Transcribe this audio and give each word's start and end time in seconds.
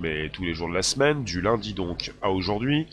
mais 0.00 0.30
tous 0.30 0.44
les 0.44 0.54
jours 0.54 0.68
de 0.68 0.74
la 0.74 0.82
semaine, 0.82 1.24
du 1.24 1.42
lundi 1.42 1.74
donc 1.74 2.12
à 2.22 2.30
aujourd'hui, 2.30 2.86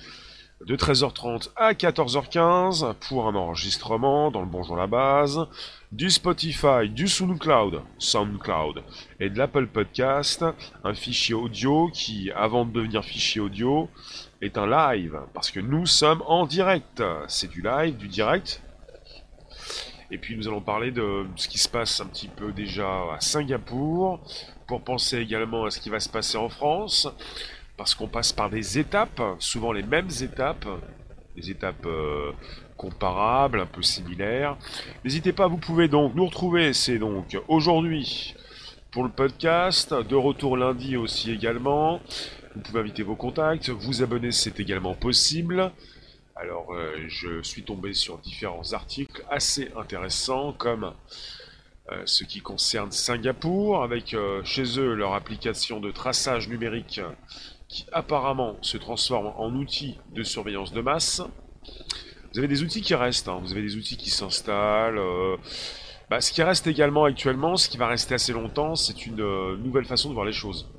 de 0.65 0.75
13h30 0.75 1.49
à 1.55 1.71
14h15 1.73 2.95
pour 3.07 3.27
un 3.27 3.35
enregistrement 3.35 4.29
dans 4.29 4.41
le 4.41 4.47
Bonjour 4.47 4.75
la 4.75 4.87
base, 4.87 5.47
du 5.93 6.09
Spotify, 6.09 6.89
du 6.89 7.07
SoundCloud, 7.07 7.81
SoundCloud 7.97 8.83
et 9.21 9.29
de 9.29 9.37
l'Apple 9.37 9.67
Podcast, 9.67 10.43
un 10.83 10.93
fichier 10.93 11.33
audio 11.33 11.89
qui, 11.93 12.29
avant 12.35 12.65
de 12.65 12.73
devenir 12.73 13.05
fichier 13.05 13.39
audio, 13.39 13.89
est 14.41 14.57
un 14.57 14.67
live 14.67 15.17
parce 15.33 15.49
que 15.49 15.61
nous 15.61 15.85
sommes 15.85 16.21
en 16.27 16.45
direct. 16.45 17.01
C'est 17.29 17.49
du 17.49 17.61
live, 17.61 17.95
du 17.95 18.09
direct. 18.09 18.61
Et 20.11 20.17
puis 20.17 20.35
nous 20.35 20.47
allons 20.47 20.61
parler 20.61 20.91
de 20.91 21.25
ce 21.37 21.47
qui 21.47 21.57
se 21.57 21.69
passe 21.69 22.01
un 22.01 22.05
petit 22.07 22.29
peu 22.29 22.51
déjà 22.51 22.87
à 23.13 23.21
Singapour, 23.21 24.19
pour 24.67 24.81
penser 24.81 25.17
également 25.17 25.65
à 25.65 25.71
ce 25.71 25.79
qui 25.79 25.89
va 25.89 25.99
se 25.99 26.09
passer 26.09 26.37
en 26.37 26.49
France, 26.49 27.07
parce 27.77 27.95
qu'on 27.95 28.07
passe 28.07 28.33
par 28.33 28.49
des 28.49 28.77
étapes, 28.77 29.21
souvent 29.39 29.71
les 29.71 29.83
mêmes 29.83 30.09
étapes, 30.21 30.67
des 31.35 31.49
étapes 31.51 31.85
euh, 31.85 32.31
comparables, 32.75 33.61
un 33.61 33.65
peu 33.65 33.81
similaires. 33.81 34.57
N'hésitez 35.03 35.31
pas, 35.31 35.47
vous 35.47 35.57
pouvez 35.57 35.87
donc 35.87 36.15
nous 36.15 36.25
retrouver, 36.25 36.73
c'est 36.73 36.99
donc 36.99 37.37
aujourd'hui 37.47 38.35
pour 38.91 39.03
le 39.03 39.09
podcast, 39.09 39.93
de 39.93 40.15
retour 40.15 40.57
lundi 40.57 40.97
aussi 40.97 41.31
également. 41.31 42.01
Vous 42.55 42.61
pouvez 42.61 42.79
inviter 42.79 43.03
vos 43.03 43.15
contacts, 43.15 43.69
vous 43.69 44.01
abonner 44.01 44.31
c'est 44.31 44.59
également 44.59 44.95
possible. 44.95 45.71
Alors 46.35 46.73
euh, 46.73 46.95
je 47.07 47.41
suis 47.41 47.63
tombé 47.63 47.93
sur 47.93 48.17
différents 48.17 48.73
articles 48.73 49.23
assez 49.29 49.71
intéressants 49.77 50.53
comme 50.53 50.93
euh, 51.91 52.01
ce 52.05 52.25
qui 52.25 52.41
concerne 52.41 52.91
Singapour, 52.91 53.81
avec 53.81 54.13
euh, 54.13 54.43
chez 54.43 54.77
eux 54.77 54.93
leur 54.93 55.13
application 55.13 55.79
de 55.79 55.89
traçage 55.89 56.49
numérique 56.49 56.99
qui 57.69 57.85
apparemment 57.93 58.57
se 58.61 58.77
transforme 58.77 59.27
en 59.37 59.53
outil 59.55 59.97
de 60.13 60.21
surveillance 60.23 60.73
de 60.73 60.81
masse. 60.81 61.21
Vous 62.33 62.39
avez 62.39 62.49
des 62.49 62.61
outils 62.61 62.81
qui 62.81 62.93
restent, 62.93 63.29
hein. 63.29 63.39
vous 63.41 63.53
avez 63.53 63.61
des 63.61 63.77
outils 63.77 63.95
qui 63.95 64.09
s'installent. 64.09 64.97
Euh, 64.97 65.37
bah, 66.09 66.19
ce 66.19 66.33
qui 66.33 66.43
reste 66.43 66.67
également 66.67 67.05
actuellement, 67.05 67.55
ce 67.55 67.69
qui 67.69 67.77
va 67.77 67.87
rester 67.87 68.15
assez 68.15 68.33
longtemps, 68.33 68.75
c'est 68.75 69.05
une 69.05 69.55
nouvelle 69.55 69.85
façon 69.85 70.09
de 70.09 70.13
voir 70.13 70.25
les 70.25 70.33
choses. 70.33 70.69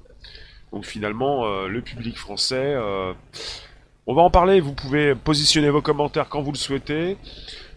Donc 0.72 0.84
finalement, 0.84 1.66
le 1.66 1.82
public 1.82 2.16
français, 2.16 2.76
on 4.06 4.14
va 4.14 4.22
en 4.22 4.30
parler, 4.30 4.60
vous 4.60 4.72
pouvez 4.72 5.14
positionner 5.14 5.68
vos 5.68 5.82
commentaires 5.82 6.30
quand 6.30 6.40
vous 6.40 6.52
le 6.52 6.56
souhaitez. 6.56 7.18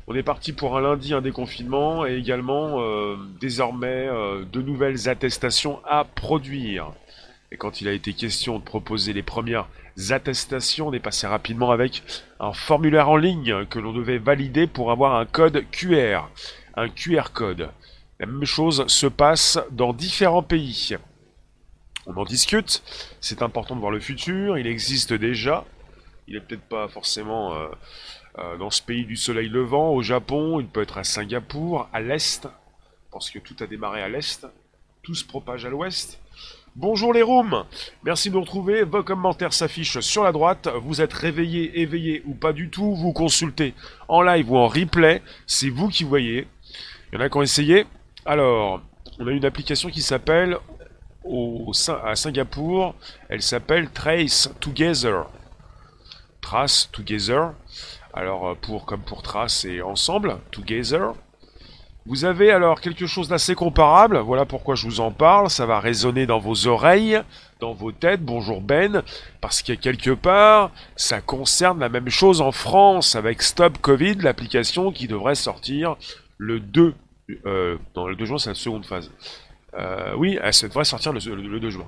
On 0.07 0.15
est 0.15 0.23
parti 0.23 0.51
pour 0.51 0.77
un 0.77 0.81
lundi, 0.81 1.13
un 1.13 1.21
déconfinement 1.21 2.05
et 2.05 2.15
également 2.15 2.81
euh, 2.81 3.15
désormais 3.39 4.07
euh, 4.07 4.43
de 4.45 4.61
nouvelles 4.61 5.07
attestations 5.07 5.79
à 5.85 6.03
produire. 6.03 6.91
Et 7.51 7.57
quand 7.57 7.81
il 7.81 7.87
a 7.87 7.91
été 7.91 8.13
question 8.13 8.59
de 8.59 8.63
proposer 8.63 9.13
les 9.13 9.23
premières 9.23 9.67
attestations, 10.09 10.87
on 10.87 10.93
est 10.93 10.99
passé 10.99 11.27
rapidement 11.27 11.71
avec 11.71 12.01
un 12.39 12.53
formulaire 12.53 13.09
en 13.09 13.17
ligne 13.17 13.65
que 13.65 13.77
l'on 13.77 13.93
devait 13.93 14.17
valider 14.17 14.67
pour 14.67 14.91
avoir 14.91 15.15
un 15.15 15.25
code 15.25 15.63
QR, 15.69 16.29
un 16.75 16.89
QR 16.89 17.31
code. 17.33 17.69
La 18.19 18.25
même 18.25 18.45
chose 18.45 18.85
se 18.87 19.07
passe 19.07 19.59
dans 19.71 19.93
différents 19.93 20.43
pays. 20.43 20.95
On 22.07 22.15
en 22.15 22.23
discute, 22.23 22.81
c'est 23.19 23.41
important 23.41 23.75
de 23.75 23.81
voir 23.81 23.91
le 23.91 23.99
futur, 23.99 24.57
il 24.57 24.65
existe 24.65 25.13
déjà, 25.13 25.65
il 26.27 26.35
n'est 26.35 26.39
peut-être 26.39 26.67
pas 26.67 26.87
forcément 26.87 27.53
euh, 27.53 27.67
euh, 28.37 28.57
dans 28.57 28.69
ce 28.69 28.81
pays 28.81 29.05
du 29.05 29.17
soleil 29.17 29.49
levant, 29.49 29.89
au 29.89 30.01
Japon, 30.01 30.59
il 30.59 30.67
peut 30.67 30.81
être 30.81 30.97
à 30.97 31.03
Singapour, 31.03 31.89
à 31.91 31.99
l'est, 31.99 32.47
parce 33.11 33.29
que 33.29 33.39
tout 33.39 33.55
a 33.59 33.67
démarré 33.67 34.01
à 34.01 34.09
l'est, 34.09 34.47
tout 35.03 35.15
se 35.15 35.25
propage 35.25 35.65
à 35.65 35.69
l'ouest. 35.69 36.19
Bonjour 36.77 37.11
les 37.11 37.21
rooms, 37.21 37.65
merci 38.03 38.29
de 38.29 38.35
nous 38.35 38.41
retrouver, 38.41 38.83
vos 38.83 39.03
commentaires 39.03 39.51
s'affichent 39.51 39.99
sur 39.99 40.23
la 40.23 40.31
droite, 40.31 40.69
vous 40.81 41.01
êtes 41.01 41.11
réveillé, 41.11 41.81
éveillé 41.81 42.23
ou 42.25 42.33
pas 42.33 42.53
du 42.53 42.69
tout, 42.69 42.95
vous 42.95 43.11
consultez 43.11 43.73
en 44.07 44.21
live 44.21 44.49
ou 44.49 44.55
en 44.55 44.67
replay, 44.67 45.21
c'est 45.45 45.69
vous 45.69 45.89
qui 45.89 46.05
voyez. 46.05 46.47
Il 47.11 47.15
y 47.15 47.21
en 47.21 47.25
a 47.25 47.29
qui 47.29 47.37
ont 47.37 47.41
essayé. 47.41 47.85
Alors, 48.25 48.81
on 49.19 49.27
a 49.27 49.31
une 49.31 49.43
application 49.43 49.89
qui 49.89 50.01
s'appelle 50.01 50.57
à 51.25 52.15
Singapour, 52.15 52.95
elle 53.27 53.41
s'appelle 53.41 53.89
Trace 53.91 54.49
Together. 54.61 55.25
Trace 56.39 56.89
Together. 56.91 57.51
Alors 58.13 58.49
euh, 58.49 58.55
pour 58.55 58.85
comme 58.85 59.01
pour 59.01 59.21
Trace 59.21 59.65
et 59.65 59.81
ensemble, 59.81 60.37
Together. 60.51 61.13
Vous 62.07 62.25
avez 62.25 62.51
alors 62.51 62.81
quelque 62.81 63.05
chose 63.05 63.27
d'assez 63.27 63.53
comparable, 63.53 64.17
voilà 64.17 64.45
pourquoi 64.45 64.73
je 64.73 64.87
vous 64.87 65.01
en 65.01 65.11
parle, 65.11 65.51
ça 65.51 65.67
va 65.67 65.79
résonner 65.79 66.25
dans 66.25 66.39
vos 66.39 66.65
oreilles, 66.65 67.21
dans 67.59 67.73
vos 67.73 67.91
têtes, 67.91 68.25
bonjour 68.25 68.59
Ben, 68.59 69.03
parce 69.39 69.61
que 69.61 69.73
quelque 69.73 70.09
part, 70.09 70.71
ça 70.95 71.21
concerne 71.21 71.79
la 71.79 71.89
même 71.89 72.09
chose 72.09 72.41
en 72.41 72.51
France 72.51 73.15
avec 73.15 73.43
Stop 73.43 73.77
Covid, 73.77 74.15
l'application 74.15 74.91
qui 74.91 75.07
devrait 75.07 75.35
sortir 75.35 75.95
le 76.39 76.59
2, 76.59 76.95
euh, 77.45 77.77
non, 77.95 78.07
le 78.07 78.15
2 78.15 78.25
juin 78.25 78.39
c'est 78.39 78.49
la 78.49 78.55
seconde 78.55 78.85
phase. 78.85 79.11
Euh, 79.75 80.15
oui, 80.17 80.39
elle 80.41 80.51
devrait 80.63 80.85
sortir 80.85 81.13
le, 81.13 81.19
le 81.35 81.59
2 81.59 81.69
juin. 81.69 81.87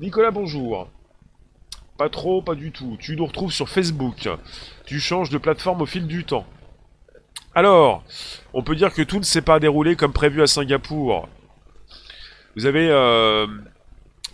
Nicolas, 0.00 0.32
bonjour. 0.32 0.88
Pas 2.00 2.08
trop, 2.08 2.40
pas 2.40 2.54
du 2.54 2.72
tout. 2.72 2.96
Tu 2.98 3.14
nous 3.14 3.26
retrouves 3.26 3.52
sur 3.52 3.68
Facebook. 3.68 4.26
Tu 4.86 4.98
changes 5.00 5.28
de 5.28 5.36
plateforme 5.36 5.82
au 5.82 5.84
fil 5.86 6.06
du 6.06 6.24
temps. 6.24 6.46
Alors, 7.54 8.02
on 8.54 8.62
peut 8.62 8.74
dire 8.74 8.94
que 8.94 9.02
tout 9.02 9.18
ne 9.18 9.22
s'est 9.22 9.42
pas 9.42 9.60
déroulé 9.60 9.96
comme 9.96 10.14
prévu 10.14 10.40
à 10.40 10.46
Singapour. 10.46 11.28
Vous 12.56 12.64
avez 12.64 12.88
euh, 12.88 13.46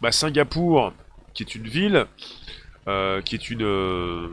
bah, 0.00 0.12
Singapour, 0.12 0.92
qui 1.34 1.42
est 1.42 1.56
une 1.56 1.66
ville, 1.66 2.06
euh, 2.86 3.20
qui 3.20 3.34
est 3.34 3.50
une, 3.50 3.64
euh, 3.64 4.28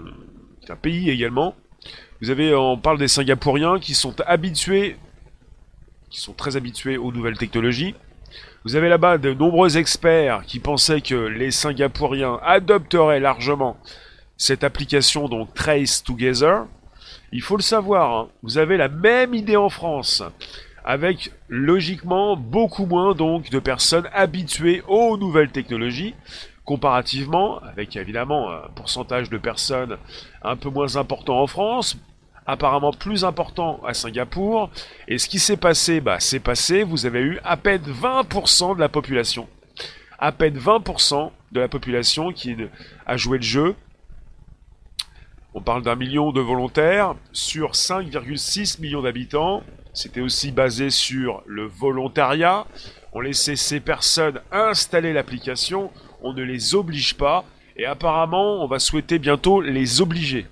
un 0.70 0.76
pays 0.76 1.10
également. 1.10 1.56
Vous 2.22 2.30
avez, 2.30 2.54
on 2.54 2.78
parle 2.78 3.00
des 3.00 3.08
Singapouriens 3.08 3.80
qui 3.80 3.96
sont 3.96 4.14
habitués, 4.28 4.96
qui 6.12 6.22
sont 6.22 6.34
très 6.34 6.56
habitués 6.56 6.98
aux 6.98 7.12
nouvelles 7.12 7.40
technologies. 7.40 7.96
Vous 8.66 8.76
avez 8.76 8.90
là-bas 8.90 9.18
de 9.18 9.34
nombreux 9.34 9.78
experts 9.78 10.44
qui 10.46 10.60
pensaient 10.60 11.02
que 11.02 11.16
les 11.16 11.52
Singapouriens 11.52 12.40
adopteraient 12.44 13.20
largement 13.20 13.78
cette 14.38 14.64
application, 14.64 15.28
donc 15.28 15.54
Trace 15.54 16.04
Together. 16.04 16.66
Il 17.32 17.42
faut 17.42 17.58
le 17.58 17.64
savoir, 17.64 18.14
hein, 18.14 18.28
vous 18.42 18.58
avez 18.58 18.78
la 18.78 18.90
même 18.90 19.34
idée 19.34 19.58
en 19.58 19.70
France, 19.70 20.24
avec 20.86 21.32
logiquement 21.50 22.36
beaucoup 22.36 22.86
moins 22.86 23.16
donc 23.16 23.50
de 23.50 23.60
personnes 23.60 24.10
habituées 24.14 24.84
aux 24.88 25.18
nouvelles 25.18 25.52
technologies, 25.52 26.16
comparativement 26.66 27.60
avec 27.64 27.96
évidemment 27.96 28.52
un 28.52 28.70
pourcentage 28.76 29.30
de 29.30 29.38
personnes 29.38 29.98
un 30.44 30.56
peu 30.56 30.70
moins 30.70 30.96
important 30.96 31.42
en 31.42 31.48
France, 31.48 31.98
apparemment 32.46 32.92
plus 32.92 33.24
important 33.24 33.82
à 33.86 33.94
Singapour. 33.94 34.70
Et 35.08 35.18
ce 35.18 35.28
qui 35.28 35.40
s'est 35.40 35.58
passé, 35.58 36.02
bah, 36.02 36.20
c'est 36.20 36.40
passé, 36.40 36.84
vous 36.84 37.06
avez 37.06 37.22
eu 37.22 37.40
à 37.44 37.58
peine 37.58 37.84
20% 37.84 38.76
de 38.76 38.80
la 38.80 38.90
population. 38.90 39.48
À 40.20 40.32
peine 40.32 40.58
20% 40.58 41.32
de 41.52 41.60
la 41.60 41.68
population 41.68 42.32
qui 42.32 42.56
a 43.06 43.18
joué 43.18 43.38
le 43.38 43.44
jeu. 43.44 43.76
On 45.54 45.62
parle 45.62 45.84
d'un 45.84 45.96
million 45.96 46.32
de 46.32 46.42
volontaires 46.42 47.16
sur 47.32 47.72
5,6 47.72 48.82
millions 48.82 49.02
d'habitants. 49.02 49.64
C'était 49.94 50.22
aussi 50.22 50.52
basé 50.52 50.90
sur 50.90 51.44
le 51.46 51.66
volontariat. 51.66 52.66
On 53.12 53.20
laissait 53.20 53.56
ces 53.56 53.80
personnes 53.80 54.42
installer 54.52 55.14
l'application. 55.14 55.92
On 56.24 56.34
ne 56.34 56.42
les 56.42 56.74
oblige 56.74 57.14
pas. 57.16 57.46
Et 57.78 57.86
apparemment, 57.86 58.64
on 58.64 58.68
va 58.68 58.80
souhaiter 58.80 59.20
bientôt 59.20 59.62
les 59.62 60.02
obliger 60.02 60.48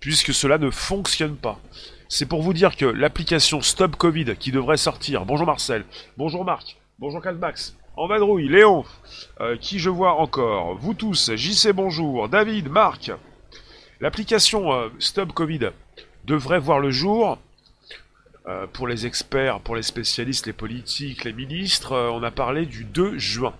puisque 0.00 0.34
cela 0.34 0.58
ne 0.58 0.70
fonctionne 0.70 1.36
pas. 1.36 1.58
C'est 2.08 2.26
pour 2.26 2.42
vous 2.42 2.54
dire 2.54 2.76
que 2.76 2.86
l'application 2.86 3.60
Stop 3.60 3.96
Covid 3.96 4.36
qui 4.38 4.50
devrait 4.50 4.76
sortir, 4.76 5.26
bonjour 5.26 5.46
Marcel, 5.46 5.84
bonjour 6.16 6.44
Marc, 6.44 6.78
bonjour 6.98 7.20
Calmax, 7.20 7.76
en 7.96 8.06
vadrouille, 8.06 8.48
Léon, 8.48 8.84
euh, 9.40 9.56
qui 9.56 9.78
je 9.78 9.90
vois 9.90 10.14
encore, 10.14 10.76
vous 10.78 10.94
tous, 10.94 11.34
JC 11.34 11.72
bonjour, 11.72 12.28
David, 12.28 12.70
Marc, 12.70 13.10
l'application 14.00 14.72
euh, 14.72 14.88
Stop 14.98 15.32
Covid 15.32 15.70
devrait 16.24 16.60
voir 16.60 16.80
le 16.80 16.90
jour. 16.90 17.38
Euh, 18.46 18.66
pour 18.66 18.88
les 18.88 19.04
experts, 19.04 19.60
pour 19.60 19.76
les 19.76 19.82
spécialistes, 19.82 20.46
les 20.46 20.54
politiques, 20.54 21.24
les 21.24 21.34
ministres, 21.34 21.94
on 21.94 22.22
a 22.22 22.30
parlé 22.30 22.64
du 22.64 22.84
2 22.84 23.18
juin. 23.18 23.52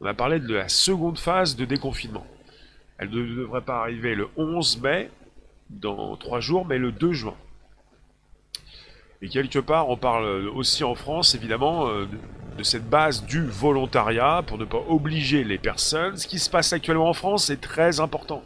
On 0.00 0.06
a 0.06 0.14
parlé 0.14 0.38
de 0.38 0.54
la 0.54 0.68
seconde 0.68 1.18
phase 1.18 1.56
de 1.56 1.64
déconfinement. 1.64 2.24
Elle 2.98 3.10
ne 3.10 3.36
devrait 3.40 3.62
pas 3.62 3.80
arriver 3.80 4.14
le 4.14 4.28
11 4.36 4.80
mai, 4.82 5.10
dans 5.70 6.16
trois 6.16 6.40
jours, 6.40 6.66
mais 6.66 6.78
le 6.78 6.92
2 6.92 7.12
juin. 7.12 7.34
Et 9.22 9.28
quelque 9.28 9.58
part, 9.58 9.88
on 9.88 9.96
parle 9.96 10.48
aussi 10.48 10.84
en 10.84 10.94
France, 10.94 11.34
évidemment, 11.34 11.88
euh, 11.88 12.06
de 12.58 12.62
cette 12.62 12.88
base 12.88 13.24
du 13.24 13.44
volontariat 13.44 14.42
pour 14.46 14.58
ne 14.58 14.64
pas 14.64 14.82
obliger 14.88 15.44
les 15.44 15.58
personnes. 15.58 16.16
Ce 16.16 16.26
qui 16.26 16.38
se 16.38 16.50
passe 16.50 16.72
actuellement 16.72 17.08
en 17.08 17.14
France 17.14 17.50
est 17.50 17.60
très 17.60 18.00
important. 18.00 18.42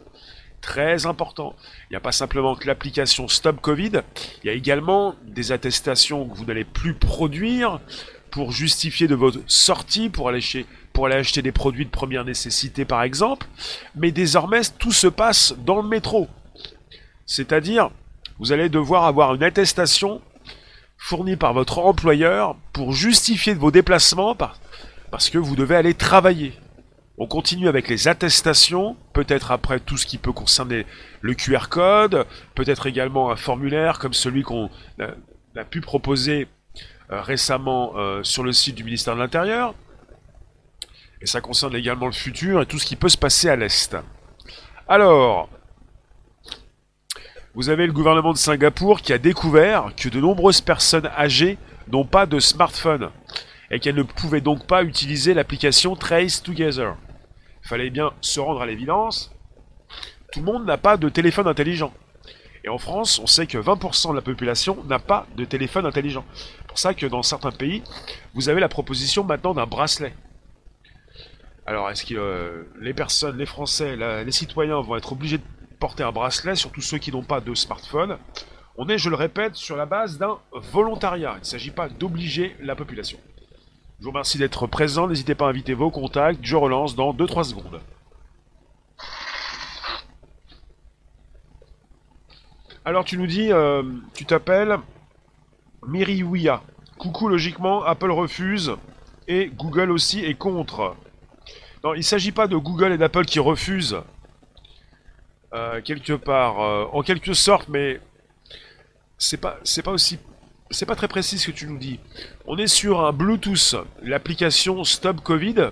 Très 0.61 1.05
important. 1.05 1.55
Il 1.89 1.93
n'y 1.93 1.97
a 1.97 2.01
pas 2.01 2.11
simplement 2.11 2.55
que 2.55 2.67
l'application 2.67 3.27
Stop 3.27 3.61
Covid, 3.61 4.01
il 4.43 4.47
y 4.47 4.49
a 4.49 4.53
également 4.53 5.15
des 5.23 5.51
attestations 5.51 6.27
que 6.27 6.35
vous 6.35 6.45
n'allez 6.45 6.65
plus 6.65 6.93
produire 6.93 7.79
pour 8.31 8.51
justifier 8.51 9.07
de 9.07 9.15
votre 9.15 9.39
sortie, 9.47 10.09
pour 10.09 10.29
aller 10.29 10.41
chez 10.41 10.65
pour 10.91 11.05
aller 11.05 11.15
acheter 11.15 11.41
des 11.41 11.51
produits 11.51 11.85
de 11.85 11.89
première 11.89 12.25
nécessité 12.25 12.83
par 12.83 13.03
exemple, 13.03 13.47
mais 13.95 14.11
désormais 14.11 14.61
tout 14.79 14.91
se 14.91 15.07
passe 15.07 15.53
dans 15.65 15.81
le 15.81 15.87
métro. 15.87 16.27
C'est-à-dire, 17.29 17.91
vous 18.39 18.53
allez 18.53 18.69
devoir 18.69 19.05
avoir 19.05 19.35
une 19.35 19.43
attestation 19.43 20.19
fournie 20.97 21.35
par 21.35 21.53
votre 21.53 21.77
employeur 21.77 22.55
pour 22.73 22.91
justifier 22.93 23.53
vos 23.53 23.69
déplacements 23.69 24.35
parce 25.11 25.29
que 25.29 25.37
vous 25.37 25.55
devez 25.55 25.75
aller 25.75 25.93
travailler. 25.93 26.53
On 27.19 27.27
continue 27.27 27.67
avec 27.67 27.87
les 27.87 28.07
attestations, 28.07 28.97
peut-être 29.13 29.51
après 29.51 29.79
tout 29.79 29.95
ce 29.95 30.07
qui 30.07 30.17
peut 30.17 30.31
concerner 30.31 30.87
le 31.21 31.35
QR 31.35 31.69
code, 31.69 32.25
peut-être 32.55 32.87
également 32.87 33.29
un 33.29 33.35
formulaire 33.35 33.99
comme 33.99 34.13
celui 34.13 34.41
qu'on 34.41 34.71
a, 34.99 35.63
pu 35.65 35.81
proposer 35.81 36.47
euh, 37.11 37.21
récemment 37.21 37.93
euh, 37.95 38.23
sur 38.23 38.41
le 38.41 38.53
site 38.53 38.73
du 38.73 38.83
ministère 38.83 39.13
de 39.13 39.19
l'Intérieur. 39.19 39.75
Et 41.21 41.27
ça 41.27 41.41
concerne 41.41 41.75
également 41.75 42.07
le 42.07 42.11
futur 42.11 42.63
et 42.63 42.65
tout 42.65 42.79
ce 42.79 42.87
qui 42.87 42.95
peut 42.95 43.09
se 43.09 43.17
passer 43.17 43.49
à 43.49 43.55
l'Est. 43.55 43.95
Alors, 44.87 45.47
vous 47.59 47.67
avez 47.67 47.87
le 47.87 47.91
gouvernement 47.91 48.31
de 48.31 48.37
Singapour 48.37 49.01
qui 49.01 49.11
a 49.11 49.17
découvert 49.17 49.91
que 49.97 50.07
de 50.07 50.21
nombreuses 50.21 50.61
personnes 50.61 51.07
âgées 51.07 51.57
n'ont 51.91 52.05
pas 52.05 52.25
de 52.25 52.39
smartphone 52.39 53.09
et 53.69 53.81
qu'elles 53.81 53.95
ne 53.95 54.03
pouvaient 54.03 54.39
donc 54.39 54.65
pas 54.65 54.81
utiliser 54.81 55.33
l'application 55.33 55.97
Trace 55.97 56.41
Together. 56.41 56.95
Il 57.65 57.67
fallait 57.67 57.89
bien 57.89 58.13
se 58.21 58.39
rendre 58.39 58.61
à 58.61 58.65
l'évidence, 58.65 59.35
tout 60.31 60.39
le 60.39 60.45
monde 60.45 60.65
n'a 60.65 60.77
pas 60.77 60.95
de 60.95 61.09
téléphone 61.09 61.47
intelligent. 61.47 61.91
Et 62.63 62.69
en 62.69 62.77
France, 62.77 63.19
on 63.19 63.27
sait 63.27 63.45
que 63.45 63.57
20% 63.57 64.11
de 64.11 64.15
la 64.15 64.21
population 64.21 64.81
n'a 64.85 64.99
pas 64.99 65.27
de 65.35 65.43
téléphone 65.43 65.85
intelligent. 65.85 66.23
C'est 66.33 66.67
pour 66.67 66.79
ça 66.79 66.93
que 66.93 67.07
dans 67.07 67.23
certains 67.23 67.51
pays, 67.51 67.83
vous 68.35 68.47
avez 68.47 68.61
la 68.61 68.69
proposition 68.69 69.25
maintenant 69.25 69.53
d'un 69.53 69.65
bracelet. 69.65 70.13
Alors, 71.65 71.89
est-ce 71.89 72.05
que 72.05 72.15
euh, 72.15 72.71
les 72.79 72.93
personnes, 72.93 73.37
les 73.37 73.45
Français, 73.45 73.97
les 73.97 74.31
citoyens 74.31 74.79
vont 74.79 74.95
être 74.95 75.11
obligés 75.11 75.39
de 75.39 75.43
porter 75.79 76.03
un 76.03 76.11
bracelet, 76.11 76.55
surtout 76.55 76.81
ceux 76.81 76.97
qui 76.97 77.11
n'ont 77.11 77.23
pas 77.23 77.41
de 77.41 77.53
smartphone 77.55 78.17
On 78.77 78.87
est, 78.89 78.97
je 78.97 79.09
le 79.09 79.15
répète, 79.15 79.55
sur 79.55 79.75
la 79.75 79.85
base 79.85 80.17
d'un 80.17 80.37
volontariat. 80.53 81.33
Il 81.37 81.39
ne 81.39 81.45
s'agit 81.45 81.71
pas 81.71 81.89
d'obliger 81.89 82.55
la 82.61 82.75
population. 82.75 83.17
Je 83.99 84.05
vous 84.05 84.11
remercie 84.11 84.37
d'être 84.37 84.67
présent. 84.67 85.07
N'hésitez 85.07 85.35
pas 85.35 85.47
à 85.47 85.49
inviter 85.49 85.73
vos 85.73 85.91
contacts. 85.91 86.39
Je 86.41 86.55
relance 86.55 86.95
dans 86.95 87.13
2-3 87.13 87.43
secondes. 87.43 87.81
Alors 92.85 93.03
tu 93.03 93.17
nous 93.17 93.27
dis, 93.27 93.51
euh, 93.51 93.83
tu 94.13 94.25
t'appelles 94.25 94.79
Miriouia. 95.85 96.63
Coucou, 96.97 97.27
logiquement, 97.27 97.83
Apple 97.83 98.11
refuse 98.11 98.75
et 99.27 99.51
Google 99.53 99.91
aussi 99.91 100.23
est 100.25 100.33
contre. 100.33 100.95
Non, 101.83 101.93
il 101.93 101.99
ne 101.99 102.03
s'agit 102.03 102.31
pas 102.31 102.47
de 102.47 102.57
Google 102.57 102.93
et 102.93 102.97
d'Apple 102.97 103.25
qui 103.25 103.39
refusent 103.39 104.01
euh, 105.53 105.81
quelque 105.81 106.13
part, 106.13 106.61
euh, 106.61 106.85
en 106.91 107.01
quelque 107.01 107.33
sorte, 107.33 107.69
mais 107.69 107.99
c'est 109.17 109.37
pas, 109.37 109.57
c'est 109.63 109.83
pas 109.83 109.91
aussi, 109.91 110.19
c'est 110.71 110.85
pas 110.85 110.95
très 110.95 111.07
précis 111.07 111.39
ce 111.39 111.47
que 111.47 111.55
tu 111.55 111.67
nous 111.67 111.77
dis. 111.77 111.99
On 112.45 112.57
est 112.57 112.67
sur 112.67 113.05
un 113.05 113.11
Bluetooth, 113.11 113.75
l'application 114.01 114.83
Stop 114.83 115.21
Covid 115.21 115.71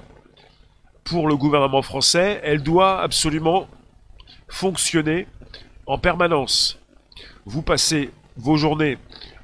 pour 1.03 1.27
le 1.27 1.38
gouvernement 1.38 1.81
français, 1.81 2.41
elle 2.44 2.63
doit 2.63 3.01
absolument 3.01 3.68
fonctionner 4.50 5.27
en 5.85 5.97
permanence 5.97 6.79
vous 7.47 7.62
passez 7.62 8.12
vos 8.35 8.57
journées 8.57 8.97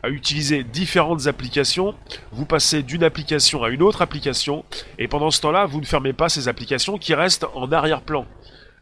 à 0.04 0.10
utiliser 0.10 0.66
différentes 0.66 1.28
applications, 1.28 1.96
vous 2.34 2.46
passez 2.46 2.84
d'une 2.84 3.04
application 3.04 3.64
à 3.64 3.70
une 3.70 3.82
autre 3.82 4.02
application, 4.02 4.66
et 5.00 5.08
pendant 5.08 5.32
ce 5.32 5.40
temps-là, 5.40 5.66
vous 5.66 5.80
ne 5.80 5.86
fermez 5.86 6.12
pas 6.12 6.28
ces 6.28 6.50
applications 6.50 6.98
qui 6.98 7.14
restent 7.14 7.48
en 7.56 7.72
arrière-plan. 7.72 8.26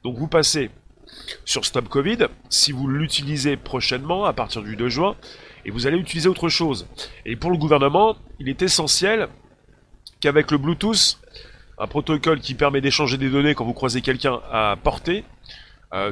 Donc 0.04 0.18
vous 0.18 0.28
passez 0.28 0.72
sur 1.46 1.66
Stop 1.66 1.90
Covid, 1.90 2.28
si 2.50 2.72
vous 2.72 2.88
l'utilisez 2.88 3.58
prochainement, 3.58 4.26
à 4.26 4.34
partir 4.34 4.62
du 4.62 4.76
2 4.76 4.90
juin, 4.90 5.16
et 5.66 5.72
vous 5.72 5.88
allez 5.88 5.98
utiliser 5.98 6.30
autre 6.30 6.50
chose. 6.50 6.88
Et 7.26 7.36
pour 7.36 7.52
le 7.52 7.58
gouvernement, 7.58 8.16
il 8.40 8.50
est 8.50 8.62
essentiel 8.62 9.28
qu'avec 10.20 10.52
le 10.52 10.58
Bluetooth, 10.58 11.20
un 11.78 11.88
protocole 11.88 12.40
qui 12.40 12.54
permet 12.54 12.82
d'échanger 12.82 13.18
des 13.18 13.30
données 13.30 13.56
quand 13.56 13.66
vous 13.66 13.74
croisez 13.74 14.02
quelqu'un 14.02 14.40
à 14.52 14.76
portée, 14.82 15.24
euh, 15.94 16.12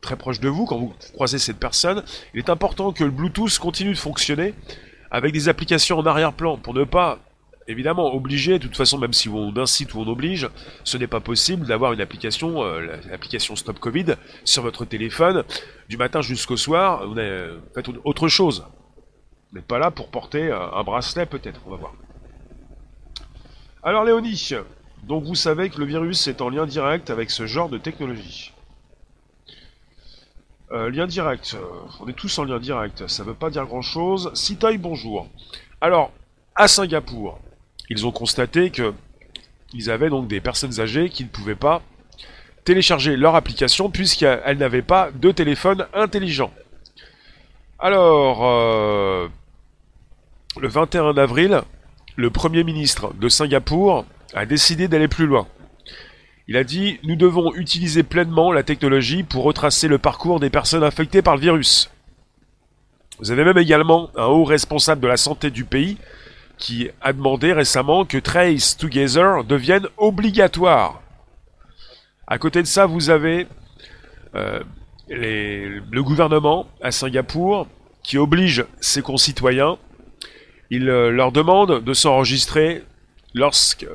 très 0.00 0.16
proche 0.16 0.40
de 0.40 0.48
vous, 0.48 0.66
quand 0.66 0.78
vous 0.78 0.94
croisez 1.14 1.38
cette 1.38 1.58
personne, 1.58 2.02
il 2.34 2.38
est 2.38 2.50
important 2.50 2.92
que 2.92 3.04
le 3.04 3.10
Bluetooth 3.10 3.58
continue 3.58 3.92
de 3.92 3.98
fonctionner 3.98 4.54
avec 5.10 5.32
des 5.32 5.48
applications 5.48 5.98
en 5.98 6.06
arrière-plan 6.06 6.58
pour 6.58 6.74
ne 6.74 6.84
pas 6.84 7.20
évidemment 7.68 8.14
obliger, 8.14 8.58
de 8.58 8.64
toute 8.64 8.76
façon 8.76 8.98
même 8.98 9.12
si 9.12 9.28
on 9.28 9.56
incite 9.56 9.94
ou 9.94 10.00
on 10.00 10.08
oblige, 10.08 10.48
ce 10.84 10.96
n'est 10.96 11.06
pas 11.06 11.20
possible 11.20 11.66
d'avoir 11.66 11.92
une 11.92 12.00
application, 12.00 12.62
euh, 12.62 12.98
l'application 13.10 13.56
Stop 13.56 13.78
Covid, 13.78 14.16
sur 14.44 14.62
votre 14.62 14.84
téléphone, 14.84 15.44
du 15.88 15.96
matin 15.96 16.20
jusqu'au 16.20 16.56
soir, 16.56 17.06
vous 17.06 17.16
faites 17.74 17.88
autre 18.04 18.28
chose. 18.28 18.66
Vous 19.50 19.58
n'êtes 19.58 19.66
pas 19.66 19.78
là 19.78 19.90
pour 19.90 20.08
porter 20.08 20.50
euh, 20.50 20.70
un 20.72 20.82
bracelet 20.82 21.26
peut-être, 21.26 21.60
on 21.66 21.70
va 21.70 21.76
voir. 21.76 21.94
Alors 23.82 24.04
Léonie, 24.04 24.50
donc 25.02 25.24
vous 25.24 25.34
savez 25.34 25.70
que 25.70 25.78
le 25.78 25.86
virus 25.86 26.26
est 26.26 26.40
en 26.40 26.48
lien 26.48 26.66
direct 26.66 27.10
avec 27.10 27.30
ce 27.30 27.46
genre 27.46 27.68
de 27.68 27.78
technologie. 27.78 28.52
Euh, 30.72 30.90
lien 30.90 31.06
direct. 31.06 31.56
On 32.00 32.08
est 32.08 32.14
tous 32.14 32.38
en 32.38 32.44
lien 32.44 32.58
direct. 32.58 33.06
Ça 33.06 33.22
veut 33.22 33.34
pas 33.34 33.50
dire 33.50 33.66
grand 33.66 33.82
chose. 33.82 34.32
Sitoy, 34.34 34.78
bonjour. 34.78 35.28
Alors, 35.80 36.10
à 36.56 36.66
Singapour, 36.68 37.38
ils 37.90 38.06
ont 38.06 38.12
constaté 38.12 38.70
que 38.70 38.94
ils 39.72 39.90
avaient 39.90 40.10
donc 40.10 40.28
des 40.28 40.40
personnes 40.40 40.80
âgées 40.80 41.08
qui 41.08 41.24
ne 41.24 41.28
pouvaient 41.28 41.54
pas 41.54 41.82
télécharger 42.64 43.16
leur 43.16 43.34
application 43.34 43.90
puisqu'elles 43.90 44.58
n'avaient 44.58 44.82
pas 44.82 45.10
de 45.12 45.30
téléphone 45.32 45.86
intelligent. 45.92 46.52
Alors, 47.78 48.44
euh, 48.44 49.28
le 50.60 50.68
21 50.68 51.18
avril, 51.18 51.62
le 52.16 52.30
Premier 52.30 52.64
ministre 52.64 53.12
de 53.14 53.28
Singapour 53.28 54.06
a 54.32 54.46
décidé 54.46 54.88
d'aller 54.88 55.08
plus 55.08 55.26
loin. 55.26 55.46
Il 56.46 56.56
a 56.56 56.64
dit 56.64 56.98
Nous 57.02 57.16
devons 57.16 57.54
utiliser 57.54 58.02
pleinement 58.02 58.52
la 58.52 58.62
technologie 58.62 59.22
pour 59.22 59.44
retracer 59.44 59.88
le 59.88 59.98
parcours 59.98 60.40
des 60.40 60.50
personnes 60.50 60.84
infectées 60.84 61.22
par 61.22 61.34
le 61.34 61.40
virus. 61.40 61.90
Vous 63.18 63.30
avez 63.30 63.44
même 63.44 63.58
également 63.58 64.10
un 64.16 64.26
haut 64.26 64.44
responsable 64.44 65.00
de 65.00 65.08
la 65.08 65.16
santé 65.16 65.50
du 65.50 65.64
pays 65.64 65.98
qui 66.58 66.90
a 67.00 67.12
demandé 67.12 67.52
récemment 67.52 68.04
que 68.04 68.18
Trace 68.18 68.76
Together 68.76 69.44
devienne 69.44 69.86
obligatoire. 69.96 71.02
À 72.26 72.38
côté 72.38 72.62
de 72.62 72.66
ça, 72.66 72.86
vous 72.86 73.10
avez 73.10 73.46
euh, 74.34 74.60
le 75.08 76.02
gouvernement 76.02 76.66
à 76.80 76.90
Singapour 76.90 77.66
qui 78.02 78.18
oblige 78.18 78.64
ses 78.80 79.02
concitoyens, 79.02 79.78
il 80.70 80.88
euh, 80.88 81.10
leur 81.10 81.32
demande 81.32 81.82
de 81.82 81.92
s'enregistrer 81.92 82.84
lorsque 83.34 83.86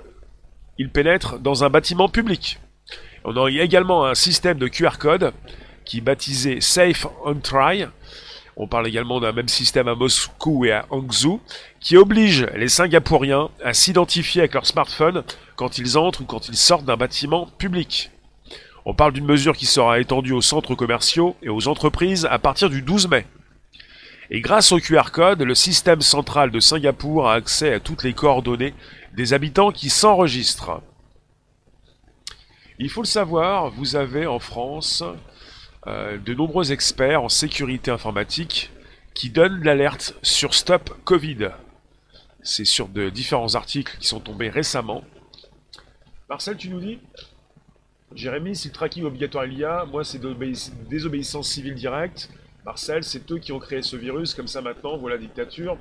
il 0.77 0.89
pénètre 0.89 1.39
dans 1.39 1.63
un 1.63 1.69
bâtiment 1.69 2.09
public. 2.09 2.59
On 3.23 3.35
a 3.37 3.49
également 3.49 4.05
un 4.05 4.15
système 4.15 4.57
de 4.57 4.67
QR 4.67 4.97
code 4.97 5.33
qui 5.85 5.97
est 5.97 6.01
baptisé 6.01 6.61
Safe 6.61 7.05
on 7.25 7.35
Try. 7.35 7.85
On 8.61 8.67
parle 8.67 8.89
également 8.89 9.21
d'un 9.21 9.31
même 9.31 9.47
système 9.47 9.87
à 9.87 9.95
Moscou 9.95 10.65
et 10.65 10.73
à 10.73 10.85
Hangzhou 10.89 11.39
qui 11.79 11.95
oblige 11.95 12.45
les 12.55 12.67
Singapouriens 12.67 13.49
à 13.63 13.73
s'identifier 13.73 14.41
avec 14.41 14.53
leur 14.53 14.65
smartphone 14.65 15.23
quand 15.55 15.77
ils 15.77 15.97
entrent 15.97 16.21
ou 16.21 16.25
quand 16.25 16.49
ils 16.49 16.57
sortent 16.57 16.83
d'un 16.83 16.97
bâtiment 16.97 17.45
public. 17.57 18.11
On 18.83 18.93
parle 18.93 19.13
d'une 19.13 19.25
mesure 19.25 19.55
qui 19.55 19.65
sera 19.65 20.01
étendue 20.01 20.33
aux 20.33 20.41
centres 20.41 20.75
commerciaux 20.75 21.37
et 21.41 21.47
aux 21.47 21.69
entreprises 21.69 22.27
à 22.29 22.37
partir 22.37 22.69
du 22.69 22.81
12 22.81 23.07
mai. 23.07 23.25
Et 24.29 24.41
grâce 24.41 24.73
au 24.73 24.79
QR 24.79 25.11
code, 25.13 25.41
le 25.41 25.55
système 25.55 26.01
central 26.01 26.51
de 26.51 26.59
Singapour 26.59 27.29
a 27.29 27.35
accès 27.35 27.73
à 27.73 27.79
toutes 27.79 28.03
les 28.03 28.13
coordonnées 28.13 28.73
des 29.15 29.31
habitants 29.31 29.71
qui 29.71 29.89
s'enregistrent. 29.89 30.81
Il 32.77 32.89
faut 32.89 33.03
le 33.03 33.07
savoir, 33.07 33.69
vous 33.69 33.95
avez 33.95 34.27
en 34.27 34.39
France 34.39 35.01
euh, 35.87 36.17
de 36.17 36.33
nombreux 36.33 36.71
experts 36.71 37.23
en 37.23 37.29
sécurité 37.29 37.91
informatique 37.91 38.71
qui 39.13 39.29
donnent 39.29 39.63
l'alerte 39.63 40.15
sur 40.21 40.53
Stop 40.53 40.91
Covid. 41.03 41.49
C'est 42.41 42.65
sur 42.65 42.87
de 42.87 43.09
différents 43.09 43.55
articles 43.55 43.97
qui 43.99 44.07
sont 44.07 44.19
tombés 44.19 44.49
récemment. 44.49 45.03
Marcel, 46.29 46.57
tu 46.57 46.69
nous 46.69 46.79
dis? 46.79 46.99
Jérémy, 48.13 48.55
si 48.55 48.69
le 48.69 48.73
tracking 48.73 49.03
obligatoire 49.03 49.45
il 49.45 49.57
y 49.57 49.63
a, 49.63 49.85
moi 49.85 50.03
c'est 50.03 50.21
désobéissance 50.89 51.49
civile 51.49 51.75
directe. 51.75 52.29
Marcel, 52.65 53.03
c'est 53.03 53.31
eux 53.31 53.39
qui 53.39 53.51
ont 53.51 53.59
créé 53.59 53.81
ce 53.81 53.95
virus, 53.95 54.33
comme 54.33 54.47
ça 54.47 54.61
maintenant, 54.61 54.97
voilà 54.97 55.15
la 55.15 55.21
dictature. 55.21 55.77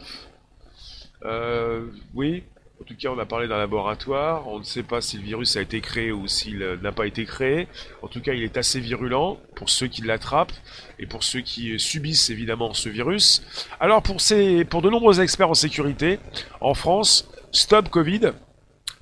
Euh, 1.24 1.86
oui, 2.14 2.44
en 2.80 2.84
tout 2.84 2.94
cas, 2.96 3.08
on 3.08 3.18
a 3.18 3.26
parlé 3.26 3.48
d'un 3.48 3.58
laboratoire. 3.58 4.46
On 4.46 4.60
ne 4.60 4.64
sait 4.64 4.82
pas 4.82 5.00
si 5.00 5.16
le 5.16 5.24
virus 5.24 5.56
a 5.56 5.60
été 5.60 5.80
créé 5.80 6.12
ou 6.12 6.28
s'il 6.28 6.62
euh, 6.62 6.76
n'a 6.80 6.92
pas 6.92 7.06
été 7.06 7.24
créé. 7.24 7.66
En 8.02 8.08
tout 8.08 8.20
cas, 8.20 8.32
il 8.32 8.42
est 8.42 8.56
assez 8.56 8.78
virulent 8.78 9.40
pour 9.56 9.68
ceux 9.68 9.88
qui 9.88 10.02
l'attrapent 10.02 10.52
et 10.98 11.06
pour 11.06 11.24
ceux 11.24 11.40
qui 11.40 11.78
subissent 11.78 12.30
évidemment 12.30 12.74
ce 12.74 12.88
virus. 12.88 13.42
Alors, 13.80 14.02
pour, 14.02 14.20
ces, 14.20 14.64
pour 14.64 14.82
de 14.82 14.90
nombreux 14.90 15.20
experts 15.20 15.50
en 15.50 15.54
sécurité, 15.54 16.20
en 16.60 16.74
France, 16.74 17.28
Stop 17.50 17.88
Covid 17.88 18.32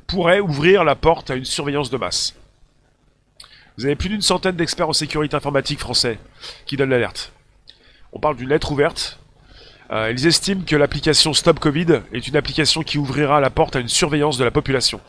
pourrait 0.06 0.40
ouvrir 0.40 0.84
la 0.84 0.94
porte 0.94 1.30
à 1.30 1.34
une 1.34 1.44
surveillance 1.44 1.90
de 1.90 1.96
masse. 1.96 2.34
Vous 3.76 3.84
avez 3.84 3.96
plus 3.96 4.08
d'une 4.08 4.22
centaine 4.22 4.56
d'experts 4.56 4.88
en 4.88 4.94
sécurité 4.94 5.36
informatique 5.36 5.80
français 5.80 6.18
qui 6.64 6.76
donnent 6.76 6.90
l'alerte. 6.90 7.32
On 8.12 8.20
parle 8.20 8.36
d'une 8.36 8.48
lettre 8.48 8.72
ouverte. 8.72 9.18
Euh, 9.90 10.10
ils 10.10 10.26
estiment 10.26 10.62
que 10.66 10.74
l'application 10.74 11.32
Stop 11.32 11.60
Covid 11.60 12.00
est 12.12 12.26
une 12.26 12.36
application 12.36 12.82
qui 12.82 12.98
ouvrira 12.98 13.40
la 13.40 13.50
porte 13.50 13.76
à 13.76 13.80
une 13.80 13.88
surveillance 13.88 14.36
de 14.36 14.44
la 14.44 14.50
population, 14.50 15.00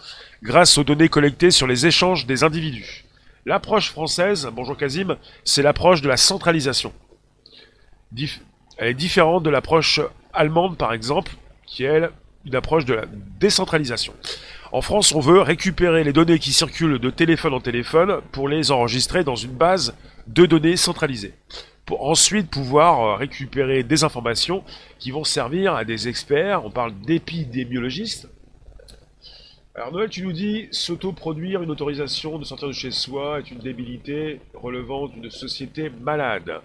grâce 0.43 0.77
aux 0.77 0.83
données 0.83 1.09
collectées 1.09 1.51
sur 1.51 1.65
les 1.65 1.87
échanges 1.87 2.27
des 2.27 2.43
individus. 2.43 3.05
L'approche 3.45 3.91
française, 3.91 4.47
bonjour 4.53 4.77
Kazim, 4.77 5.17
c'est 5.43 5.63
l'approche 5.63 6.01
de 6.01 6.09
la 6.09 6.17
centralisation. 6.17 6.93
elle 8.77 8.87
est 8.87 8.93
différente 8.93 9.43
de 9.43 9.49
l'approche 9.49 9.99
allemande, 10.33 10.77
par 10.77 10.93
exemple, 10.93 11.31
qui 11.65 11.83
est, 11.83 12.03
une 12.45 12.55
approche 12.55 12.85
de 12.85 12.93
la 12.93 13.05
décentralisation. 13.39 14.13
En 14.71 14.81
France, 14.81 15.13
on 15.13 15.19
veut 15.19 15.41
récupérer 15.41 16.03
les 16.03 16.13
données 16.13 16.39
qui 16.39 16.53
circulent 16.53 16.99
de 16.99 17.09
téléphone 17.09 17.53
en 17.53 17.59
téléphone 17.59 18.21
pour 18.31 18.47
les 18.47 18.71
enregistrer 18.71 19.23
dans 19.23 19.35
une 19.35 19.51
base 19.51 19.95
de 20.27 20.45
données 20.45 20.77
centralisée. 20.77 21.33
Pour 21.87 22.05
ensuite 22.09 22.49
pouvoir 22.49 23.01
euh, 23.01 23.15
récupérer 23.15 23.81
des 23.81 24.03
informations 24.03 24.61
qui 24.99 25.11
vont 25.11 25.23
servir 25.23 25.73
à 25.73 25.85
des 25.85 26.09
experts, 26.09 26.65
on 26.65 26.69
parle 26.69 26.93
d'épidémiologistes. 26.99 28.27
Alors 29.73 29.93
Noël, 29.93 30.09
tu 30.09 30.21
nous 30.23 30.33
dis, 30.33 30.67
s'auto-produire 30.71 31.63
une 31.63 31.71
autorisation 31.71 32.39
de 32.39 32.43
sortir 32.43 32.67
de 32.67 32.73
chez 32.73 32.91
soi 32.91 33.39
est 33.39 33.51
une 33.51 33.59
débilité 33.59 34.41
relevant 34.53 35.07
d'une 35.07 35.31
société 35.31 35.89
malade. 35.89 36.59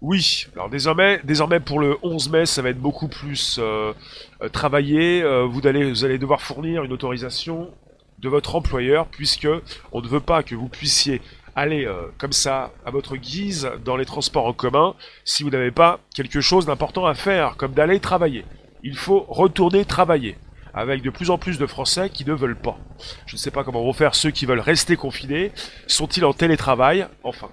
Oui, 0.00 0.46
alors 0.54 0.70
désormais, 0.70 1.20
désormais 1.24 1.60
pour 1.60 1.78
le 1.78 1.98
11 2.02 2.30
mai, 2.30 2.46
ça 2.46 2.62
va 2.62 2.70
être 2.70 2.80
beaucoup 2.80 3.08
plus 3.08 3.58
euh, 3.58 3.92
euh, 4.40 4.48
travaillé. 4.48 5.22
Vous, 5.46 5.66
allez, 5.66 5.90
vous 5.90 6.06
allez 6.06 6.16
devoir 6.16 6.40
fournir 6.40 6.84
une 6.84 6.92
autorisation 6.92 7.70
de 8.18 8.30
votre 8.30 8.54
employeur 8.54 9.08
puisque 9.08 9.48
on 9.92 10.00
ne 10.00 10.08
veut 10.08 10.20
pas 10.20 10.42
que 10.42 10.54
vous 10.54 10.68
puissiez 10.68 11.20
aller 11.56 11.88
comme 12.18 12.32
ça 12.32 12.70
à 12.84 12.90
votre 12.90 13.16
guise 13.16 13.68
dans 13.84 13.96
les 13.96 14.04
transports 14.04 14.46
en 14.46 14.52
commun 14.52 14.94
si 15.24 15.42
vous 15.42 15.50
n'avez 15.50 15.72
pas 15.72 15.98
quelque 16.14 16.40
chose 16.40 16.66
d'important 16.66 17.06
à 17.06 17.14
faire, 17.14 17.56
comme 17.56 17.72
d'aller 17.72 17.98
travailler. 17.98 18.44
Il 18.82 18.96
faut 18.96 19.26
retourner 19.28 19.84
travailler 19.84 20.36
avec 20.74 21.02
de 21.02 21.08
plus 21.08 21.30
en 21.30 21.38
plus 21.38 21.58
de 21.58 21.66
Français 21.66 22.10
qui 22.10 22.26
ne 22.26 22.34
veulent 22.34 22.60
pas. 22.60 22.76
Je 23.24 23.34
ne 23.34 23.38
sais 23.38 23.50
pas 23.50 23.64
comment 23.64 23.82
vont 23.82 23.94
faire 23.94 24.14
ceux 24.14 24.30
qui 24.30 24.44
veulent 24.44 24.60
rester 24.60 24.94
confinés. 24.94 25.50
Sont-ils 25.86 26.24
en 26.26 26.34
télétravail? 26.34 27.08
Enfin. 27.24 27.48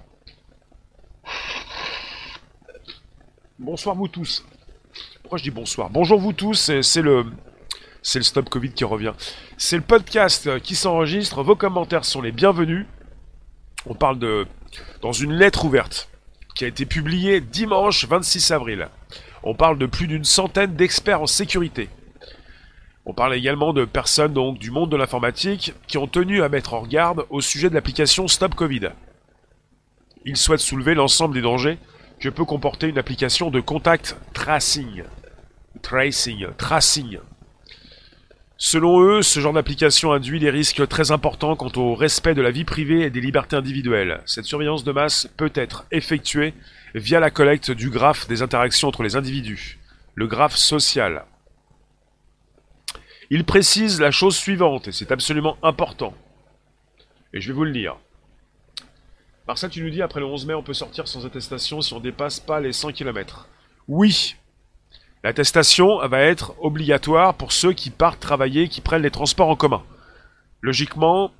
Bonsoir 3.58 3.96
vous 3.96 4.08
tous. 4.08 4.44
Pourquoi 5.22 5.38
je 5.38 5.44
dis 5.44 5.50
bonsoir? 5.50 5.88
Bonjour 5.88 6.20
vous 6.20 6.34
tous, 6.34 6.70
c'est 6.82 7.02
le... 7.02 7.24
C'est 8.02 8.18
le 8.18 8.24
Stop 8.24 8.50
Covid 8.50 8.72
qui 8.72 8.84
revient. 8.84 9.14
C'est 9.56 9.76
le 9.76 9.82
podcast 9.82 10.60
qui 10.60 10.74
s'enregistre, 10.74 11.42
vos 11.42 11.56
commentaires 11.56 12.04
sont 12.04 12.20
les 12.20 12.32
bienvenus. 12.32 12.84
On 13.86 13.94
parle 13.94 14.18
de... 14.18 14.46
dans 15.02 15.12
une 15.12 15.32
lettre 15.32 15.64
ouverte 15.64 16.08
qui 16.54 16.64
a 16.64 16.68
été 16.68 16.86
publiée 16.86 17.40
dimanche 17.40 18.06
26 18.06 18.52
avril. 18.52 18.88
On 19.42 19.54
parle 19.54 19.78
de 19.78 19.86
plus 19.86 20.06
d'une 20.06 20.24
centaine 20.24 20.74
d'experts 20.74 21.20
en 21.20 21.26
sécurité. 21.26 21.88
On 23.06 23.12
parle 23.12 23.34
également 23.34 23.74
de 23.74 23.84
personnes 23.84 24.32
du 24.54 24.70
monde 24.70 24.90
de 24.90 24.96
l'informatique 24.96 25.74
qui 25.86 25.98
ont 25.98 26.06
tenu 26.06 26.42
à 26.42 26.48
mettre 26.48 26.72
en 26.72 26.86
garde 26.86 27.26
au 27.28 27.42
sujet 27.42 27.68
de 27.68 27.74
l'application 27.74 28.28
Stop 28.28 28.54
Covid. 28.54 28.90
Ils 30.24 30.38
souhaitent 30.38 30.60
soulever 30.60 30.94
l'ensemble 30.94 31.34
des 31.34 31.42
dangers 31.42 31.78
que 32.18 32.30
peut 32.30 32.46
comporter 32.46 32.88
une 32.88 32.96
application 32.96 33.50
de 33.50 33.60
contact 33.60 34.16
tracing. 34.32 35.04
Tracing, 35.82 36.46
tracing. 36.56 37.18
Selon 38.66 39.02
eux, 39.02 39.20
ce 39.20 39.40
genre 39.40 39.52
d'application 39.52 40.12
induit 40.12 40.40
des 40.40 40.48
risques 40.48 40.88
très 40.88 41.10
importants 41.10 41.54
quant 41.54 41.70
au 41.76 41.94
respect 41.94 42.32
de 42.32 42.40
la 42.40 42.50
vie 42.50 42.64
privée 42.64 43.02
et 43.02 43.10
des 43.10 43.20
libertés 43.20 43.56
individuelles. 43.56 44.22
Cette 44.24 44.46
surveillance 44.46 44.84
de 44.84 44.92
masse 44.92 45.28
peut 45.36 45.52
être 45.54 45.84
effectuée 45.92 46.54
via 46.94 47.20
la 47.20 47.30
collecte 47.30 47.70
du 47.70 47.90
graphe 47.90 48.26
des 48.26 48.40
interactions 48.40 48.88
entre 48.88 49.02
les 49.02 49.16
individus, 49.16 49.78
le 50.14 50.26
graphe 50.26 50.56
social. 50.56 51.26
Il 53.28 53.44
précise 53.44 54.00
la 54.00 54.10
chose 54.10 54.34
suivante, 54.34 54.88
et 54.88 54.92
c'est 54.92 55.12
absolument 55.12 55.58
important. 55.62 56.14
Et 57.34 57.42
je 57.42 57.48
vais 57.48 57.54
vous 57.54 57.64
le 57.64 57.70
lire. 57.70 57.98
Marcel, 59.46 59.68
tu 59.68 59.82
nous 59.82 59.90
dis, 59.90 60.00
après 60.00 60.20
le 60.20 60.26
11 60.26 60.46
mai, 60.46 60.54
on 60.54 60.62
peut 60.62 60.72
sortir 60.72 61.06
sans 61.06 61.26
attestation 61.26 61.82
si 61.82 61.92
on 61.92 62.00
dépasse 62.00 62.40
pas 62.40 62.60
les 62.60 62.72
100 62.72 62.92
km. 62.92 63.46
Oui. 63.88 64.36
L'attestation 65.24 66.06
va 66.06 66.20
être 66.20 66.54
obligatoire 66.60 67.32
pour 67.32 67.52
ceux 67.52 67.72
qui 67.72 67.88
partent 67.88 68.20
travailler, 68.20 68.68
qui 68.68 68.82
prennent 68.82 69.00
les 69.00 69.10
transports 69.10 69.48
en 69.48 69.56
commun. 69.56 69.82
Logiquement, 70.60 71.32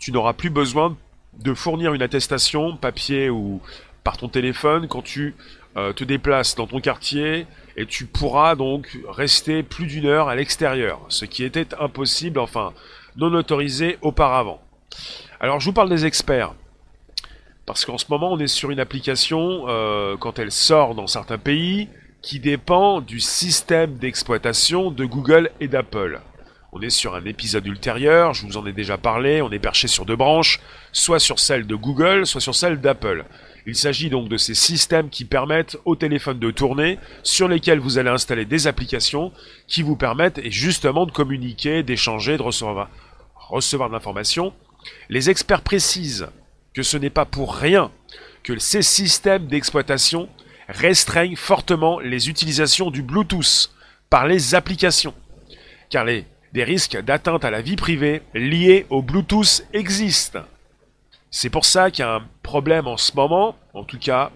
tu 0.00 0.10
n'auras 0.10 0.32
plus 0.32 0.50
besoin 0.50 0.96
de 1.38 1.54
fournir 1.54 1.94
une 1.94 2.02
attestation, 2.02 2.76
papier 2.76 3.30
ou 3.30 3.62
par 4.02 4.16
ton 4.16 4.28
téléphone, 4.28 4.88
quand 4.88 5.02
tu 5.02 5.36
euh, 5.76 5.92
te 5.92 6.02
déplaces 6.02 6.56
dans 6.56 6.66
ton 6.66 6.80
quartier, 6.80 7.46
et 7.76 7.86
tu 7.86 8.04
pourras 8.04 8.56
donc 8.56 8.98
rester 9.08 9.62
plus 9.62 9.86
d'une 9.86 10.06
heure 10.06 10.28
à 10.28 10.34
l'extérieur, 10.34 11.02
ce 11.08 11.24
qui 11.24 11.44
était 11.44 11.68
impossible, 11.78 12.40
enfin 12.40 12.72
non 13.14 13.32
autorisé 13.32 13.96
auparavant. 14.02 14.60
Alors 15.38 15.60
je 15.60 15.66
vous 15.66 15.72
parle 15.72 15.88
des 15.88 16.04
experts. 16.04 16.52
Parce 17.64 17.84
qu'en 17.84 17.96
ce 17.96 18.06
moment, 18.10 18.32
on 18.32 18.40
est 18.40 18.48
sur 18.48 18.72
une 18.72 18.80
application, 18.80 19.66
euh, 19.68 20.16
quand 20.16 20.40
elle 20.40 20.50
sort 20.50 20.96
dans 20.96 21.06
certains 21.06 21.38
pays, 21.38 21.88
qui 22.22 22.38
dépend 22.38 23.00
du 23.00 23.18
système 23.18 23.96
d'exploitation 23.96 24.90
de 24.92 25.04
Google 25.04 25.50
et 25.60 25.66
d'Apple. 25.66 26.20
On 26.72 26.80
est 26.80 26.90
sur 26.90 27.16
un 27.16 27.24
épisode 27.24 27.66
ultérieur, 27.66 28.32
je 28.32 28.46
vous 28.46 28.56
en 28.56 28.64
ai 28.64 28.72
déjà 28.72 28.96
parlé, 28.96 29.42
on 29.42 29.50
est 29.50 29.58
perché 29.58 29.88
sur 29.88 30.06
deux 30.06 30.16
branches, 30.16 30.60
soit 30.92 31.18
sur 31.18 31.38
celle 31.38 31.66
de 31.66 31.74
Google, 31.74 32.24
soit 32.24 32.40
sur 32.40 32.54
celle 32.54 32.80
d'Apple. 32.80 33.24
Il 33.66 33.76
s'agit 33.76 34.08
donc 34.08 34.28
de 34.28 34.36
ces 34.36 34.54
systèmes 34.54 35.10
qui 35.10 35.24
permettent 35.24 35.76
au 35.84 35.96
téléphone 35.96 36.38
de 36.38 36.50
tourner, 36.50 36.98
sur 37.22 37.48
lesquels 37.48 37.80
vous 37.80 37.98
allez 37.98 38.08
installer 38.08 38.44
des 38.44 38.66
applications 38.66 39.32
qui 39.66 39.82
vous 39.82 39.96
permettent 39.96 40.40
justement 40.48 41.06
de 41.06 41.12
communiquer, 41.12 41.82
d'échanger, 41.82 42.36
de 42.36 42.42
recevoir, 42.42 42.88
recevoir 43.34 43.88
de 43.88 43.94
l'information. 43.94 44.54
Les 45.10 45.28
experts 45.28 45.62
précisent 45.62 46.28
que 46.72 46.82
ce 46.82 46.96
n'est 46.96 47.10
pas 47.10 47.26
pour 47.26 47.54
rien 47.54 47.90
que 48.42 48.58
ces 48.58 48.82
systèmes 48.82 49.46
d'exploitation 49.46 50.28
restreignent 50.68 51.36
fortement 51.36 52.00
les 52.00 52.28
utilisations 52.28 52.90
du 52.90 53.02
Bluetooth 53.02 53.70
par 54.10 54.26
les 54.26 54.54
applications, 54.54 55.14
car 55.90 56.04
les, 56.04 56.26
des 56.52 56.64
risques 56.64 57.00
d'atteinte 57.00 57.44
à 57.44 57.50
la 57.50 57.62
vie 57.62 57.76
privée 57.76 58.22
liés 58.34 58.86
au 58.90 59.02
Bluetooth 59.02 59.64
existent. 59.72 60.40
C'est 61.30 61.50
pour 61.50 61.64
ça 61.64 61.90
qu'il 61.90 62.04
y 62.04 62.08
a 62.08 62.16
un 62.16 62.24
problème 62.42 62.86
en 62.86 62.96
ce 62.96 63.14
moment, 63.16 63.56
en 63.72 63.84
tout 63.84 63.98
cas, 63.98 64.30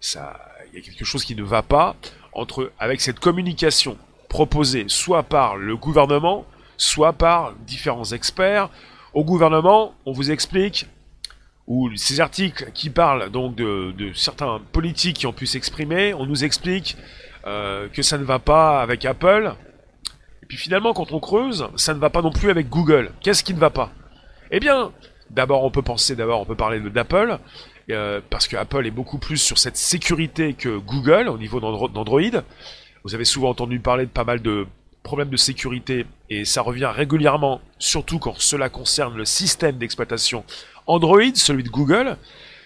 ça, 0.00 0.38
il 0.70 0.78
y 0.78 0.82
a 0.82 0.84
quelque 0.84 1.04
chose 1.04 1.24
qui 1.24 1.34
ne 1.34 1.42
va 1.42 1.62
pas 1.62 1.96
entre 2.32 2.72
avec 2.78 3.00
cette 3.00 3.18
communication 3.18 3.96
proposée 4.28 4.84
soit 4.88 5.22
par 5.22 5.56
le 5.56 5.76
gouvernement, 5.76 6.44
soit 6.76 7.14
par 7.14 7.54
différents 7.66 8.12
experts. 8.12 8.68
Au 9.14 9.24
gouvernement, 9.24 9.94
on 10.04 10.12
vous 10.12 10.30
explique 10.30 10.86
ou 11.66 11.90
ces 11.96 12.20
articles 12.20 12.70
qui 12.74 12.90
parlent 12.90 13.30
donc 13.30 13.56
de, 13.56 14.12
certains 14.14 14.60
politiques 14.72 15.18
qui 15.18 15.26
ont 15.26 15.32
pu 15.32 15.46
s'exprimer, 15.46 16.14
on 16.14 16.26
nous 16.26 16.44
explique 16.44 16.96
euh, 17.46 17.88
que 17.88 18.02
ça 18.02 18.18
ne 18.18 18.24
va 18.24 18.38
pas 18.38 18.80
avec 18.80 19.04
Apple. 19.04 19.52
Et 20.42 20.46
puis 20.46 20.56
finalement, 20.56 20.92
quand 20.92 21.12
on 21.12 21.18
creuse, 21.18 21.66
ça 21.76 21.94
ne 21.94 21.98
va 21.98 22.10
pas 22.10 22.22
non 22.22 22.30
plus 22.30 22.50
avec 22.50 22.68
Google. 22.68 23.10
Qu'est-ce 23.20 23.42
qui 23.42 23.54
ne 23.54 23.58
va 23.58 23.70
pas? 23.70 23.90
Eh 24.50 24.60
bien, 24.60 24.92
d'abord, 25.30 25.64
on 25.64 25.70
peut 25.70 25.82
penser, 25.82 26.14
d'abord, 26.14 26.40
on 26.40 26.44
peut 26.44 26.54
parler 26.54 26.78
d'Apple, 26.78 27.38
euh, 27.90 28.20
parce 28.30 28.46
que 28.46 28.56
Apple 28.56 28.86
est 28.86 28.92
beaucoup 28.92 29.18
plus 29.18 29.38
sur 29.38 29.58
cette 29.58 29.76
sécurité 29.76 30.54
que 30.54 30.78
Google 30.78 31.28
au 31.28 31.38
niveau 31.38 31.58
d'Android. 31.60 32.42
Vous 33.04 33.14
avez 33.14 33.24
souvent 33.24 33.50
entendu 33.50 33.80
parler 33.80 34.06
de 34.06 34.10
pas 34.10 34.24
mal 34.24 34.40
de 34.40 34.66
problèmes 35.06 35.30
de 35.30 35.36
sécurité 35.36 36.04
et 36.28 36.44
ça 36.44 36.60
revient 36.60 36.90
régulièrement, 36.92 37.60
surtout 37.78 38.18
quand 38.18 38.38
cela 38.38 38.68
concerne 38.68 39.16
le 39.16 39.24
système 39.24 39.78
d'exploitation 39.78 40.44
Android, 40.86 41.34
celui 41.34 41.62
de 41.62 41.68
Google. 41.68 42.16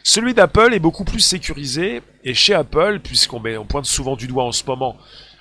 Celui 0.02 0.32
d'Apple 0.32 0.72
est 0.72 0.80
beaucoup 0.80 1.04
plus 1.04 1.20
sécurisé, 1.20 2.00
et 2.24 2.32
chez 2.34 2.54
Apple, 2.54 3.00
puisqu'on 3.04 3.42
on 3.44 3.66
pointe 3.66 3.84
souvent 3.84 4.16
du 4.16 4.26
doigt 4.26 4.44
en 4.44 4.52
ce 4.52 4.64
moment 4.64 4.96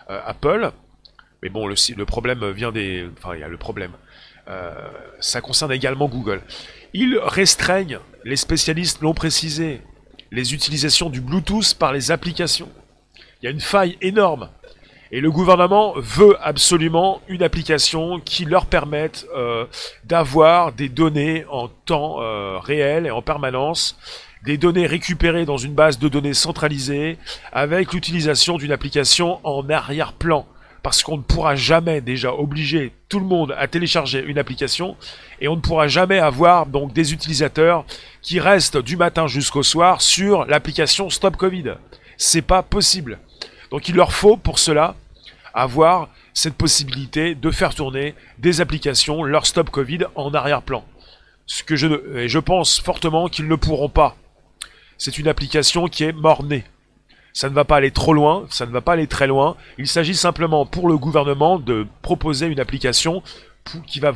euh, 0.09 0.19
Apple, 0.25 0.71
mais 1.41 1.49
bon, 1.49 1.67
le, 1.67 2.05
problème 2.05 2.51
vient 2.51 2.73
des... 2.73 3.07
Enfin, 3.17 3.35
il 3.35 3.39
y 3.39 3.43
a 3.43 3.47
le 3.47 3.57
problème. 3.57 3.91
Euh, 4.49 4.73
ça 5.21 5.39
concerne 5.39 5.71
également 5.71 6.09
Google. 6.09 6.41
Ils 6.93 7.17
restreignent, 7.17 7.99
les 8.25 8.35
spécialistes 8.35 9.01
l'ont 9.01 9.13
précisé, 9.13 9.81
les 10.31 10.53
utilisations 10.53 11.09
du 11.09 11.21
Bluetooth 11.21 11.75
par 11.75 11.93
les 11.93 12.11
applications. 12.11 12.69
Il 13.41 13.45
y 13.45 13.47
a 13.47 13.51
une 13.51 13.61
faille 13.61 13.97
énorme 14.01 14.49
et 15.11 15.21
le 15.21 15.31
gouvernement 15.31 15.93
veut 15.97 16.37
absolument 16.41 17.21
une 17.27 17.43
application 17.43 18.19
qui 18.19 18.45
leur 18.45 18.65
permette 18.65 19.25
euh, 19.35 19.65
d'avoir 20.03 20.71
des 20.71 20.89
données 20.89 21.45
en 21.49 21.67
temps 21.67 22.21
euh, 22.21 22.59
réel 22.59 23.07
et 23.07 23.11
en 23.11 23.21
permanence, 23.21 23.97
des 24.45 24.57
données 24.57 24.85
récupérées 24.85 25.45
dans 25.45 25.57
une 25.57 25.73
base 25.73 25.99
de 25.99 26.07
données 26.07 26.33
centralisée, 26.33 27.17
avec 27.51 27.93
l'utilisation 27.93 28.57
d'une 28.57 28.71
application 28.71 29.39
en 29.43 29.67
arrière-plan 29.69 30.45
parce 30.81 31.03
qu'on 31.03 31.17
ne 31.17 31.21
pourra 31.21 31.55
jamais 31.55 32.01
déjà 32.01 32.33
obliger 32.33 32.93
tout 33.09 33.19
le 33.19 33.25
monde 33.25 33.53
à 33.57 33.67
télécharger 33.67 34.23
une 34.25 34.37
application 34.37 34.95
et 35.41 35.47
on 35.47 35.55
ne 35.55 35.61
pourra 35.61 35.87
jamais 35.87 36.19
avoir 36.19 36.65
donc 36.65 36.93
des 36.93 37.13
utilisateurs 37.13 37.85
qui 38.21 38.39
restent 38.39 38.77
du 38.77 38.95
matin 38.95 39.27
jusqu'au 39.27 39.63
soir 39.63 40.01
sur 40.01 40.45
l'application 40.45 41.09
Stop 41.09 41.35
Covid. 41.35 41.75
C'est 42.17 42.41
pas 42.41 42.63
possible. 42.63 43.19
Donc 43.71 43.89
il 43.89 43.95
leur 43.95 44.13
faut 44.13 44.37
pour 44.37 44.59
cela 44.59 44.95
avoir 45.53 46.09
cette 46.33 46.55
possibilité 46.55 47.35
de 47.35 47.51
faire 47.51 47.75
tourner 47.75 48.15
des 48.37 48.61
applications, 48.61 49.23
leur 49.23 49.45
Stop 49.45 49.69
Covid 49.69 50.05
en 50.15 50.33
arrière-plan. 50.33 50.85
Ce 51.45 51.63
que 51.63 51.75
je, 51.75 51.87
et 52.17 52.29
je 52.29 52.39
pense 52.39 52.79
fortement 52.79 53.27
qu'ils 53.27 53.47
ne 53.47 53.55
pourront 53.55 53.89
pas. 53.89 54.15
C'est 54.97 55.17
une 55.17 55.27
application 55.27 55.87
qui 55.87 56.03
est 56.03 56.11
mort-née. 56.11 56.63
Ça 57.33 57.49
ne 57.49 57.53
va 57.53 57.65
pas 57.65 57.77
aller 57.77 57.91
trop 57.91 58.13
loin, 58.13 58.45
ça 58.49 58.65
ne 58.65 58.71
va 58.71 58.81
pas 58.81 58.93
aller 58.93 59.07
très 59.07 59.27
loin. 59.27 59.55
Il 59.77 59.87
s'agit 59.87 60.15
simplement 60.15 60.65
pour 60.65 60.87
le 60.87 60.97
gouvernement 60.97 61.59
de 61.59 61.87
proposer 62.01 62.47
une 62.47 62.59
application 62.59 63.23
qui 63.87 63.99
va, 63.99 64.13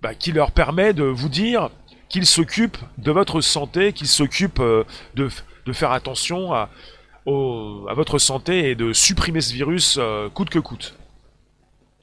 bah, 0.00 0.14
qui 0.14 0.32
leur 0.32 0.52
permet 0.52 0.94
de 0.94 1.04
vous 1.04 1.28
dire 1.28 1.70
qu'il 2.08 2.26
s'occupe 2.26 2.76
de 2.98 3.10
votre 3.10 3.40
santé, 3.40 3.92
qu'il 3.92 4.06
s'occupe 4.06 4.60
euh, 4.60 4.84
de, 5.14 5.30
de, 5.66 5.72
faire 5.72 5.92
attention 5.92 6.52
à, 6.52 6.68
à, 7.26 7.94
votre 7.94 8.18
santé 8.18 8.70
et 8.70 8.74
de 8.74 8.92
supprimer 8.92 9.40
ce 9.40 9.52
virus 9.52 9.96
euh, 9.98 10.28
coûte 10.28 10.50
que 10.50 10.58
coûte. 10.58 10.94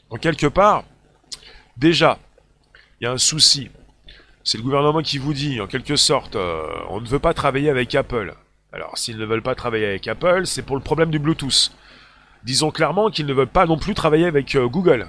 Donc 0.10 0.22
quelque 0.22 0.48
part, 0.48 0.84
déjà, 1.78 2.20
il 3.00 3.06
y 3.06 3.08
a 3.08 3.12
un 3.12 3.18
souci. 3.18 3.70
C'est 4.44 4.58
le 4.58 4.64
gouvernement 4.64 5.02
qui 5.02 5.18
vous 5.18 5.34
dit, 5.34 5.60
en 5.62 5.68
quelque 5.68 5.96
sorte, 5.96 6.36
euh, 6.36 6.64
on 6.90 7.02
ne 7.02 7.08
veut 7.08 7.20
pas 7.20 7.34
travailler 7.34 7.70
avec 7.70 7.94
Apple. 7.94 8.34
Alors, 8.72 8.98
s'ils 8.98 9.18
ne 9.18 9.26
veulent 9.26 9.42
pas 9.42 9.56
travailler 9.56 9.86
avec 9.86 10.08
Apple, 10.08 10.46
c'est 10.46 10.62
pour 10.62 10.76
le 10.76 10.82
problème 10.82 11.12
du 11.12 11.20
Bluetooth. 11.20 11.72
Disons 12.44 12.72
clairement 12.72 13.10
qu'ils 13.10 13.26
ne 13.26 13.34
veulent 13.34 13.48
pas 13.48 13.66
non 13.66 13.78
plus 13.78 13.94
travailler 13.94 14.26
avec 14.26 14.56
euh, 14.56 14.68
Google. 14.68 15.08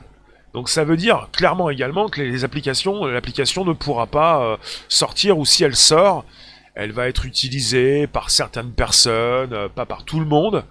Donc 0.53 0.69
ça 0.69 0.83
veut 0.83 0.97
dire 0.97 1.29
clairement 1.31 1.71
également 1.71 2.09
que 2.09 2.21
les 2.21 2.43
applications, 2.43 3.05
l'application 3.05 3.65
ne 3.65 3.73
pourra 3.73 4.09
pas 4.09 4.59
sortir 4.89 5.39
ou 5.39 5.45
si 5.45 5.63
elle 5.63 5.77
sort, 5.77 6.25
elle 6.75 6.93
va 6.93 7.09
être 7.09 7.27
utilisée 7.27 8.07
par 8.07 8.31
certaines 8.31 8.73
personnes, 8.73 9.53
euh, 9.53 9.69
pas 9.69 9.87
par 9.87 10.05
tout 10.05 10.21
le 10.21 10.27
monde. 10.27 10.65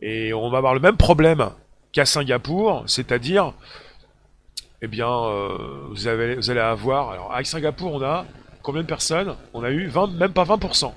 Et 0.00 0.32
on 0.34 0.50
va 0.50 0.58
avoir 0.58 0.74
le 0.74 0.80
même 0.80 0.96
problème 0.96 1.50
qu'à 1.92 2.04
Singapour, 2.04 2.84
c'est-à-dire, 2.86 3.52
eh 4.82 4.86
bien, 4.86 5.08
vous, 5.90 6.08
avez, 6.08 6.34
vous 6.34 6.50
allez 6.50 6.60
avoir, 6.60 7.10
alors 7.10 7.32
avec 7.32 7.46
Singapour 7.46 7.94
on 7.94 8.02
a 8.02 8.26
combien 8.62 8.82
de 8.82 8.86
personnes? 8.86 9.36
On 9.54 9.62
a 9.62 9.70
eu 9.70 9.86
20, 9.86 10.08
même 10.18 10.32
pas 10.32 10.44
20%. 10.44 10.92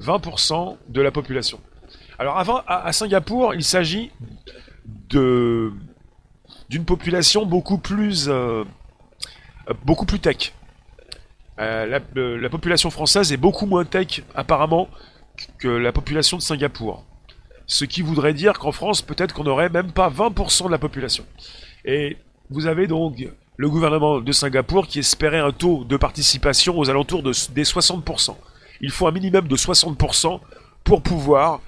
20% 0.00 0.76
de 0.88 1.00
la 1.00 1.10
population. 1.10 1.58
Alors 2.18 2.38
avant, 2.38 2.62
à, 2.66 2.92
Singapour, 2.92 3.54
il 3.54 3.64
s'agit 3.64 4.10
de 5.08 5.72
d'une 6.68 6.84
population 6.84 7.44
beaucoup 7.44 7.78
plus 7.78 8.28
euh, 8.28 8.64
beaucoup 9.84 10.06
plus 10.06 10.20
tech. 10.20 10.52
Euh, 11.60 11.86
la, 11.86 12.50
population 12.50 12.90
française 12.90 13.32
est 13.32 13.36
beaucoup 13.36 13.66
moins 13.66 13.84
tech 13.84 14.22
apparemment 14.34 14.88
que 15.58 15.68
la 15.68 15.92
population 15.92 16.36
de 16.36 16.42
Singapour. 16.42 17.04
Ce 17.66 17.84
qui 17.84 18.02
voudrait 18.02 18.34
dire 18.34 18.58
qu'en 18.58 18.72
France, 18.72 19.02
peut-être 19.02 19.34
qu'on 19.34 19.44
n'aurait 19.44 19.68
même 19.68 19.92
pas 19.92 20.10
20% 20.10 20.66
de 20.66 20.70
la 20.70 20.78
population. 20.78 21.24
Et 21.84 22.16
vous 22.50 22.66
avez 22.66 22.86
donc 22.86 23.26
le 23.56 23.70
gouvernement 23.70 24.20
de 24.20 24.32
Singapour 24.32 24.86
qui 24.86 24.98
espérait 24.98 25.38
un 25.38 25.52
taux 25.52 25.84
de 25.84 25.96
participation 25.96 26.78
aux 26.78 26.90
alentours 26.90 27.22
de, 27.22 27.32
des 27.52 27.62
60% 27.62 28.34
il 28.80 28.90
faut 28.90 29.06
un 29.06 29.12
minimum 29.12 29.48
de 29.48 29.56
60% 29.56 30.40
pour 30.84 31.02
pouvoir 31.02 31.60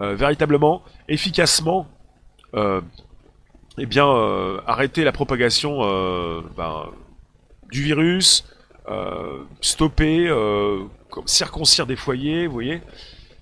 euh, 0.00 0.14
véritablement, 0.14 0.82
efficacement, 1.08 1.86
euh, 2.54 2.80
eh 3.78 3.86
bien, 3.86 4.06
arrêter 4.66 5.04
la 5.04 5.12
propagation 5.12 5.78
ben, 6.56 6.90
du 7.70 7.82
virus, 7.82 8.44
stopper, 9.60 10.32
circoncire 11.26 11.86
des 11.86 11.96
foyers, 11.96 12.46
vous 12.46 12.52
voyez. 12.52 12.80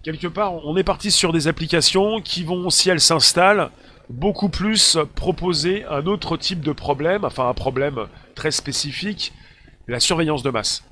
Quelque 0.02 0.28
part, 0.28 0.54
on 0.64 0.76
est 0.76 0.84
parti 0.84 1.10
sur 1.10 1.32
des 1.32 1.48
applications 1.48 2.20
qui 2.20 2.44
vont, 2.44 2.70
si 2.70 2.90
elles 2.90 3.00
s'installent, 3.00 3.70
beaucoup 4.08 4.48
plus 4.48 4.98
proposer 5.14 5.84
un 5.86 6.06
autre 6.06 6.36
type 6.36 6.60
de 6.60 6.72
problème, 6.72 7.24
enfin 7.24 7.48
un 7.48 7.54
problème 7.54 8.06
très 8.34 8.50
spécifique, 8.50 9.32
la 9.88 10.00
surveillance 10.00 10.42
de 10.42 10.50
masse. 10.50 10.84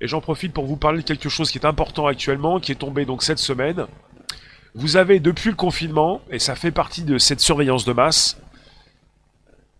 Et 0.00 0.08
j'en 0.08 0.20
profite 0.20 0.52
pour 0.52 0.66
vous 0.66 0.76
parler 0.76 0.98
de 1.02 1.04
quelque 1.04 1.28
chose 1.28 1.50
qui 1.50 1.58
est 1.58 1.66
important 1.66 2.06
actuellement, 2.06 2.60
qui 2.60 2.72
est 2.72 2.76
tombé 2.76 3.04
donc 3.04 3.22
cette 3.22 3.38
semaine. 3.38 3.86
Vous 4.74 4.96
avez 4.96 5.20
depuis 5.20 5.50
le 5.50 5.56
confinement, 5.56 6.20
et 6.30 6.38
ça 6.38 6.54
fait 6.54 6.70
partie 6.70 7.02
de 7.02 7.18
cette 7.18 7.40
surveillance 7.40 7.84
de 7.84 7.92
masse, 7.92 8.40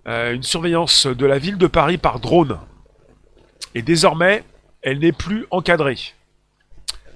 euh, 0.07 0.35
une 0.35 0.43
surveillance 0.43 1.07
de 1.07 1.27
la 1.27 1.39
ville 1.39 1.59
de 1.59 1.67
Paris 1.67 1.99
par 1.99 2.21
drone. 2.21 2.59
Et 3.75 3.83
désormais, 3.83 4.45
elle 4.83 4.99
n'est 4.99 5.13
plus 5.13 5.47
encadrée. 5.51 5.99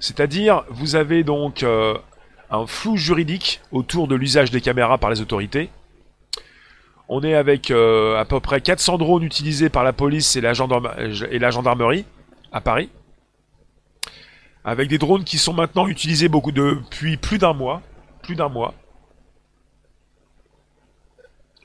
C'est-à-dire, 0.01 0.65
vous 0.71 0.95
avez 0.95 1.25
donc 1.25 1.63
euh, 1.63 1.97
un 2.51 2.67
flou 2.67 2.97
juridique 2.97 3.61
autour 3.73 4.09
de 4.09 4.15
l'usage 4.15 4.51
des 4.51 4.61
caméras 4.61 4.99
par 4.99 5.11
les 5.11 5.21
autorités. 5.21 5.71
On 7.09 7.23
est 7.23 7.35
avec 7.35 7.71
euh, 7.71 8.17
à 8.19 8.25
peu 8.25 8.41
près 8.41 8.61
400 8.61 8.99
drones 8.99 9.23
utilisés 9.23 9.69
par 9.69 9.85
la 9.85 9.93
police 9.93 10.35
et 10.37 10.41
la, 10.41 10.55
gendarmerie 10.55 12.05
à 12.53 12.61
Paris. 12.61 12.91
Avec 14.65 14.89
des 14.89 14.99
drones 14.99 15.23
qui 15.23 15.39
sont 15.39 15.53
maintenant 15.53 15.87
utilisés 15.87 16.29
beaucoup 16.29 16.51
depuis 16.51 17.17
plus 17.17 17.39
d'un 17.39 17.53
mois. 17.53 17.83
Plus 18.23 18.35
d'un 18.35 18.49
mois. 18.49 18.75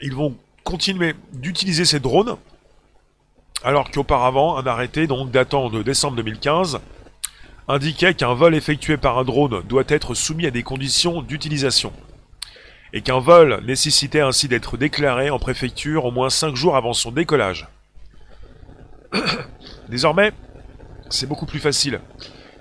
Ils 0.01 0.13
vont 0.13 0.35
continuer 0.63 1.15
d'utiliser 1.33 1.85
ces 1.85 1.99
drones. 1.99 2.37
Alors 3.63 3.91
qu'auparavant, 3.91 4.57
un 4.57 4.65
arrêté, 4.65 5.05
donc 5.05 5.29
datant 5.29 5.69
de 5.69 5.83
décembre 5.83 6.17
2015, 6.17 6.79
indiquait 7.67 8.15
qu'un 8.15 8.33
vol 8.33 8.55
effectué 8.55 8.97
par 8.97 9.19
un 9.19 9.23
drone 9.23 9.61
doit 9.67 9.83
être 9.87 10.15
soumis 10.15 10.47
à 10.47 10.51
des 10.51 10.63
conditions 10.63 11.21
d'utilisation. 11.21 11.93
Et 12.93 13.01
qu'un 13.01 13.19
vol 13.19 13.61
nécessitait 13.63 14.21
ainsi 14.21 14.47
d'être 14.47 14.77
déclaré 14.77 15.29
en 15.29 15.37
préfecture 15.37 16.05
au 16.05 16.11
moins 16.11 16.31
5 16.31 16.55
jours 16.55 16.75
avant 16.75 16.93
son 16.93 17.11
décollage. 17.11 17.67
Désormais, 19.89 20.31
c'est 21.09 21.27
beaucoup 21.27 21.45
plus 21.45 21.59
facile. 21.59 22.01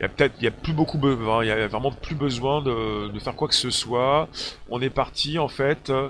Il 0.00 0.42
y 0.42 0.46
a 0.46 0.50
plus 0.50 0.72
a 0.72 1.68
vraiment 1.68 1.92
plus 1.92 2.14
besoin 2.14 2.62
de, 2.62 3.18
faire 3.20 3.34
quoi 3.34 3.48
que 3.48 3.54
ce 3.54 3.70
soit. 3.70 4.28
On 4.68 4.80
est 4.80 4.90
parti 4.90 5.38
en 5.38 5.48
fait 5.48 5.90
euh, 5.90 6.08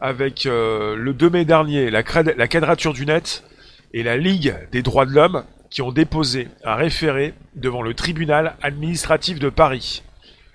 avec 0.00 0.46
euh, 0.46 0.94
le 0.96 1.12
2 1.12 1.30
mai 1.30 1.44
dernier 1.44 1.90
la, 1.90 2.02
la 2.36 2.48
quadrature 2.48 2.92
du 2.92 3.04
net 3.04 3.42
et 3.92 4.02
la 4.02 4.16
Ligue 4.16 4.54
des 4.72 4.82
droits 4.82 5.06
de 5.06 5.12
l'homme 5.12 5.44
qui 5.70 5.82
ont 5.82 5.92
déposé 5.92 6.48
un 6.64 6.74
référé 6.74 7.34
devant 7.54 7.82
le 7.82 7.94
tribunal 7.94 8.56
administratif 8.62 9.38
de 9.38 9.48
Paris. 9.48 10.02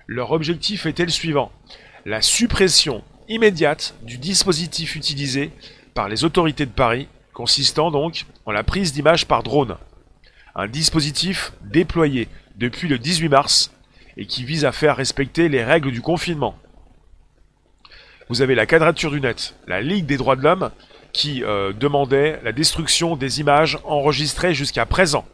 Leur 0.06 0.32
objectif 0.32 0.86
était 0.86 1.04
le 1.04 1.10
suivant 1.10 1.52
la 2.04 2.20
suppression 2.20 3.02
immédiate 3.28 3.94
du 4.02 4.18
dispositif 4.18 4.96
utilisé 4.96 5.50
par 5.94 6.08
les 6.08 6.24
autorités 6.24 6.66
de 6.66 6.72
Paris, 6.72 7.06
consistant 7.32 7.90
donc 7.90 8.26
en 8.44 8.50
la 8.50 8.64
prise 8.64 8.92
d'images 8.92 9.26
par 9.26 9.42
drone 9.42 9.76
un 10.54 10.68
dispositif 10.68 11.52
déployé 11.62 12.28
depuis 12.56 12.88
le 12.88 12.98
18 12.98 13.28
mars 13.28 13.72
et 14.16 14.26
qui 14.26 14.44
vise 14.44 14.64
à 14.64 14.72
faire 14.72 14.96
respecter 14.96 15.48
les 15.48 15.64
règles 15.64 15.90
du 15.90 16.02
confinement. 16.02 16.56
Vous 18.28 18.42
avez 18.42 18.54
la 18.54 18.66
quadrature 18.66 19.10
du 19.10 19.20
net, 19.20 19.54
la 19.66 19.80
Ligue 19.80 20.06
des 20.06 20.16
droits 20.16 20.36
de 20.36 20.42
l'homme, 20.42 20.70
qui 21.12 21.44
euh, 21.44 21.72
demandait 21.72 22.40
la 22.42 22.52
destruction 22.52 23.16
des 23.16 23.40
images 23.40 23.78
enregistrées 23.84 24.54
jusqu'à 24.54 24.86
présent. 24.86 25.24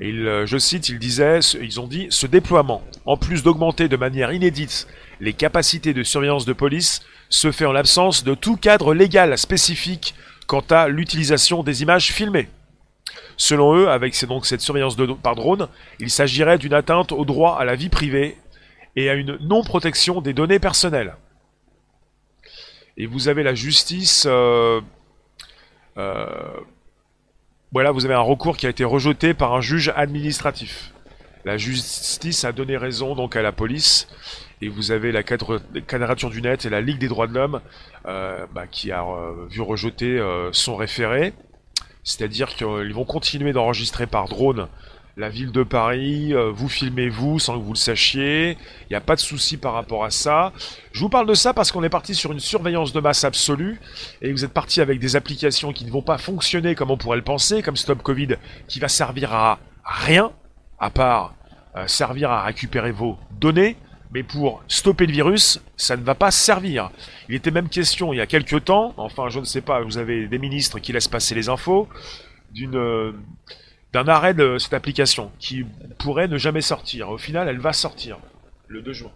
Euh, 0.00 0.46
je 0.46 0.58
cite, 0.58 0.88
ils 0.88 0.98
disaient, 0.98 1.40
ils 1.60 1.80
ont 1.80 1.86
dit, 1.86 2.08
ce 2.10 2.26
déploiement, 2.26 2.82
en 3.06 3.16
plus 3.16 3.42
d'augmenter 3.42 3.88
de 3.88 3.96
manière 3.96 4.32
inédite 4.32 4.88
les 5.20 5.32
capacités 5.32 5.94
de 5.94 6.02
surveillance 6.02 6.44
de 6.44 6.52
police, 6.52 7.02
se 7.28 7.52
fait 7.52 7.66
en 7.66 7.72
l'absence 7.72 8.24
de 8.24 8.34
tout 8.34 8.56
cadre 8.56 8.94
légal 8.94 9.38
spécifique 9.38 10.14
quant 10.46 10.64
à 10.70 10.88
l'utilisation 10.88 11.62
des 11.62 11.82
images 11.82 12.12
filmées. 12.12 12.48
Selon 13.36 13.76
eux, 13.76 13.88
avec 13.88 14.14
cette 14.14 14.60
surveillance 14.60 14.96
par 15.22 15.36
drone, 15.36 15.68
il 16.00 16.10
s'agirait 16.10 16.58
d'une 16.58 16.74
atteinte 16.74 17.12
au 17.12 17.24
droit 17.24 17.56
à 17.58 17.64
la 17.64 17.76
vie 17.76 17.88
privée 17.88 18.36
et 18.96 19.08
à 19.08 19.14
une 19.14 19.38
non-protection 19.40 20.20
des 20.20 20.34
données 20.34 20.58
personnelles. 20.58 21.14
Et 22.96 23.06
vous 23.06 23.28
avez 23.28 23.42
la 23.42 23.54
justice. 23.54 24.24
Euh, 24.26 24.80
euh, 25.96 26.26
voilà, 27.72 27.90
vous 27.90 28.04
avez 28.04 28.14
un 28.14 28.20
recours 28.20 28.56
qui 28.56 28.66
a 28.66 28.70
été 28.70 28.84
rejeté 28.84 29.34
par 29.34 29.54
un 29.54 29.60
juge 29.60 29.92
administratif. 29.96 30.92
La 31.44 31.56
justice 31.56 32.44
a 32.44 32.52
donné 32.52 32.76
raison 32.76 33.14
donc 33.14 33.34
à 33.34 33.42
la 33.42 33.52
police. 33.52 34.08
Et 34.60 34.68
vous 34.68 34.92
avez 34.92 35.10
la 35.10 35.24
quadrature 35.24 36.30
du 36.30 36.40
net 36.40 36.64
et 36.66 36.70
la 36.70 36.80
Ligue 36.80 36.98
des 36.98 37.08
droits 37.08 37.26
de 37.26 37.34
l'homme 37.34 37.60
euh, 38.06 38.46
bah, 38.54 38.68
qui 38.68 38.92
a 38.92 39.04
vu 39.48 39.60
rejeter 39.60 40.20
son 40.52 40.76
référé. 40.76 41.32
C'est-à-dire 42.04 42.48
qu'ils 42.48 42.94
vont 42.94 43.04
continuer 43.04 43.52
d'enregistrer 43.52 44.06
par 44.06 44.28
drone 44.28 44.68
la 45.16 45.28
ville 45.28 45.52
de 45.52 45.62
Paris, 45.62 46.32
euh, 46.32 46.50
vous 46.50 46.68
filmez 46.68 47.08
vous 47.08 47.38
sans 47.38 47.58
que 47.58 47.64
vous 47.64 47.74
le 47.74 47.78
sachiez, 47.78 48.52
il 48.52 48.86
n'y 48.90 48.96
a 48.96 49.00
pas 49.00 49.14
de 49.14 49.20
souci 49.20 49.56
par 49.56 49.74
rapport 49.74 50.04
à 50.04 50.10
ça. 50.10 50.52
Je 50.92 51.00
vous 51.00 51.08
parle 51.08 51.26
de 51.26 51.34
ça 51.34 51.52
parce 51.52 51.70
qu'on 51.70 51.82
est 51.82 51.90
parti 51.90 52.14
sur 52.14 52.32
une 52.32 52.40
surveillance 52.40 52.92
de 52.92 53.00
masse 53.00 53.24
absolue 53.24 53.78
et 54.22 54.32
vous 54.32 54.44
êtes 54.44 54.52
parti 54.52 54.80
avec 54.80 54.98
des 54.98 55.16
applications 55.16 55.72
qui 55.72 55.84
ne 55.84 55.90
vont 55.90 56.02
pas 56.02 56.18
fonctionner 56.18 56.74
comme 56.74 56.90
on 56.90 56.96
pourrait 56.96 57.18
le 57.18 57.24
penser, 57.24 57.62
comme 57.62 57.76
Stop 57.76 58.02
Covid, 58.02 58.36
qui 58.68 58.80
va 58.80 58.88
servir 58.88 59.34
à 59.34 59.58
rien, 59.84 60.32
à 60.78 60.90
part 60.90 61.34
euh, 61.76 61.86
servir 61.86 62.30
à 62.30 62.44
récupérer 62.44 62.92
vos 62.92 63.18
données, 63.38 63.76
mais 64.12 64.22
pour 64.22 64.62
stopper 64.68 65.06
le 65.06 65.12
virus, 65.12 65.60
ça 65.76 65.96
ne 65.96 66.02
va 66.02 66.14
pas 66.14 66.30
servir. 66.30 66.90
Il 67.28 67.34
était 67.34 67.50
même 67.50 67.68
question 67.68 68.12
il 68.12 68.16
y 68.16 68.20
a 68.20 68.26
quelques 68.26 68.64
temps, 68.64 68.94
enfin 68.96 69.28
je 69.28 69.40
ne 69.40 69.44
sais 69.44 69.62
pas, 69.62 69.80
vous 69.82 69.98
avez 69.98 70.26
des 70.26 70.38
ministres 70.38 70.78
qui 70.78 70.92
laissent 70.92 71.08
passer 71.08 71.34
les 71.34 71.48
infos, 71.48 71.88
d'une 72.52 72.76
euh, 72.76 73.12
d'un 73.92 74.08
arrêt 74.08 74.34
de 74.34 74.58
cette 74.58 74.74
application 74.74 75.30
qui 75.38 75.64
pourrait 75.98 76.28
ne 76.28 76.38
jamais 76.38 76.62
sortir. 76.62 77.10
Au 77.10 77.18
final, 77.18 77.48
elle 77.48 77.58
va 77.58 77.72
sortir 77.72 78.18
le 78.68 78.82
2 78.82 78.92
juin. 78.92 79.12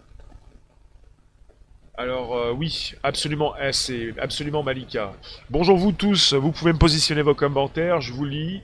Alors 1.98 2.36
euh, 2.36 2.52
oui, 2.52 2.92
absolument, 3.02 3.54
eh, 3.58 3.72
c'est 3.72 4.12
absolument 4.20 4.62
Malika. 4.62 5.14
Bonjour 5.48 5.78
vous 5.78 5.92
tous, 5.92 6.34
vous 6.34 6.52
pouvez 6.52 6.74
me 6.74 6.78
positionner 6.78 7.22
vos 7.22 7.34
commentaires, 7.34 8.02
je 8.02 8.12
vous 8.12 8.26
lis, 8.26 8.60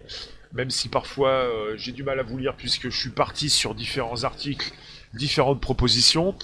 même 0.53 0.69
si 0.69 0.91
parfois 0.91 1.31
euh, 1.31 1.75
j'ai 1.79 1.93
du 1.93 2.03
mal 2.03 2.21
à 2.21 2.23
vous 2.23 2.37
lire 2.37 2.55
puisque 2.55 2.91
je 2.91 2.97
suis 2.97 3.11
parti 3.11 3.49
sur 3.49 3.75
différents 3.75 4.25
articles, 4.25 4.71
différentes 5.15 5.63
propositions. 5.63 6.35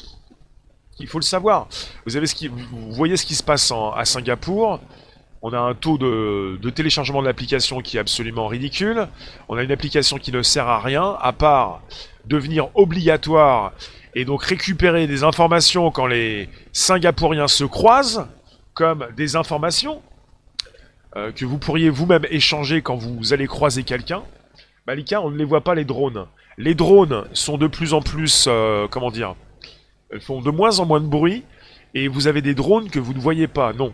Il 0.99 1.09
faut 1.09 1.19
le 1.19 1.25
savoir. 1.25 1.69
Vous, 2.07 2.17
avez 2.17 2.27
ce 2.27 2.35
qui, 2.35 2.49
vous 2.49 2.93
voyez 2.93 3.19
ce 3.19 3.27
qui 3.27 3.35
se 3.35 3.43
passe 3.43 3.71
à 3.71 4.05
Singapour. 4.05 4.81
On 5.43 5.53
a 5.53 5.59
un 5.59 5.75
taux 5.75 5.99
de, 5.99 6.71
téléchargement 6.71 7.21
de 7.21 7.27
l'application 7.27 7.81
qui 7.81 7.97
est 7.97 8.01
absolument 8.01 8.49
ridicule. 8.49 9.07
On 9.49 9.57
a 9.57 9.63
une 9.63 9.71
application 9.71 10.19
qui 10.19 10.33
ne 10.33 10.43
sert 10.43 10.67
à 10.67 10.81
rien, 10.81 11.17
à 11.21 11.33
part 11.33 11.83
devenir 12.25 12.69
obligatoire 12.75 13.73
et 14.15 14.25
donc 14.25 14.43
récupérer 14.43 15.07
des 15.07 15.23
informations 15.23 15.91
quand 15.91 16.07
les 16.07 16.49
Singapouriens 16.73 17.49
se 17.49 17.65
croisent, 17.65 18.27
comme 18.75 19.07
des 19.17 19.37
informations 19.37 20.03
euh, 21.17 21.33
que 21.33 21.45
vous 21.45 21.59
pourriez 21.59 21.89
vous-même 21.89 22.27
échanger 22.31 22.83
quand 22.83 22.97
vous 22.97 23.33
allez 23.33 23.47
croiser 23.47 23.85
quelqu'un. 23.85 24.23
Malika, 24.87 25.23
on 25.23 25.31
ne 25.31 25.37
les 25.37 25.45
voit 25.45 25.63
pas 25.63 25.75
les 25.75 25.85
drones. 25.85 26.27
Les 26.57 26.75
drones 26.75 27.25
sont 27.33 27.59
de 27.59 27.67
plus 27.67 27.95
en 27.95 28.01
plus, 28.01 28.47
euh, 28.49 28.89
comment 28.89 29.11
dire, 29.11 29.37
elles 30.11 30.21
font 30.21 30.41
de 30.41 30.51
moins 30.51 30.81
en 30.81 30.87
moins 30.87 31.01
de 31.01 31.07
bruit, 31.07 31.45
et 31.95 32.09
vous 32.09 32.27
avez 32.27 32.43
des 32.43 32.55
drones 32.55 32.91
que 32.91 32.99
vous 32.99 33.15
ne 33.15 33.21
voyez 33.21 33.47
pas. 33.47 33.73
Non, 33.73 33.93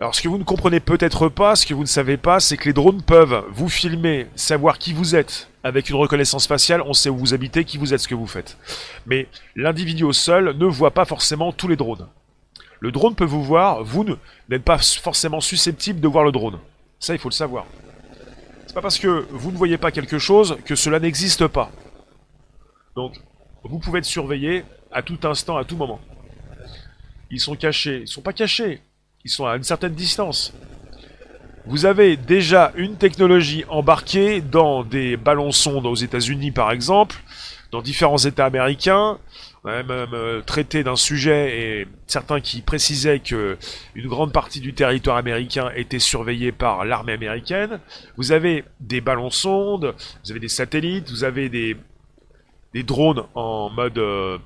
alors 0.00 0.14
ce 0.14 0.22
que 0.22 0.28
vous 0.28 0.38
ne 0.38 0.44
comprenez 0.44 0.78
peut-être 0.78 1.28
pas, 1.28 1.56
ce 1.56 1.66
que 1.66 1.74
vous 1.74 1.82
ne 1.82 1.86
savez 1.86 2.16
pas, 2.16 2.38
c'est 2.38 2.56
que 2.56 2.66
les 2.66 2.72
drones 2.72 3.02
peuvent 3.02 3.44
vous 3.50 3.68
filmer, 3.68 4.28
savoir 4.36 4.78
qui 4.78 4.92
vous 4.92 5.16
êtes. 5.16 5.50
Avec 5.64 5.90
une 5.90 5.96
reconnaissance 5.96 6.46
faciale, 6.46 6.82
on 6.82 6.92
sait 6.92 7.10
où 7.10 7.16
vous 7.16 7.34
habitez, 7.34 7.64
qui 7.64 7.78
vous 7.78 7.92
êtes, 7.92 8.00
ce 8.00 8.06
que 8.06 8.14
vous 8.14 8.28
faites. 8.28 8.56
Mais 9.06 9.26
l'individu 9.56 10.04
seul 10.12 10.56
ne 10.56 10.66
voit 10.66 10.92
pas 10.92 11.04
forcément 11.04 11.52
tous 11.52 11.66
les 11.66 11.74
drones. 11.74 12.06
Le 12.78 12.92
drone 12.92 13.16
peut 13.16 13.24
vous 13.24 13.42
voir, 13.42 13.82
vous 13.82 14.04
n'êtes 14.48 14.62
pas 14.62 14.78
forcément 14.78 15.40
susceptible 15.40 16.00
de 16.00 16.06
voir 16.06 16.22
le 16.22 16.30
drone. 16.30 16.60
Ça, 17.00 17.12
il 17.12 17.18
faut 17.18 17.28
le 17.28 17.34
savoir. 17.34 17.66
C'est 18.68 18.74
pas 18.74 18.82
parce 18.82 19.00
que 19.00 19.26
vous 19.30 19.50
ne 19.50 19.56
voyez 19.56 19.78
pas 19.78 19.90
quelque 19.90 20.18
chose 20.18 20.58
que 20.64 20.76
cela 20.76 21.00
n'existe 21.00 21.48
pas. 21.48 21.72
Donc, 22.94 23.16
vous 23.64 23.80
pouvez 23.80 23.98
être 23.98 24.04
surveillé 24.04 24.64
à 24.92 25.02
tout 25.02 25.18
instant, 25.24 25.56
à 25.56 25.64
tout 25.64 25.76
moment. 25.76 26.00
Ils 27.30 27.40
sont 27.40 27.56
cachés. 27.56 28.02
Ils 28.02 28.08
sont 28.08 28.22
pas 28.22 28.32
cachés. 28.32 28.80
Ils 29.28 29.30
sont 29.30 29.44
à 29.44 29.56
une 29.56 29.62
certaine 29.62 29.92
distance. 29.92 30.54
Vous 31.66 31.84
avez 31.84 32.16
déjà 32.16 32.72
une 32.76 32.96
technologie 32.96 33.62
embarquée 33.68 34.40
dans 34.40 34.84
des 34.84 35.18
ballons 35.18 35.52
sondes 35.52 35.84
aux 35.84 35.94
États-Unis 35.94 36.50
par 36.50 36.72
exemple, 36.72 37.16
dans 37.70 37.82
différents 37.82 38.16
États 38.16 38.46
américains. 38.46 39.18
On 39.64 39.68
a 39.68 39.82
même 39.82 40.14
euh, 40.14 40.40
traité 40.40 40.82
d'un 40.82 40.96
sujet 40.96 41.60
et 41.60 41.88
certains 42.06 42.40
qui 42.40 42.62
précisaient 42.62 43.18
que 43.18 43.58
une 43.94 44.08
grande 44.08 44.32
partie 44.32 44.60
du 44.60 44.72
territoire 44.72 45.18
américain 45.18 45.72
était 45.76 45.98
surveillé 45.98 46.50
par 46.50 46.86
l'armée 46.86 47.12
américaine. 47.12 47.80
Vous 48.16 48.32
avez 48.32 48.64
des 48.80 49.02
ballons 49.02 49.28
sondes, 49.28 49.94
vous 50.24 50.30
avez 50.30 50.40
des 50.40 50.48
satellites, 50.48 51.10
vous 51.10 51.24
avez 51.24 51.50
des, 51.50 51.76
des 52.72 52.82
drones 52.82 53.24
en 53.34 53.68
mode 53.68 53.98
euh, 53.98 54.38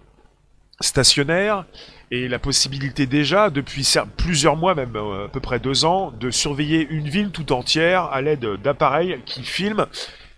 stationnaire 0.80 1.66
et 2.12 2.28
la 2.28 2.38
possibilité 2.38 3.06
déjà, 3.06 3.48
depuis 3.48 3.90
plusieurs 4.18 4.54
mois, 4.54 4.74
même 4.74 4.96
euh, 4.96 5.24
à 5.24 5.28
peu 5.28 5.40
près 5.40 5.58
deux 5.58 5.86
ans, 5.86 6.10
de 6.12 6.30
surveiller 6.30 6.86
une 6.90 7.08
ville 7.08 7.30
tout 7.30 7.52
entière 7.52 8.04
à 8.12 8.20
l'aide 8.20 8.44
d'appareils 8.62 9.18
qui 9.24 9.42
filment, 9.42 9.86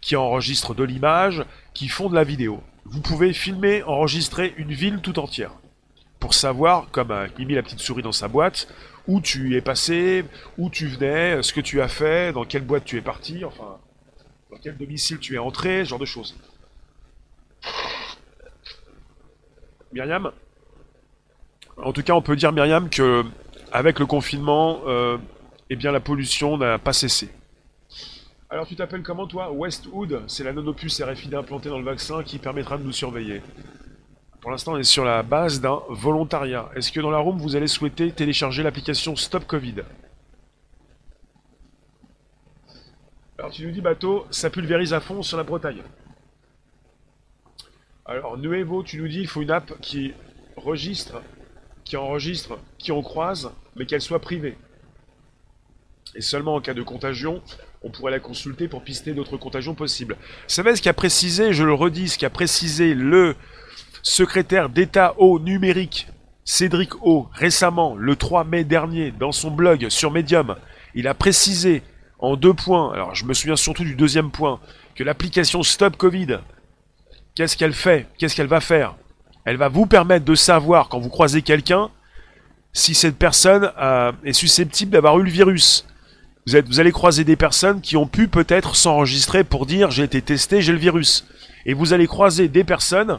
qui 0.00 0.14
enregistrent 0.14 0.76
de 0.76 0.84
l'image, 0.84 1.44
qui 1.74 1.88
font 1.88 2.08
de 2.08 2.14
la 2.14 2.22
vidéo. 2.22 2.62
Vous 2.84 3.00
pouvez 3.00 3.32
filmer, 3.32 3.82
enregistrer 3.82 4.54
une 4.56 4.72
ville 4.72 5.00
tout 5.00 5.18
entière. 5.18 5.50
Pour 6.20 6.32
savoir, 6.32 6.92
comme 6.92 7.10
a 7.10 7.26
mis 7.40 7.54
la 7.54 7.64
petite 7.64 7.80
souris 7.80 8.04
dans 8.04 8.12
sa 8.12 8.28
boîte, 8.28 8.68
où 9.08 9.20
tu 9.20 9.56
es 9.56 9.60
passé, 9.60 10.24
où 10.56 10.70
tu 10.70 10.86
venais, 10.86 11.42
ce 11.42 11.52
que 11.52 11.60
tu 11.60 11.82
as 11.82 11.88
fait, 11.88 12.32
dans 12.32 12.44
quelle 12.44 12.62
boîte 12.62 12.84
tu 12.84 12.98
es 12.98 13.02
parti, 13.02 13.44
enfin, 13.44 13.78
dans 14.48 14.58
quel 14.58 14.76
domicile 14.76 15.18
tu 15.18 15.34
es 15.34 15.38
entré, 15.38 15.84
ce 15.84 15.90
genre 15.90 15.98
de 15.98 16.04
choses. 16.04 16.36
Myriam? 19.92 20.30
En 21.76 21.92
tout 21.92 22.02
cas, 22.02 22.14
on 22.14 22.22
peut 22.22 22.36
dire, 22.36 22.52
Myriam, 22.52 22.88
que 22.88 23.24
avec 23.72 23.98
le 23.98 24.06
confinement, 24.06 24.80
euh, 24.86 25.18
eh 25.70 25.76
bien, 25.76 25.90
la 25.90 26.00
pollution 26.00 26.56
n'a 26.56 26.78
pas 26.78 26.92
cessé. 26.92 27.28
Alors, 28.48 28.66
tu 28.66 28.76
t'appelles 28.76 29.02
comment, 29.02 29.26
toi? 29.26 29.50
Westwood, 29.50 30.22
c'est 30.28 30.44
la 30.44 30.52
nanopuce 30.52 31.02
RFID 31.02 31.34
implantée 31.34 31.68
dans 31.68 31.78
le 31.78 31.84
vaccin 31.84 32.22
qui 32.22 32.38
permettra 32.38 32.78
de 32.78 32.84
nous 32.84 32.92
surveiller. 32.92 33.42
Pour 34.40 34.50
l'instant, 34.52 34.74
on 34.74 34.78
est 34.78 34.84
sur 34.84 35.04
la 35.04 35.22
base 35.22 35.60
d'un 35.60 35.80
volontariat. 35.88 36.68
Est-ce 36.76 36.92
que 36.92 37.00
dans 37.00 37.10
la 37.10 37.18
room, 37.18 37.38
vous 37.38 37.56
allez 37.56 37.66
souhaiter 37.66 38.12
télécharger 38.12 38.62
l'application 38.62 39.16
Stop 39.16 39.46
Covid? 39.46 39.76
Alors, 43.38 43.50
tu 43.50 43.66
nous 43.66 43.72
dis, 43.72 43.80
bateau, 43.80 44.26
ça 44.30 44.50
pulvérise 44.50 44.92
à 44.92 45.00
fond 45.00 45.22
sur 45.22 45.36
la 45.36 45.42
Bretagne. 45.42 45.82
Alors, 48.04 48.38
Nuevo, 48.38 48.82
tu 48.82 49.00
nous 49.00 49.08
dis 49.08 49.20
il 49.20 49.26
faut 49.26 49.42
une 49.42 49.50
app 49.50 49.80
qui 49.80 50.12
registre, 50.56 51.22
qui 51.84 51.96
enregistre, 51.96 52.58
qui 52.78 52.92
on 52.92 53.02
croise, 53.02 53.50
mais 53.76 53.86
qu'elle 53.86 54.00
soit 54.00 54.20
privée. 54.20 54.56
Et 56.14 56.20
seulement 56.20 56.54
en 56.54 56.60
cas 56.60 56.74
de 56.74 56.82
contagion, 56.82 57.42
on 57.82 57.90
pourrait 57.90 58.12
la 58.12 58.20
consulter 58.20 58.68
pour 58.68 58.82
pister 58.82 59.14
d'autres 59.14 59.36
contagions 59.36 59.74
possibles. 59.74 60.16
Vous 60.20 60.54
savez 60.54 60.74
ce 60.76 60.82
qu'a 60.82 60.92
précisé, 60.92 61.52
je 61.52 61.64
le 61.64 61.74
redis, 61.74 62.10
ce 62.10 62.18
qu'a 62.18 62.30
précisé 62.30 62.94
le 62.94 63.36
secrétaire 64.02 64.68
d'État 64.68 65.14
au 65.18 65.38
numérique, 65.38 66.08
Cédric 66.44 66.94
O, 67.02 67.28
récemment, 67.32 67.94
le 67.96 68.16
3 68.16 68.44
mai 68.44 68.64
dernier, 68.64 69.10
dans 69.10 69.32
son 69.32 69.50
blog 69.50 69.88
sur 69.88 70.10
Medium, 70.10 70.56
il 70.94 71.08
a 71.08 71.14
précisé 71.14 71.82
en 72.18 72.36
deux 72.36 72.54
points, 72.54 72.92
alors 72.92 73.14
je 73.14 73.24
me 73.24 73.34
souviens 73.34 73.56
surtout 73.56 73.84
du 73.84 73.94
deuxième 73.94 74.30
point, 74.30 74.60
que 74.94 75.04
l'application 75.04 75.62
Stop 75.62 75.96
Covid 75.96 76.38
Qu'est-ce 77.34 77.56
qu'elle 77.56 77.72
fait 77.72 78.06
Qu'est-ce 78.16 78.36
qu'elle 78.36 78.46
va 78.46 78.60
faire 78.60 78.94
Elle 79.44 79.56
va 79.56 79.68
vous 79.68 79.86
permettre 79.86 80.24
de 80.24 80.34
savoir 80.34 80.88
quand 80.88 80.98
vous 80.98 81.10
croisez 81.10 81.42
quelqu'un 81.42 81.90
si 82.72 82.94
cette 82.94 83.16
personne 83.16 83.70
euh, 83.78 84.12
est 84.24 84.32
susceptible 84.32 84.90
d'avoir 84.90 85.18
eu 85.18 85.22
le 85.22 85.30
virus. 85.30 85.86
Vous, 86.46 86.80
allez 86.80 86.92
croiser 86.92 87.24
des 87.24 87.36
personnes 87.36 87.80
qui 87.80 87.96
ont 87.96 88.06
pu 88.06 88.28
peut-être 88.28 88.76
s'enregistrer 88.76 89.44
pour 89.44 89.64
dire 89.64 89.90
j'ai 89.90 90.02
été 90.02 90.20
testé, 90.20 90.60
j'ai 90.60 90.72
le 90.72 90.78
virus. 90.78 91.26
Et 91.64 91.72
vous 91.72 91.94
allez 91.94 92.06
croiser 92.06 92.48
des 92.48 92.64
personnes. 92.64 93.18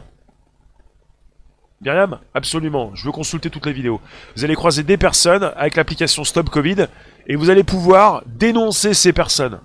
Myriam 1.80 2.20
Absolument, 2.34 2.92
je 2.94 3.04
veux 3.04 3.12
consulter 3.12 3.50
toutes 3.50 3.66
les 3.66 3.72
vidéos. 3.72 4.00
Vous 4.36 4.44
allez 4.44 4.54
croiser 4.54 4.84
des 4.84 4.96
personnes 4.96 5.52
avec 5.56 5.74
l'application 5.74 6.22
Stop 6.22 6.50
Covid 6.50 6.86
et 7.26 7.34
vous 7.34 7.50
allez 7.50 7.64
pouvoir 7.64 8.22
dénoncer 8.26 8.94
ces 8.94 9.12
personnes. 9.12 9.60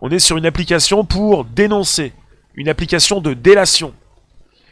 On 0.00 0.10
est 0.10 0.18
sur 0.18 0.36
une 0.36 0.46
application 0.46 1.04
pour 1.04 1.44
dénoncer 1.44 2.12
une 2.54 2.68
application 2.68 3.20
de 3.20 3.32
délation. 3.32 3.94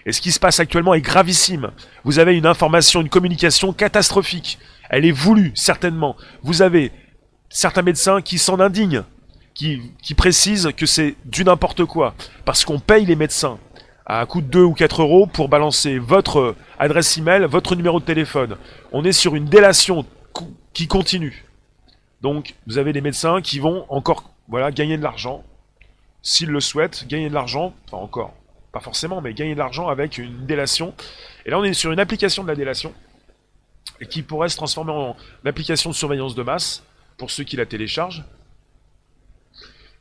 Et 0.07 0.13
ce 0.13 0.21
qui 0.21 0.31
se 0.31 0.39
passe 0.39 0.61
actuellement 0.61 0.95
est 0.95 1.01
gravissime. 1.01 1.73
Vous 2.05 2.21
avez 2.21 2.37
une 2.37 2.47
information, 2.47 3.01
une 3.01 3.09
communication 3.09 3.73
catastrophique. 3.73 4.59
Elle 4.89 5.05
est 5.05 5.11
voulue, 5.11 5.51
certainement. 5.57 6.17
Vous 6.43 6.63
avez 6.63 6.93
certains 7.51 7.83
médecins 7.83 8.23
qui 8.23 8.39
s'en 8.39 8.61
indignent, 8.61 9.03
qui, 9.53 9.93
qui 10.03 10.15
précisent 10.15 10.71
que 10.77 10.87
c'est 10.87 11.17
du 11.25 11.45
n'importe 11.45 11.85
quoi. 11.85 12.15
Parce 12.45 12.65
qu'on 12.65 12.79
paye 12.79 13.05
les 13.05 13.17
médecins 13.17 13.59
à 14.07 14.25
coût 14.25 14.41
de 14.41 14.47
2 14.47 14.63
ou 14.63 14.73
4 14.75 15.03
euros 15.03 15.27
pour 15.27 15.49
balancer 15.49 15.99
votre 15.99 16.55
adresse 16.79 17.19
email, 17.19 17.45
votre 17.51 17.75
numéro 17.75 17.99
de 17.99 18.05
téléphone. 18.05 18.57
On 18.93 19.05
est 19.05 19.13
sur 19.13 19.35
une 19.35 19.47
délation 19.47 20.07
qui 20.73 20.87
continue. 20.87 21.45
Donc, 22.23 22.55
vous 22.69 22.79
avez 22.79 22.93
des 22.93 23.01
médecins 23.01 23.41
qui 23.43 23.59
vont 23.59 23.85
encore 23.89 24.31
voilà, 24.49 24.71
gagner 24.71 24.97
de 24.97 25.03
l'argent 25.03 25.43
s'ils 26.23 26.51
le 26.51 26.61
souhaitent, 26.61 27.07
gagner 27.09 27.29
de 27.29 27.35
l'argent, 27.35 27.73
enfin 27.87 28.03
encore, 28.03 28.35
pas 28.77 28.85
forcément, 28.85 29.23
mais 29.23 29.33
gagner 29.33 29.55
de 29.55 29.59
l'argent 29.59 29.89
avec 29.89 30.19
une 30.19 30.45
délation. 30.45 30.93
Et 31.47 31.51
là, 31.51 31.59
on 31.59 31.65
est 31.65 31.73
sur 31.73 31.93
une 31.93 31.99
application 31.99 32.43
de 32.43 32.49
la 32.49 32.55
délation, 32.55 32.93
qui 34.11 34.21
pourrait 34.23 34.51
se 34.51 34.57
transformer 34.57 34.93
en 34.93 35.17
application 35.47 35.89
de 35.89 35.95
surveillance 35.95 36.35
de 36.35 36.43
masse, 36.43 36.83
pour 37.17 37.31
ceux 37.31 37.45
qui 37.45 37.57
la 37.57 37.65
téléchargent. 37.65 38.23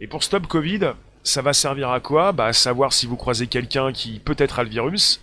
Et 0.01 0.07
pour 0.07 0.23
Stop 0.23 0.47
Covid, 0.47 0.91
ça 1.23 1.41
va 1.41 1.53
servir 1.53 1.89
à 1.89 2.01
quoi? 2.01 2.33
Bah 2.33 2.47
à 2.47 2.53
savoir 2.53 2.91
si 2.91 3.05
vous 3.05 3.15
croisez 3.15 3.47
quelqu'un 3.47 3.93
qui 3.93 4.19
peut-être 4.19 4.59
a 4.59 4.63
le 4.63 4.69
virus, 4.69 5.21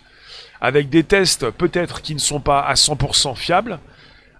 avec 0.62 0.88
des 0.88 1.04
tests 1.04 1.50
peut-être 1.50 2.00
qui 2.00 2.14
ne 2.14 2.20
sont 2.20 2.40
pas 2.40 2.60
à 2.60 2.72
100% 2.72 3.36
fiables, 3.36 3.80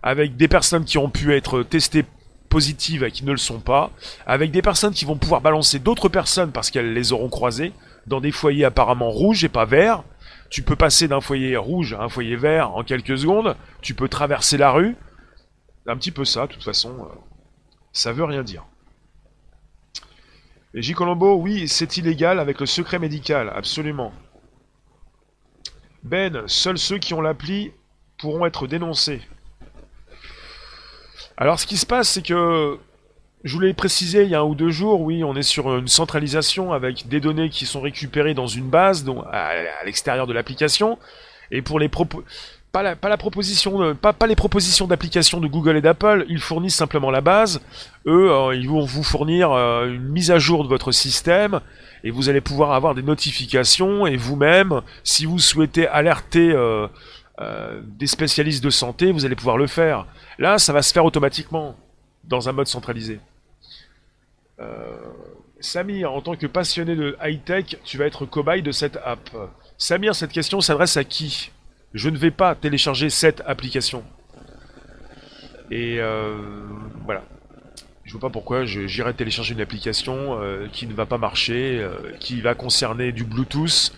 avec 0.03 0.39
des 0.39 0.49
personnes 0.49 0.87
qui 0.87 0.97
ont 0.97 1.11
pu 1.11 1.35
être 1.37 1.63
testées 1.65 2.07
positives 2.49 3.05
et 3.05 3.11
qui 3.11 3.27
ne 3.27 3.33
le 3.33 3.37
sont 3.37 3.61
pas, 3.61 3.91
avec 4.27 4.51
des 4.53 4.63
personnes 4.63 4.95
qui 4.95 5.05
vont 5.05 5.19
pouvoir 5.19 5.43
balancer 5.43 5.79
d'autres 5.79 6.09
personnes 6.09 6.51
parce 6.51 6.71
qu'elles 6.71 6.95
les 6.95 7.13
auront 7.13 7.29
croisées, 7.29 7.75
dans 8.07 8.21
des 8.21 8.33
foyers 8.33 8.65
apparemment 8.65 9.11
rouges 9.11 9.45
et 9.45 9.49
pas 9.49 9.65
verts. 9.65 10.05
Tu 10.51 10.63
peux 10.63 10.77
passer 10.77 11.09
d'un 11.09 11.21
foyer 11.21 11.57
rouge 11.57 11.95
à 11.95 12.03
un 12.03 12.09
foyer 12.09 12.37
vert 12.37 12.75
en 12.75 12.85
quelques 12.85 13.19
secondes, 13.19 13.57
tu 13.81 13.95
peux 13.95 14.09
traverser 14.09 14.59
la 14.59 14.71
rue. 14.71 14.97
Un 15.87 15.97
petit 15.97 16.11
peu 16.11 16.25
ça, 16.25 16.47
de 16.47 16.53
toute 16.53 16.63
façon, 16.63 16.91
euh, 17.01 17.15
ça 17.93 18.13
veut 18.13 18.25
rien 18.25 18.43
dire. 18.43 18.65
Et 20.75 20.83
J. 20.83 20.95
Colombo, 20.95 21.37
oui, 21.37 21.69
c'est 21.69 21.97
illégal 21.97 22.39
avec 22.39 22.61
le 22.61 22.67
secret 22.67 22.99
médical, 22.99 23.53
absolument. 23.55 24.13
Ben, 26.03 26.47
seuls 26.47 26.79
ceux 26.79 26.99
qui 26.99 27.15
ont 27.15 27.21
l'appli 27.21 27.73
pourront 28.19 28.47
être 28.47 28.67
dénoncés. 28.67 29.21
Alors 31.37 31.59
ce 31.59 31.67
qui 31.67 31.77
se 31.77 31.87
passe, 31.87 32.09
c'est 32.09 32.23
que 32.23 32.79
je 33.45 33.55
vous 33.55 33.61
l'ai 33.61 33.75
précisé 33.75 34.23
il 34.23 34.31
y 34.31 34.35
a 34.35 34.41
un 34.41 34.45
ou 34.45 34.55
deux 34.55 34.71
jours, 34.71 35.01
oui, 35.01 35.25
on 35.25 35.35
est 35.35 35.43
sur 35.43 35.77
une 35.77 35.89
centralisation 35.89 36.73
avec 36.73 37.09
des 37.09 37.21
données 37.21 37.51
qui 37.51 37.67
sont 37.67 37.81
récupérées 37.81 38.35
dans 38.35 38.47
une 38.47 38.69
base, 38.69 39.05
donc 39.05 39.25
à, 39.33 39.85
l'extérieur 39.85 40.27
de 40.27 40.33
l'application. 40.33 40.99
Et 41.51 41.61
pour 41.61 41.81
les 41.81 41.89
propos, 41.89 42.23
pas 42.71 42.83
la, 42.83 42.97
pas 42.97 43.09
la 43.09 43.17
proposition, 43.17 43.95
pas, 43.95 44.13
pas 44.13 44.27
les 44.27 44.37
propositions 44.37 44.87
d'application 44.87 45.41
de 45.41 45.49
Google 45.49 45.77
et 45.77 45.81
d'Apple, 45.81 46.25
ils 46.29 46.39
fournissent 46.39 46.77
simplement 46.77 47.11
la 47.11 47.21
base. 47.21 47.61
Eux, 48.07 48.31
euh, 48.31 48.55
ils 48.55 48.69
vont 48.69 48.85
vous 48.85 49.03
fournir 49.03 49.51
euh, 49.51 49.89
une 49.89 50.09
mise 50.09 50.31
à 50.31 50.39
jour 50.39 50.63
de 50.63 50.69
votre 50.69 50.93
système 50.93 51.61
et 52.05 52.11
vous 52.11 52.29
allez 52.29 52.41
pouvoir 52.41 52.73
avoir 52.73 52.95
des 52.95 53.03
notifications 53.03 54.07
et 54.07 54.17
vous-même, 54.17 54.83
si 55.05 55.27
vous 55.27 55.39
souhaitez 55.39 55.87
alerter 55.89 56.53
euh, 56.53 57.81
des 57.83 58.07
spécialistes 58.07 58.63
de 58.63 58.71
santé, 58.71 59.11
vous 59.11 59.25
allez 59.25 59.37
pouvoir 59.37 59.59
le 59.59 59.67
faire. 59.67 60.07
Là, 60.39 60.59
ça 60.59 60.73
va 60.73 60.83
se 60.83 60.93
faire 60.93 61.05
automatiquement 61.05 61.77
dans 62.25 62.49
un 62.49 62.53
mode 62.53 62.69
centralisé. 62.69 63.21
Euh, 64.61 64.97
Samir, 65.61 66.13
en 66.13 66.21
tant 66.21 66.37
que 66.37 66.47
passionné 66.47 66.97
de 66.97 67.17
high-tech, 67.23 67.77
tu 67.85 67.97
vas 67.97 68.07
être 68.07 68.27
cobaye 68.27 68.63
de 68.63 68.73
cette 68.73 68.99
app. 69.05 69.31
Samir, 69.79 70.15
cette 70.15 70.33
question 70.33 70.61
s'adresse 70.61 70.97
à 70.97 71.05
qui? 71.05 71.53
Je 71.95 72.09
ne 72.09 72.17
vais 72.17 72.31
pas 72.31 72.55
télécharger 72.55 73.11
cette 73.11 73.43
application. 73.47 74.05
Et 75.71 75.99
euh, 76.01 76.37
voilà. 77.05 77.23
Je 78.05 78.17
ne 78.17 78.21
vois 78.21 78.29
pas 78.29 78.33
pourquoi 78.33 78.65
j'irai 78.65 79.15
télécharger 79.15 79.55
une 79.55 79.61
application 79.61 80.41
euh, 80.41 80.67
qui 80.73 80.87
ne 80.87 80.93
va 80.93 81.07
pas 81.07 81.19
marcher, 81.19 81.87
qui 82.19 82.41
va 82.41 82.55
concerner 82.55 83.13
du 83.13 83.25
Bluetooth. 83.25 83.93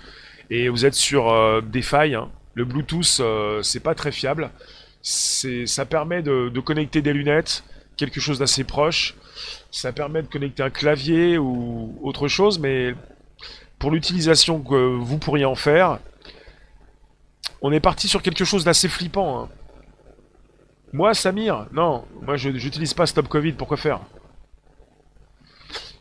Et 0.50 0.68
vous 0.68 0.84
êtes 0.84 0.94
sur 0.94 1.62
des 1.62 1.82
failles. 1.82 2.14
Hein. 2.14 2.30
Le 2.52 2.64
Bluetooth, 2.64 3.22
c'est 3.62 3.82
pas 3.82 3.94
très 3.94 4.12
fiable. 4.12 4.50
Ça 5.00 5.86
permet 5.86 6.22
de 6.22 6.60
connecter 6.60 7.00
des 7.00 7.14
lunettes, 7.14 7.64
quelque 7.96 8.20
chose 8.20 8.38
d'assez 8.38 8.64
proche 8.64 9.16
ça 9.70 9.92
permet 9.92 10.22
de 10.22 10.28
connecter 10.28 10.62
un 10.62 10.70
clavier 10.70 11.38
ou 11.38 11.98
autre 12.02 12.28
chose, 12.28 12.58
mais 12.58 12.94
pour 13.78 13.90
l'utilisation 13.90 14.60
que 14.62 14.96
vous 14.96 15.18
pourriez 15.18 15.44
en 15.44 15.54
faire, 15.54 15.98
on 17.60 17.72
est 17.72 17.80
parti 17.80 18.08
sur 18.08 18.22
quelque 18.22 18.44
chose 18.44 18.64
d'assez 18.64 18.88
flippant. 18.88 19.42
Hein. 19.42 19.48
Moi, 20.92 21.12
Samir, 21.14 21.66
non, 21.72 22.04
moi 22.22 22.36
je 22.36 22.48
n'utilise 22.48 22.94
pas 22.94 23.06
Stop 23.06 23.28
Covid, 23.28 23.52
pourquoi 23.52 23.76
faire? 23.76 24.00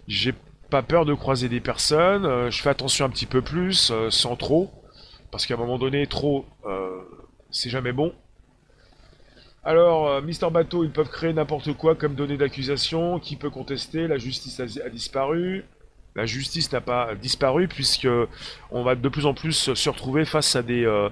J'ai 0.08 0.34
pas 0.70 0.82
peur 0.82 1.06
de 1.06 1.14
croiser 1.14 1.50
des 1.50 1.60
personnes, 1.60 2.26
euh, 2.26 2.52
je 2.52 2.62
fais 2.62 2.70
attention 2.70 3.06
un 3.06 3.10
petit 3.10 3.26
peu 3.26 3.42
plus, 3.42 3.92
euh, 3.92 4.10
sans 4.10 4.36
trop, 4.36 4.72
parce 5.32 5.46
qu'à 5.46 5.54
un 5.54 5.58
moment 5.58 5.78
donné, 5.78 6.06
trop, 6.08 6.46
euh, 6.66 7.02
c'est 7.50 7.70
jamais 7.70 7.92
bon. 7.92 8.14
Alors, 9.66 10.10
euh, 10.10 10.22
Mister 10.22 10.50
Bateau, 10.52 10.84
ils 10.84 10.92
peuvent 10.92 11.10
créer 11.10 11.32
n'importe 11.32 11.74
quoi 11.74 11.96
comme 11.96 12.16
données 12.16 12.38
d'accusation. 12.38 13.20
Qui 13.20 13.38
peut 13.38 13.50
contester? 13.50 14.08
La 14.08 14.18
justice 14.18 14.60
a, 14.60 14.90
disparu. 14.90 15.64
La 16.16 16.26
justice 16.26 16.72
n'a 16.72 16.82
pas 16.82 17.16
disparu 17.16 17.68
puisque 17.68 18.08
on 18.72 18.84
va 18.84 18.96
de 18.96 19.10
plus 19.10 19.26
en 19.26 19.34
plus 19.34 19.74
se 19.74 19.90
retrouver 19.90 20.26
face 20.26 20.56
à 20.56 20.62
des, 20.62 20.86
euh, 20.86 21.10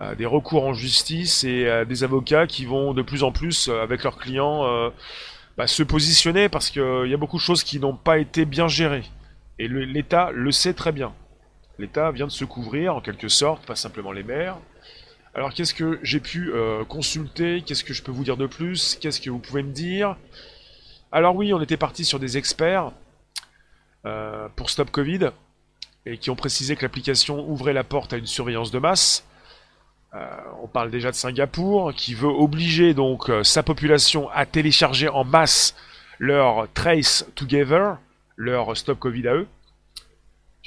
recours 0.00 0.64
en 0.64 0.72
justice 0.72 1.44
et 1.44 1.68
à 1.68 1.84
des 1.84 2.04
avocats 2.04 2.46
qui 2.46 2.64
vont 2.64 2.94
de 2.94 3.02
plus 3.02 3.22
en 3.22 3.32
plus 3.32 3.68
euh, 3.68 3.82
avec 3.82 4.04
leurs 4.04 4.16
clients 4.16 4.90
bah, 5.58 5.66
se 5.66 5.82
positionner 5.82 6.48
parce 6.48 6.70
qu'il 6.70 7.06
y 7.06 7.12
a 7.12 7.18
beaucoup 7.18 7.36
de 7.36 7.42
choses 7.42 7.64
qui 7.64 7.80
n'ont 7.80 7.96
pas 7.96 8.18
été 8.18 8.44
bien 8.44 8.68
gérées. 8.68 9.04
Et 9.58 9.68
l'État 9.68 10.30
le 10.32 10.52
sait 10.52 10.74
très 10.74 10.92
bien. 10.92 11.12
L'État 11.78 12.12
vient 12.12 12.26
de 12.26 12.32
se 12.32 12.44
couvrir 12.44 12.94
en 12.94 13.00
quelque 13.00 13.28
sorte, 13.28 13.66
pas 13.66 13.76
simplement 13.76 14.12
les 14.12 14.22
maires. 14.22 14.56
Alors 15.34 15.54
qu'est-ce 15.54 15.74
que 15.74 16.00
j'ai 16.02 16.18
pu 16.18 16.50
euh, 16.52 16.84
consulter? 16.84 17.62
Qu'est-ce 17.62 17.84
que 17.84 17.94
je 17.94 18.02
peux 18.02 18.10
vous 18.10 18.24
dire 18.24 18.36
de 18.36 18.46
plus? 18.46 18.98
Qu'est-ce 19.00 19.20
que 19.20 19.30
vous 19.30 19.38
pouvez 19.38 19.62
me 19.62 19.72
dire? 19.72 20.16
Alors 21.12 21.36
oui, 21.36 21.52
on 21.52 21.60
était 21.60 21.76
parti 21.76 22.04
sur 22.04 22.18
des 22.18 22.36
experts 22.36 22.90
euh, 24.06 24.48
pour 24.56 24.70
Stop 24.70 24.90
Covid 24.90 25.30
et 26.04 26.18
qui 26.18 26.30
ont 26.30 26.36
précisé 26.36 26.74
que 26.74 26.82
l'application 26.82 27.48
ouvrait 27.48 27.72
la 27.72 27.84
porte 27.84 28.12
à 28.12 28.16
une 28.16 28.26
surveillance 28.26 28.72
de 28.72 28.80
masse. 28.80 29.24
Euh, 30.14 30.26
on 30.62 30.66
parle 30.66 30.90
déjà 30.90 31.12
de 31.12 31.16
Singapour 31.16 31.94
qui 31.94 32.14
veut 32.14 32.28
obliger 32.28 32.92
donc 32.92 33.30
sa 33.44 33.62
population 33.62 34.28
à 34.30 34.46
télécharger 34.46 35.08
en 35.08 35.22
masse 35.22 35.76
leur 36.18 36.66
Trace 36.74 37.24
Together, 37.36 37.98
leur 38.34 38.76
Stop 38.76 38.98
Covid 38.98 39.28
à 39.28 39.34
eux. 39.34 39.46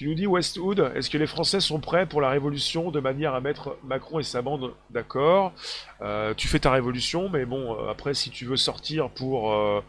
Tu 0.03 0.13
nous 0.13 0.31
Westwood, 0.31 0.91
est-ce 0.95 1.09
que 1.09 1.17
les 1.17 1.27
Français 1.27 1.61
sont 1.61 1.79
prêts 1.79 2.05
pour 2.05 2.19
la 2.19 2.29
révolution 2.29 2.91
de 2.91 2.99
manière 2.99 3.35
à 3.35 3.39
mettre 3.39 3.77
Macron 3.85 4.19
et 4.19 4.23
sa 4.23 4.41
bande 4.41 4.73
d'accord? 4.89 5.53
Euh, 6.01 6.33
Tu 6.33 6.49
fais 6.49 6.59
ta 6.59 6.71
révolution, 6.71 7.29
mais 7.29 7.45
bon, 7.45 7.73
euh, 7.73 7.89
après, 7.89 8.13
si 8.13 8.29
tu 8.29 8.43
veux 8.43 8.57
sortir 8.57 9.09
pour, 9.11 9.53
euh, 9.53 9.81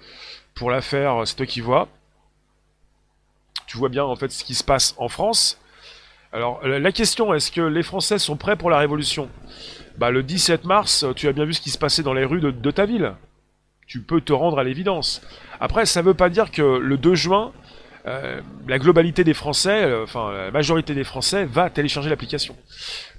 pour 0.55 0.71
la 0.71 0.83
faire, 0.83 1.27
c'est 1.27 1.35
toi 1.35 1.47
qui 1.47 1.61
vois. 1.61 1.89
Tu 3.67 3.77
vois 3.77 3.89
bien 3.89 4.05
en 4.05 4.15
fait 4.15 4.31
ce 4.31 4.45
qui 4.45 4.55
se 4.55 4.63
passe 4.63 4.95
en 4.99 5.09
France. 5.09 5.61
Alors, 6.33 6.65
la 6.65 6.93
question, 6.93 7.35
est-ce 7.35 7.51
que 7.51 7.63
les 7.63 7.83
Français 7.83 8.21
sont 8.21 8.37
prêts 8.37 8.55
pour 8.55 8.71
la 8.71 8.79
révolution? 8.79 9.29
Bah, 9.99 10.13
le 10.13 10.23
17 10.23 10.65
mars, 10.65 11.05
tu 11.17 11.27
as 11.27 11.33
bien 11.33 11.45
vu 11.45 11.55
ce 11.55 11.61
qui 11.61 11.71
se 11.71 11.79
passait 11.79 12.05
dans 12.05 12.15
les 12.15 12.25
rues 12.25 12.41
de, 12.41 12.53
de 12.53 12.71
ta 12.71 12.87
ville. 12.87 13.15
Tu 13.89 14.01
peux 14.01 14.21
te 14.21 14.33
rendre 14.33 14.61
à 14.61 14.65
l'évidence. 14.65 15.23
Après, 15.59 15.87
ça 15.87 16.03
ne 16.03 16.07
veut 16.07 16.15
pas 16.15 16.29
dire 16.29 16.53
que 16.53 16.63
le 16.63 16.97
2 16.99 17.17
juin, 17.17 17.53
euh, 18.07 18.41
la 18.69 18.79
globalité 18.79 19.25
des 19.25 19.33
Français, 19.33 19.83
euh, 19.83 20.07
la 20.15 20.51
majorité 20.51 20.95
des 20.95 21.05
Français 21.05 21.47
va 21.47 21.71
télécharger 21.71 22.11
l'application. 22.11 22.55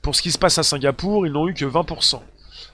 Pour 0.02 0.16
ce 0.16 0.22
qui 0.22 0.32
se 0.32 0.38
passe 0.38 0.58
à 0.60 0.64
Singapour, 0.64 1.26
ils 1.26 1.34
n'ont 1.34 1.48
eu 1.48 1.54
que 1.54 1.66
20%. 1.66 2.22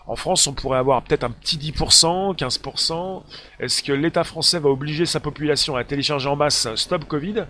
En 0.08 0.16
France, 0.16 0.46
on 0.48 0.54
pourrait 0.54 0.80
avoir 0.80 1.04
peut-être 1.04 1.24
un 1.24 1.32
petit 1.32 1.58
10%, 1.58 2.36
15%. 2.36 3.24
Est-ce 3.60 3.82
que 3.84 3.94
l'État 3.94 4.24
français 4.24 4.60
va 4.60 4.70
obliger 4.70 5.06
sa 5.06 5.20
population 5.20 5.76
à 5.76 5.84
télécharger 5.84 6.28
en 6.28 6.36
masse 6.36 6.68
Stop 6.76 7.06
Covid? 7.06 7.46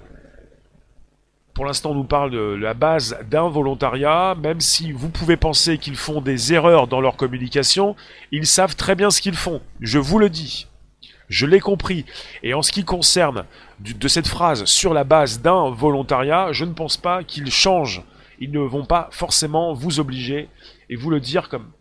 Pour 1.54 1.66
l'instant, 1.66 1.92
on 1.92 1.96
nous 1.96 2.04
parle 2.04 2.32
de 2.32 2.56
la 2.56 2.74
base 2.74 3.18
d'un 3.30 3.50
volontariat, 3.50 4.36
même 4.36 4.62
si 4.62 4.92
vous 4.92 5.10
pouvez 5.10 5.38
penser 5.38 5.78
qu'ils 5.78 5.98
font 5.98 6.22
des 6.22 6.54
erreurs 6.54 6.88
dans 6.88 7.02
leur 7.02 7.18
communication, 7.18 7.96
ils 8.32 8.46
savent 8.46 8.76
très 8.76 8.96
bien 8.96 9.10
ce 9.10 9.22
qu'ils 9.22 9.36
font. 9.36 9.62
Je 9.80 10.00
vous 10.00 10.20
le 10.20 10.30
dis. 10.30 10.68
Je 11.32 11.46
l'ai 11.46 11.62
compris. 11.62 12.06
Et 12.44 12.54
en 12.54 12.62
ce 12.62 12.74
qui 12.74 12.84
concerne 12.84 13.46
de 13.80 14.08
cette 14.10 14.28
phrase 14.28 14.66
sur 14.66 14.94
la 14.94 15.06
base 15.06 15.42
d'un 15.42 15.72
volontariat, 15.72 16.52
je 16.52 16.66
ne 16.66 16.74
pense 16.74 16.98
pas 16.98 17.24
qu'ils 17.24 17.50
changent. 17.50 18.04
Ils 18.40 18.52
ne 18.52 18.60
vont 18.60 18.86
pas 18.86 19.08
forcément 19.12 19.74
vous 19.74 20.02
obliger 20.02 20.50
et 20.90 20.98
vous 20.98 21.10
le 21.10 21.22
dire 21.22 21.48
comme 21.48 21.72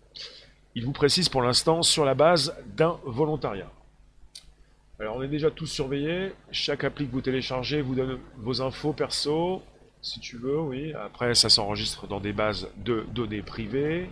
ils 0.77 0.85
vous 0.85 0.93
précisent 0.93 1.29
pour 1.29 1.43
l'instant 1.43 1.83
sur 1.83 2.05
la 2.05 2.15
base 2.15 2.55
d'un 2.77 2.97
volontariat. 3.05 3.69
Alors 5.01 5.17
on 5.17 5.23
est 5.23 5.29
déjà 5.29 5.51
tous 5.51 5.67
surveillés. 5.67 6.33
Chaque 6.53 6.85
appli 6.85 7.09
que 7.09 7.13
vous 7.13 7.21
téléchargez 7.21 7.83
vous 7.83 7.97
donne 7.97 8.21
vos 8.37 8.63
infos 8.63 8.93
perso, 8.93 9.63
si 10.01 10.21
tu 10.21 10.37
veux, 10.37 10.61
oui. 10.61 10.93
Après 10.95 11.35
ça 11.35 11.49
s'enregistre 11.49 12.07
dans 12.07 12.21
des 12.21 12.33
bases 12.33 12.69
de 12.77 13.05
données 13.13 13.43
privées. 13.43 14.11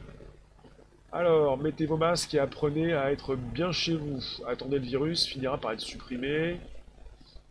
Alors, 1.10 1.56
mettez 1.56 1.86
vos 1.86 1.96
masques 1.96 2.34
et 2.34 2.38
apprenez 2.38 2.92
à 2.92 3.10
être 3.10 3.34
bien 3.34 3.72
chez 3.72 3.94
vous. 3.94 4.20
Attendez, 4.46 4.78
le 4.78 4.84
virus 4.84 5.26
finira 5.26 5.56
par 5.56 5.72
être 5.72 5.80
supprimé. 5.80 6.60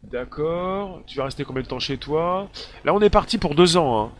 D'accord. 0.04 1.02
Tu 1.08 1.18
vas 1.18 1.26
rester 1.26 1.44
combien 1.44 1.64
de 1.64 1.68
temps 1.68 1.80
chez 1.80 1.98
toi? 1.98 2.50
Là, 2.86 2.94
on 2.94 3.02
est 3.02 3.10
parti 3.10 3.40
pour 3.40 3.56
deux 3.56 3.76
ans. 3.76 4.00
Hein. 4.00 4.12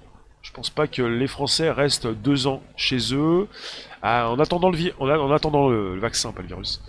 Je 0.42 0.52
pense 0.52 0.72
pas 0.72 0.88
que 0.88 1.04
les 1.04 1.28
Français 1.28 1.70
restent 1.70 2.08
deux 2.08 2.48
ans 2.48 2.64
chez 2.76 3.14
eux. 3.14 3.48
Ah, 4.02 4.32
en 4.32 4.40
attendant 4.40 4.72
le, 4.72 4.76
le, 4.76 6.00
vaccin, 6.00 6.32
pas 6.32 6.42
le 6.42 6.48
virus. 6.48 6.82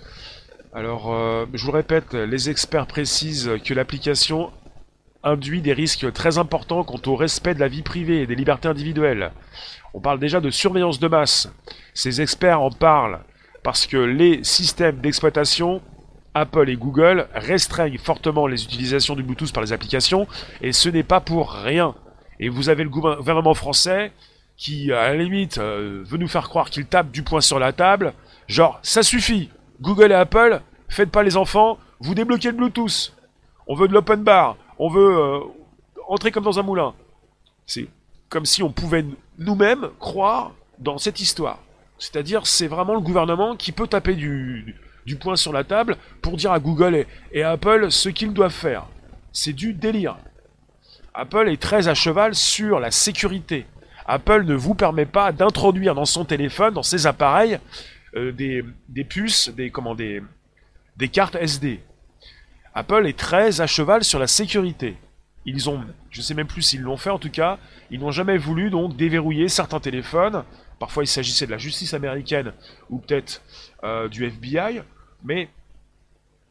Alors, 0.73 1.13
euh, 1.13 1.45
je 1.53 1.65
vous 1.67 1.73
répète, 1.73 2.15
les 2.15 2.49
experts 2.49 2.87
précisent 2.87 3.51
que 3.63 3.75
l'application 3.75 4.51
induit 5.23 5.61
des 5.61 5.73
risques 5.73 6.13
très 6.13 6.39
importants 6.39 6.85
quant 6.85 7.01
au 7.07 7.17
respect 7.17 7.55
de 7.55 7.61
la 7.61 7.69
vie 7.69 7.83
privée 7.83 8.23
et 8.23 8.27
des 8.27 8.37
libertés 8.37 8.69
individuelles. 8.69 9.33
On 9.95 10.01
parle 10.01 10.19
déjà 10.19 10.41
de 10.41 10.51
surveillance 10.51 11.01
de 11.01 11.09
masse. 11.09 11.51
Ces 11.95 12.21
experts 12.21 12.61
en 12.61 12.71
parlent 12.71 13.21
parce 13.63 13.87
que 13.87 13.97
les 13.97 14.45
systèmes 14.45 14.99
d'exploitation 14.99 15.83
Apple 16.35 16.69
et 16.69 16.77
Google 16.77 17.27
restreignent 17.35 17.99
fortement 17.99 18.47
les 18.47 18.65
utilisations 18.65 19.15
du 19.15 19.23
Bluetooth 19.23 19.53
par 19.53 19.63
les 19.63 19.73
applications, 19.73 20.27
et 20.61 20.73
ce 20.73 20.89
n'est 20.89 21.03
pas 21.03 21.21
pour 21.21 21.53
rien. 21.53 21.95
Et 22.41 22.49
vous 22.49 22.69
avez 22.69 22.85
le 22.85 22.91
gouvernement 22.91 23.55
français 23.55 24.13
qui, 24.57 24.93
à 24.93 25.09
la 25.09 25.17
limite, 25.17 25.59
euh, 25.59 26.03
veut 26.05 26.19
nous 26.19 26.29
faire 26.29 26.49
croire 26.49 26.71
qu'il 26.71 26.87
tape 26.87 27.11
du 27.11 27.23
poing 27.23 27.41
sur 27.41 27.59
la 27.59 27.73
table, 27.73 28.13
genre, 28.47 28.79
ça 28.83 29.03
suffit, 29.03 29.51
Google 29.81 30.13
et 30.13 30.15
Apple, 30.15 30.61
faites 30.89 31.11
pas 31.11 31.23
les 31.23 31.37
enfants, 31.37 31.79
vous 32.01 32.15
débloquez 32.15 32.51
le 32.51 32.57
Bluetooth. 32.57 33.13
On 33.67 33.75
veut 33.75 33.89
de 33.89 33.93
l'open 33.93 34.23
bar, 34.23 34.57
on 34.79 34.89
veut 34.89 35.19
euh, 35.19 35.41
entrer 36.09 36.31
comme 36.31 36.45
dans 36.45 36.59
un 36.59 36.63
moulin. 36.63 36.95
C'est 37.67 37.89
comme 38.29 38.45
si 38.45 38.63
on 38.63 38.71
pouvait 38.71 39.05
nous-mêmes 39.39 39.89
croire 39.99 40.53
dans 40.79 40.99
cette 40.99 41.21
histoire. 41.21 41.59
C'est-à-dire, 41.99 42.47
c'est 42.47 42.69
vraiment 42.69 42.95
le 42.95 43.01
gouvernement 43.01 43.57
qui 43.57 43.73
peut 43.73 43.87
taper 43.87 44.15
du, 44.15 44.77
du 45.07 45.17
poing 45.17 45.37
sur 45.37 45.53
la 45.53 45.65
table 45.65 45.97
pour 46.23 46.37
dire 46.37 46.53
à 46.53 46.61
Google 46.61 47.07
et, 47.33 47.43
à 47.43 47.53
Apple 47.53 47.91
ce 47.91 48.09
qu'ils 48.09 48.33
doivent 48.33 48.53
faire. 48.53 48.87
C'est 49.33 49.53
du 49.53 49.73
délire. 49.73 50.17
Apple 51.15 51.49
est 51.49 51.61
très 51.61 51.89
à 51.89 51.95
cheval 51.95 52.35
sur 52.35 52.79
la 52.79 52.91
sécurité. 52.91 53.67
Apple 54.07 54.45
ne 54.45 54.55
vous 54.55 54.75
permet 54.75 55.07
pas 55.07 55.33
d'introduire 55.33 55.95
dans 55.95 56.05
son 56.05 56.25
téléphone, 56.25 56.75
dans 56.75 56.83
ses 56.83 57.07
appareils, 57.07 57.59
euh, 58.15 58.33
des, 58.33 59.05
puces, 59.05 59.51
des, 59.51 59.71
comment, 59.71 59.95
des, 59.95 60.23
des 60.97 61.09
cartes 61.09 61.35
SD. 61.35 61.81
Apple 62.75 63.07
est 63.07 63.19
très 63.19 63.61
à 63.61 63.67
cheval 63.67 64.05
sur 64.05 64.19
la 64.19 64.27
sécurité. 64.27 64.97
Ils 65.49 65.71
ont, 65.71 65.81
je 66.11 66.21
sais 66.21 66.35
même 66.35 66.47
plus 66.47 66.61
s'ils 66.61 66.83
l'ont 66.83 66.99
fait 66.99 67.11
en 67.11 67.19
tout 67.19 67.31
cas, 67.31 67.59
ils 67.91 67.99
n'ont 67.99 68.11
jamais 68.11 68.37
voulu 68.37 68.69
donc 68.69 68.97
déverrouiller 68.97 69.49
certains 69.49 69.81
téléphones. 69.81 70.45
Parfois 70.79 71.05
il 71.05 71.07
s'agissait 71.07 71.47
de 71.47 71.51
la 71.51 71.59
justice 71.59 71.95
américaine 71.95 72.53
ou 72.91 72.99
peut-être 72.99 73.43
euh, 73.83 74.09
du 74.09 74.27
FBI, 74.27 74.83
mais 75.25 75.49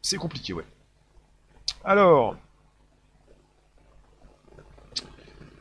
c'est 0.01 0.17
compliqué, 0.17 0.53
ouais. 0.53 0.65
Alors, 1.83 2.35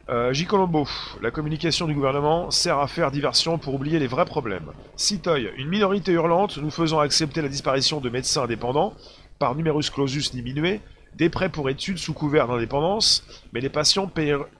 euh, 0.09 0.33
J. 0.33 0.46
Colombo, 0.46 0.88
la 1.20 1.31
communication 1.31 1.87
du 1.87 1.94
gouvernement 1.94 2.51
sert 2.51 2.79
à 2.79 2.87
faire 2.87 3.11
diversion 3.11 3.59
pour 3.59 3.75
oublier 3.75 3.99
les 3.99 4.07
vrais 4.07 4.25
problèmes. 4.25 4.72
Citoy, 4.96 5.51
une 5.59 5.68
minorité 5.68 6.12
hurlante 6.12 6.57
nous 6.57 6.70
faisant 6.70 7.01
accepter 7.01 7.42
la 7.42 7.49
disparition 7.49 8.01
de 8.01 8.09
médecins 8.09 8.44
indépendants, 8.44 8.94
par 9.38 9.55
numerus 9.55 9.90
clausus 9.90 10.31
diminué, 10.31 10.81
des 11.16 11.29
prêts 11.31 11.48
pour 11.48 11.70
études 11.70 11.98
sous 11.98 12.12
couvert 12.12 12.46
d'indépendance, 12.46 13.24
mais 13.52 13.61
les 13.61 13.68
patients 13.68 14.11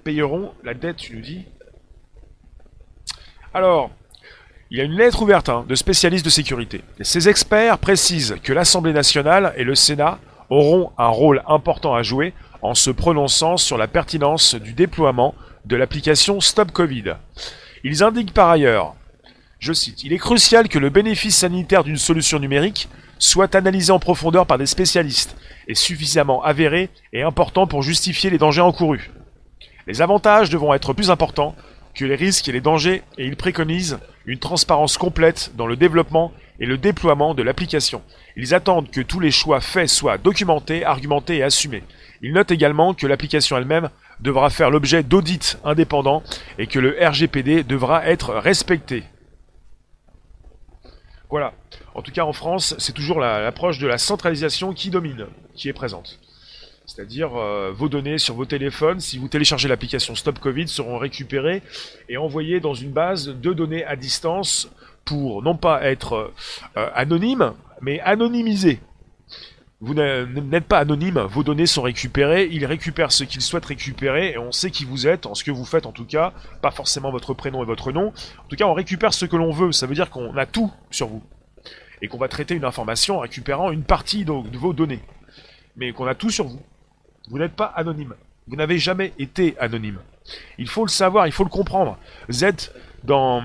payeront 0.05 0.53
la 0.65 0.75
dette, 0.75 0.97
tu 0.97 1.15
nous 1.15 1.23
dis 1.23 1.45
Alors, 3.53 3.91
il 4.71 4.79
y 4.79 4.81
a 4.81 4.85
une 4.85 4.97
lettre 4.97 5.23
ouverte 5.23 5.49
hein, 5.49 5.65
de 5.69 5.75
spécialistes 5.75 6.25
de 6.25 6.31
sécurité. 6.31 6.81
ces 7.03 7.29
experts 7.29 7.79
précisent 7.79 8.37
que 8.43 8.53
l'Assemblée 8.53 8.93
nationale 8.93 9.53
et 9.57 9.65
le 9.65 9.75
Sénat 9.75 10.19
auront 10.49 10.93
un 10.99 11.09
rôle 11.09 11.43
important 11.47 11.95
à 11.95 12.03
jouer 12.03 12.33
en 12.63 12.75
se 12.75 12.91
prononçant 12.91 13.59
sur 13.59 13.77
la 13.77 13.87
pertinence 13.87 14.55
du 14.55 14.73
déploiement 14.73 15.35
de 15.67 15.77
l'application 15.77 16.41
Stop 16.41 16.73
Covid. 16.73 17.17
Ils 17.85 18.03
indiquent 18.03 18.35
par 18.35 18.49
ailleurs, 18.49 18.95
je 19.59 19.73
cite, 19.73 20.05
Il 20.05 20.13
est 20.13 20.19
crucial 20.19 20.69
que 20.69 20.79
le 20.79 20.91
bénéfice 20.91 21.37
sanitaire 21.37 21.85
d'une 21.85 21.97
solution 21.97 22.39
numérique 22.39 22.89
soit 23.19 23.55
analysé 23.55 23.91
en 23.91 23.99
profondeur 23.99 24.47
par 24.47 24.59
des 24.59 24.67
spécialistes 24.67 25.37
et 25.69 25.75
suffisamment 25.75 26.43
avéré 26.43 26.91
et 27.13 27.23
important 27.23 27.67
pour 27.67 27.83
justifier 27.83 28.31
les 28.31 28.39
dangers 28.39 28.61
encourus. 28.61 29.11
Les 29.87 30.03
avantages 30.03 30.51
devront 30.51 30.75
être 30.75 30.93
plus 30.93 31.11
importants 31.11 31.55
que 31.95 32.05
les 32.05 32.15
risques 32.15 32.49
et 32.49 32.53
les 32.53 32.61
dangers 32.61 33.03
et 33.17 33.27
ils 33.27 33.37
préconisent 33.37 33.99
une 34.27 34.39
transparence 34.39 34.99
complète 34.99 35.53
dans 35.57 35.67
le 35.67 35.77
développement 35.77 36.33
et 36.61 36.67
le 36.67 36.77
déploiement 36.77 37.35
de 37.35 37.43
l'application. 37.43 38.03
Ils 38.37 38.55
attendent 38.55 38.91
que 38.91 39.01
tous 39.01 39.21
les 39.21 39.31
choix 39.31 39.61
faits 39.61 39.89
soient 39.89 40.19
documentés, 40.19 40.85
argumentés 40.85 41.39
et 41.39 41.43
assumés. 41.43 41.85
Ils 42.23 42.33
notent 42.33 42.51
également 42.51 42.95
que 42.95 43.07
l'application 43.07 43.57
elle-même 43.57 43.89
devra 44.21 44.51
faire 44.51 44.71
l'objet 44.71 45.03
d'audits 45.03 45.57
indépendants 45.65 46.23
et 46.59 46.67
que 46.67 46.79
le 46.79 46.97
RGPD 47.01 47.63
devra 47.63 48.07
être 48.07 48.35
respecté. 48.35 49.05
Voilà. 51.29 51.55
En 51.95 52.03
tout 52.03 52.13
cas, 52.13 52.25
en 52.25 52.33
France, 52.33 52.75
c'est 52.79 52.93
toujours 52.93 53.21
l'approche 53.21 53.79
de 53.79 53.87
la 53.87 53.99
centralisation 53.99 54.73
qui 54.73 54.91
domine, 54.91 55.27
qui 55.55 55.69
est 55.69 55.73
présente. 55.73 56.19
C'est-à-dire, 56.87 57.35
euh, 57.35 57.73
vos 57.75 57.89
données 57.89 58.19
sur 58.19 58.35
vos 58.35 58.45
téléphones, 58.45 59.01
si 59.01 59.19
vous 59.19 59.27
téléchargez 59.27 59.69
l'application 59.69 60.15
Stop 60.15 60.39
Covid, 60.39 60.69
seront 60.69 60.99
récupérées 60.99 61.63
et 62.09 62.17
envoyées 62.17 62.61
dans 62.61 62.75
une 62.75 62.93
base 62.93 63.29
de 63.29 63.53
données 63.53 63.85
à 63.85 63.97
distance 63.97 64.71
pour 65.05 65.43
non 65.43 65.57
pas 65.57 65.83
être 65.83 66.33
euh, 66.77 66.91
anonyme, 66.95 67.55
mais 67.81 68.01
anonymisé. 68.01 68.81
Vous 69.83 69.93
n'êtes 69.93 70.65
pas 70.65 70.79
anonyme, 70.79 71.19
vos 71.19 71.43
données 71.43 71.67
sont 71.67 71.83
récupérées, 71.83 72.49
ils 72.51 72.65
récupèrent 72.65 73.13
ce 73.13 73.25
qu'ils 73.25 73.43
souhaitent 73.43 73.67
récupérer, 73.67 74.31
et 74.31 74.39
on 74.39 74.51
sait 74.51 74.71
qui 74.71 74.87
vous 74.87 75.07
êtes, 75.07 75.27
en 75.27 75.35
ce 75.35 75.45
que 75.45 75.51
vous 75.51 75.67
faites 75.67 75.85
en 75.85 75.93
tout 75.93 76.07
cas, 76.07 76.33
pas 76.63 76.71
forcément 76.71 77.11
votre 77.11 77.35
prénom 77.35 77.63
et 77.63 77.67
votre 77.67 77.93
nom. 77.93 78.09
En 78.39 78.49
tout 78.49 78.57
cas, 78.57 78.65
on 78.65 78.73
récupère 78.73 79.13
ce 79.13 79.27
que 79.27 79.37
l'on 79.37 79.53
veut, 79.53 79.73
ça 79.73 79.87
veut 79.87 79.95
dire 79.95 80.09
qu'on 80.09 80.35
a 80.39 80.47
tout 80.47 80.73
sur 80.91 81.09
vous. 81.09 81.23
Et 82.01 82.09
qu'on 82.09 82.17
va 82.17 82.29
traiter 82.29 82.55
une 82.55 82.65
information 82.65 83.19
en 83.19 83.21
récupérant 83.21 83.71
une 83.71 83.85
partie 83.85 84.25
de, 84.25 84.33
vos 84.33 84.73
données. 84.73 85.03
Mais 85.77 85.93
qu'on 85.93 86.07
a 86.07 86.15
tout 86.15 86.31
sur 86.31 86.47
vous. 86.47 86.61
Vous 87.29 87.39
n'êtes 87.39 87.55
pas 87.55 87.67
anonyme. 87.67 88.15
Vous 88.49 88.57
n'avez 88.57 88.79
jamais 88.79 89.13
été 89.19 89.59
anonyme. 89.59 89.99
Il 90.57 90.69
faut 90.69 90.87
le 90.87 90.91
savoir, 90.91 91.27
il 91.27 91.33
faut 91.33 91.45
le 91.45 91.51
comprendre. 91.51 91.99
Vous 92.29 92.45
êtes 92.45 92.75
dans, 93.05 93.45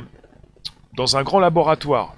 dans 0.96 1.18
un 1.18 1.24
grand 1.24 1.40
laboratoire. 1.40 2.16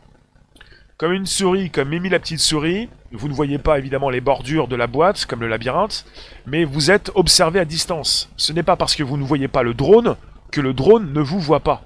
Comme 0.97 1.13
une 1.13 1.25
souris, 1.25 1.71
comme 1.71 1.89
Mimi 1.89 2.09
la 2.09 2.19
petite 2.19 2.39
souris, 2.39 2.89
vous 3.13 3.27
ne 3.27 3.33
voyez 3.33 3.57
pas 3.57 3.77
évidemment 3.77 4.09
les 4.09 4.21
bordures 4.21 4.67
de 4.67 4.75
la 4.75 4.87
boîte, 4.87 5.25
comme 5.25 5.41
le 5.41 5.47
labyrinthe, 5.47 6.05
mais 6.45 6.65
vous 6.65 6.91
êtes 6.91 7.11
observé 7.15 7.59
à 7.59 7.65
distance. 7.65 8.29
Ce 8.37 8.53
n'est 8.53 8.63
pas 8.63 8.75
parce 8.75 8.95
que 8.95 9.03
vous 9.03 9.17
ne 9.17 9.23
voyez 9.23 9.47
pas 9.47 9.63
le 9.63 9.73
drone 9.73 10.15
que 10.51 10.61
le 10.61 10.73
drone 10.73 11.13
ne 11.13 11.21
vous 11.21 11.39
voit 11.39 11.61
pas. 11.61 11.83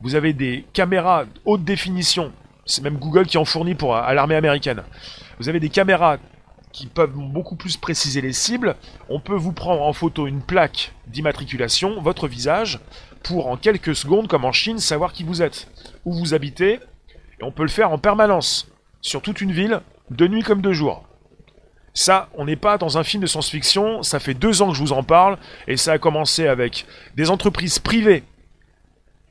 Vous 0.00 0.14
avez 0.14 0.32
des 0.32 0.64
caméras 0.72 1.24
haute 1.44 1.64
définition, 1.64 2.32
c'est 2.66 2.82
même 2.82 2.98
Google 2.98 3.26
qui 3.26 3.38
en 3.38 3.44
fournit 3.44 3.74
pour 3.74 3.96
à 3.96 4.14
l'armée 4.14 4.34
américaine. 4.36 4.82
Vous 5.38 5.48
avez 5.48 5.60
des 5.60 5.68
caméras 5.68 6.18
qui 6.72 6.86
peuvent 6.86 7.12
beaucoup 7.12 7.56
plus 7.56 7.76
préciser 7.76 8.20
les 8.20 8.32
cibles. 8.32 8.76
On 9.08 9.20
peut 9.20 9.36
vous 9.36 9.52
prendre 9.52 9.82
en 9.82 9.92
photo 9.92 10.26
une 10.26 10.42
plaque 10.42 10.92
d'immatriculation, 11.06 12.00
votre 12.00 12.28
visage, 12.28 12.80
pour 13.22 13.46
en 13.48 13.56
quelques 13.56 13.94
secondes, 13.94 14.26
comme 14.26 14.44
en 14.44 14.52
Chine, 14.52 14.78
savoir 14.78 15.12
qui 15.12 15.22
vous 15.22 15.42
êtes, 15.42 15.68
où 16.04 16.12
vous 16.12 16.34
habitez, 16.34 16.80
et 17.40 17.44
on 17.44 17.52
peut 17.52 17.62
le 17.62 17.68
faire 17.68 17.92
en 17.92 17.98
permanence, 17.98 18.68
sur 19.00 19.22
toute 19.22 19.40
une 19.40 19.52
ville, 19.52 19.80
de 20.16 20.26
nuit 20.28 20.42
comme 20.42 20.62
de 20.62 20.72
jour. 20.72 21.04
Ça, 21.94 22.28
on 22.34 22.46
n'est 22.46 22.56
pas 22.56 22.78
dans 22.78 22.96
un 22.96 23.04
film 23.04 23.22
de 23.22 23.26
science-fiction, 23.26 24.02
ça 24.02 24.18
fait 24.18 24.34
deux 24.34 24.62
ans 24.62 24.70
que 24.70 24.74
je 24.74 24.80
vous 24.80 24.92
en 24.92 25.02
parle, 25.02 25.36
et 25.68 25.76
ça 25.76 25.92
a 25.92 25.98
commencé 25.98 26.46
avec 26.46 26.86
des 27.16 27.30
entreprises 27.30 27.78
privées. 27.78 28.24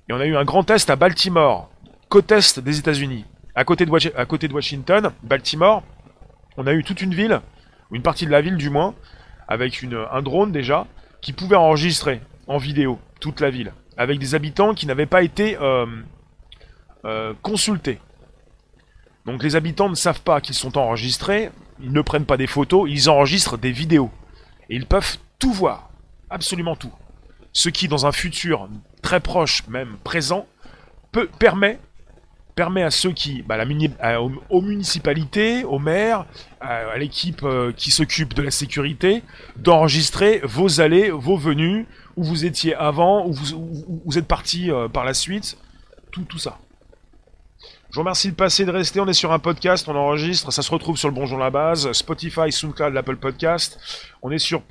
Et 0.08 0.14
on 0.14 0.20
a 0.20 0.26
eu 0.26 0.36
un 0.36 0.44
grand 0.44 0.64
test 0.64 0.90
à 0.90 0.96
Baltimore, 0.96 1.72
côte 2.10 2.32
est 2.32 2.60
des 2.60 2.78
États-Unis. 2.78 3.26
À, 3.56 3.64
côté 3.64 3.86
de, 3.86 4.54
Washington, 4.54 5.12
Baltimore, 5.24 5.84
on 6.58 6.68
a 6.68 6.74
eu 6.74 6.84
toute 6.84 7.02
une 7.02 7.16
ville, 7.16 7.42
ou 7.90 7.96
une 7.96 8.02
partie 8.02 8.26
de 8.26 8.32
la 8.32 8.42
ville 8.42 8.58
du 8.58 8.70
moins, 8.70 8.94
avec 9.48 9.84
un 10.12 10.22
drone 10.22 10.52
déjà, 10.52 10.86
qui 11.22 11.34
pouvait 11.34 11.56
enregistrer 11.56 12.22
en 12.48 12.58
vidéo 12.58 13.00
toute 13.20 13.40
la 13.40 13.50
ville, 13.50 13.74
avec 13.98 14.20
des 14.20 14.36
habitants 14.36 14.74
qui 14.74 14.86
n'avaient 14.86 15.06
pas 15.06 15.24
été 15.24 15.58
euh, 15.60 15.86
euh, 17.06 17.34
consultés. 17.42 18.00
Donc 19.26 19.44
les 19.44 19.56
habitants 19.56 19.90
ne 19.90 19.96
savent 19.96 20.22
pas 20.22 20.42
qu'ils 20.42 20.56
sont 20.56 20.78
enregistrés, 20.78 21.52
ils 21.82 21.92
ne 21.92 22.02
prennent 22.02 22.26
pas 22.26 22.38
des 22.38 22.48
photos, 22.48 22.90
ils 22.90 23.10
enregistrent 23.10 23.58
des 23.58 23.72
vidéos. 23.72 24.12
Et 24.70 24.76
ils 24.76 24.86
peuvent 24.86 25.18
tout 25.40 25.54
voir, 25.54 25.90
absolument 26.30 26.76
tout. 26.76 26.94
Ce 27.54 27.70
qui, 27.70 27.88
dans 27.88 28.06
un 28.06 28.12
futur 28.12 28.70
très 29.02 29.20
proche, 29.20 29.68
même 29.68 29.98
présent, 30.04 30.48
peut, 31.12 31.30
permet, 31.38 31.80
à 32.84 32.92
ceux 32.92 33.12
qui, 33.12 33.42
bah, 33.42 33.58
la, 33.58 34.22
aux, 34.22 34.62
municipalités, 34.62 35.64
aux 35.64 35.80
maires, 35.80 36.26
à, 36.60 36.96
l'équipe 36.98 37.42
euh, 37.44 37.72
qui 37.76 37.90
s'occupe 37.90 38.36
de 38.36 38.44
la 38.44 38.52
sécurité, 38.52 39.24
d'enregistrer 39.58 40.42
vos 40.44 40.80
allées, 40.80 41.10
vos 41.10 41.38
venues, 41.38 41.88
où 42.16 42.24
vous 42.24 42.46
étiez 42.46 42.76
avant, 42.76 43.26
où 43.26 43.34
vous, 43.34 44.18
êtes 44.18 44.28
parti 44.28 44.70
euh, 44.70 44.88
par 44.88 45.06
la 45.06 45.16
suite, 45.16 45.58
tout 46.12 46.38
ça. 46.38 46.60
Je 47.92 47.96
vous 47.96 48.04
remercie 48.04 48.30
de 48.30 48.36
passer, 48.36 48.64
de 48.64 48.72
rester. 48.72 49.02
On 49.02 49.08
est 49.08 49.14
sur 49.14 49.34
un 49.34 49.40
podcast, 49.40 49.90
on 49.90 49.96
enregistre. 49.98 50.50
Ça 50.54 50.62
se 50.62 50.72
retrouve 50.72 50.96
sur 50.96 51.10
le 51.10 51.14
Bonjour 51.14 51.38
la 51.38 51.50
Base, 51.50 51.92
Spotify, 51.92 52.50
SoundCloud, 52.50 52.94
l'Apple 52.94 53.18
Podcast. 53.18 53.82
On 54.22 54.32
est 54.32 54.40
sur 54.40 54.62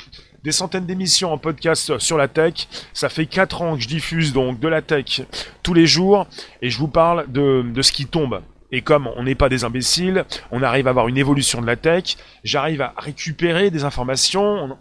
des 0.42 0.52
centaines 0.52 0.86
d'émissions 0.86 1.30
en 1.30 1.36
podcast 1.36 1.98
sur 1.98 2.16
la 2.16 2.28
tech. 2.28 2.66
Ça 2.94 3.10
fait 3.10 3.26
4 3.26 3.60
ans 3.60 3.74
que 3.76 3.82
je 3.82 3.88
diffuse 3.88 4.32
donc 4.32 4.58
de 4.58 4.68
la 4.68 4.80
tech 4.80 5.20
tous 5.62 5.74
les 5.74 5.86
jours 5.86 6.28
et 6.62 6.70
je 6.70 6.78
vous 6.78 6.88
parle 6.88 7.30
de, 7.30 7.60
de 7.62 7.82
ce 7.82 7.92
qui 7.92 8.06
tombe. 8.06 8.40
Et 8.72 8.80
comme 8.80 9.06
on 9.14 9.24
n'est 9.24 9.34
pas 9.34 9.50
des 9.50 9.64
imbéciles, 9.64 10.24
on 10.50 10.62
arrive 10.62 10.86
à 10.86 10.90
avoir 10.90 11.06
une 11.06 11.18
évolution 11.18 11.60
de 11.60 11.66
la 11.66 11.76
tech. 11.76 12.16
J'arrive 12.42 12.80
à 12.80 12.94
récupérer 12.96 13.70
des 13.70 13.84
informations. 13.84 14.78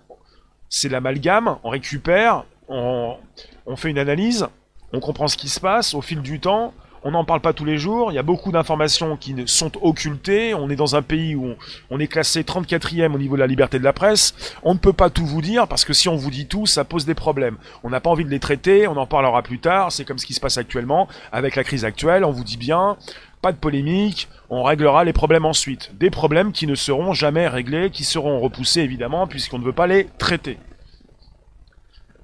C'est 0.69 0.87
l'amalgame. 0.87 1.57
On 1.65 1.69
récupère, 1.71 2.45
on, 2.69 3.17
on 3.65 3.75
fait 3.75 3.89
une 3.89 3.99
analyse, 3.99 4.47
on 4.93 5.01
comprend 5.01 5.27
ce 5.27 5.35
qui 5.35 5.49
se 5.49 5.59
passe 5.59 5.93
au 5.93 6.01
fil 6.01 6.21
du 6.21 6.39
temps 6.39 6.73
on 7.03 7.11
n'en 7.11 7.23
parle 7.23 7.41
pas 7.41 7.53
tous 7.53 7.65
les 7.65 7.77
jours, 7.77 8.11
il 8.11 8.15
y 8.15 8.19
a 8.19 8.23
beaucoup 8.23 8.51
d'informations 8.51 9.17
qui 9.17 9.35
sont 9.45 9.71
occultées, 9.81 10.53
on 10.53 10.69
est 10.69 10.75
dans 10.75 10.95
un 10.95 11.01
pays 11.01 11.35
où 11.35 11.55
on, 11.89 11.99
est 11.99 12.07
classé 12.07 12.43
34e 12.43 13.13
au 13.13 13.17
niveau 13.17 13.35
de 13.35 13.39
la 13.39 13.47
liberté 13.47 13.79
de 13.79 13.83
la 13.83 13.93
presse, 13.93 14.33
on 14.63 14.73
ne 14.73 14.79
peut 14.79 14.93
pas 14.93 15.09
tout 15.09 15.25
vous 15.25 15.41
dire 15.41 15.67
parce 15.67 15.85
que 15.85 15.93
si 15.93 16.09
on 16.09 16.15
vous 16.15 16.31
dit 16.31 16.47
tout, 16.47 16.65
ça 16.65 16.83
pose 16.83 17.05
des 17.05 17.13
problèmes. 17.13 17.57
On 17.83 17.89
n'a 17.89 17.99
pas 17.99 18.09
envie 18.09 18.25
de 18.25 18.29
les 18.29 18.39
traiter, 18.39 18.87
on 18.87 18.97
en 18.97 19.05
parlera 19.05 19.41
plus 19.41 19.59
tard, 19.59 19.91
c'est 19.91 20.05
comme 20.05 20.17
ce 20.17 20.25
qui 20.25 20.33
se 20.33 20.39
passe 20.39 20.57
actuellement 20.57 21.07
avec 21.31 21.55
la 21.55 21.63
crise 21.63 21.85
actuelle, 21.85 22.23
on 22.25 22.31
vous 22.31 22.43
dit 22.43 22.57
bien, 22.57 22.97
pas 23.41 23.51
de 23.51 23.57
polémique, 23.57 24.27
on 24.49 24.63
réglera 24.63 25.03
les 25.03 25.13
problèmes 25.13 25.45
ensuite. 25.45 25.95
Des 25.97 26.09
problèmes 26.09 26.51
qui 26.51 26.67
ne 26.67 26.75
seront 26.75 27.13
jamais 27.13 27.47
réglés, 27.47 27.89
qui 27.89 28.03
seront 28.03 28.39
repoussés 28.39 28.81
évidemment 28.81 29.27
puisqu'on 29.27 29.59
ne 29.59 29.65
veut 29.65 29.73
pas 29.73 29.87
les 29.87 30.07
traiter. 30.17 30.57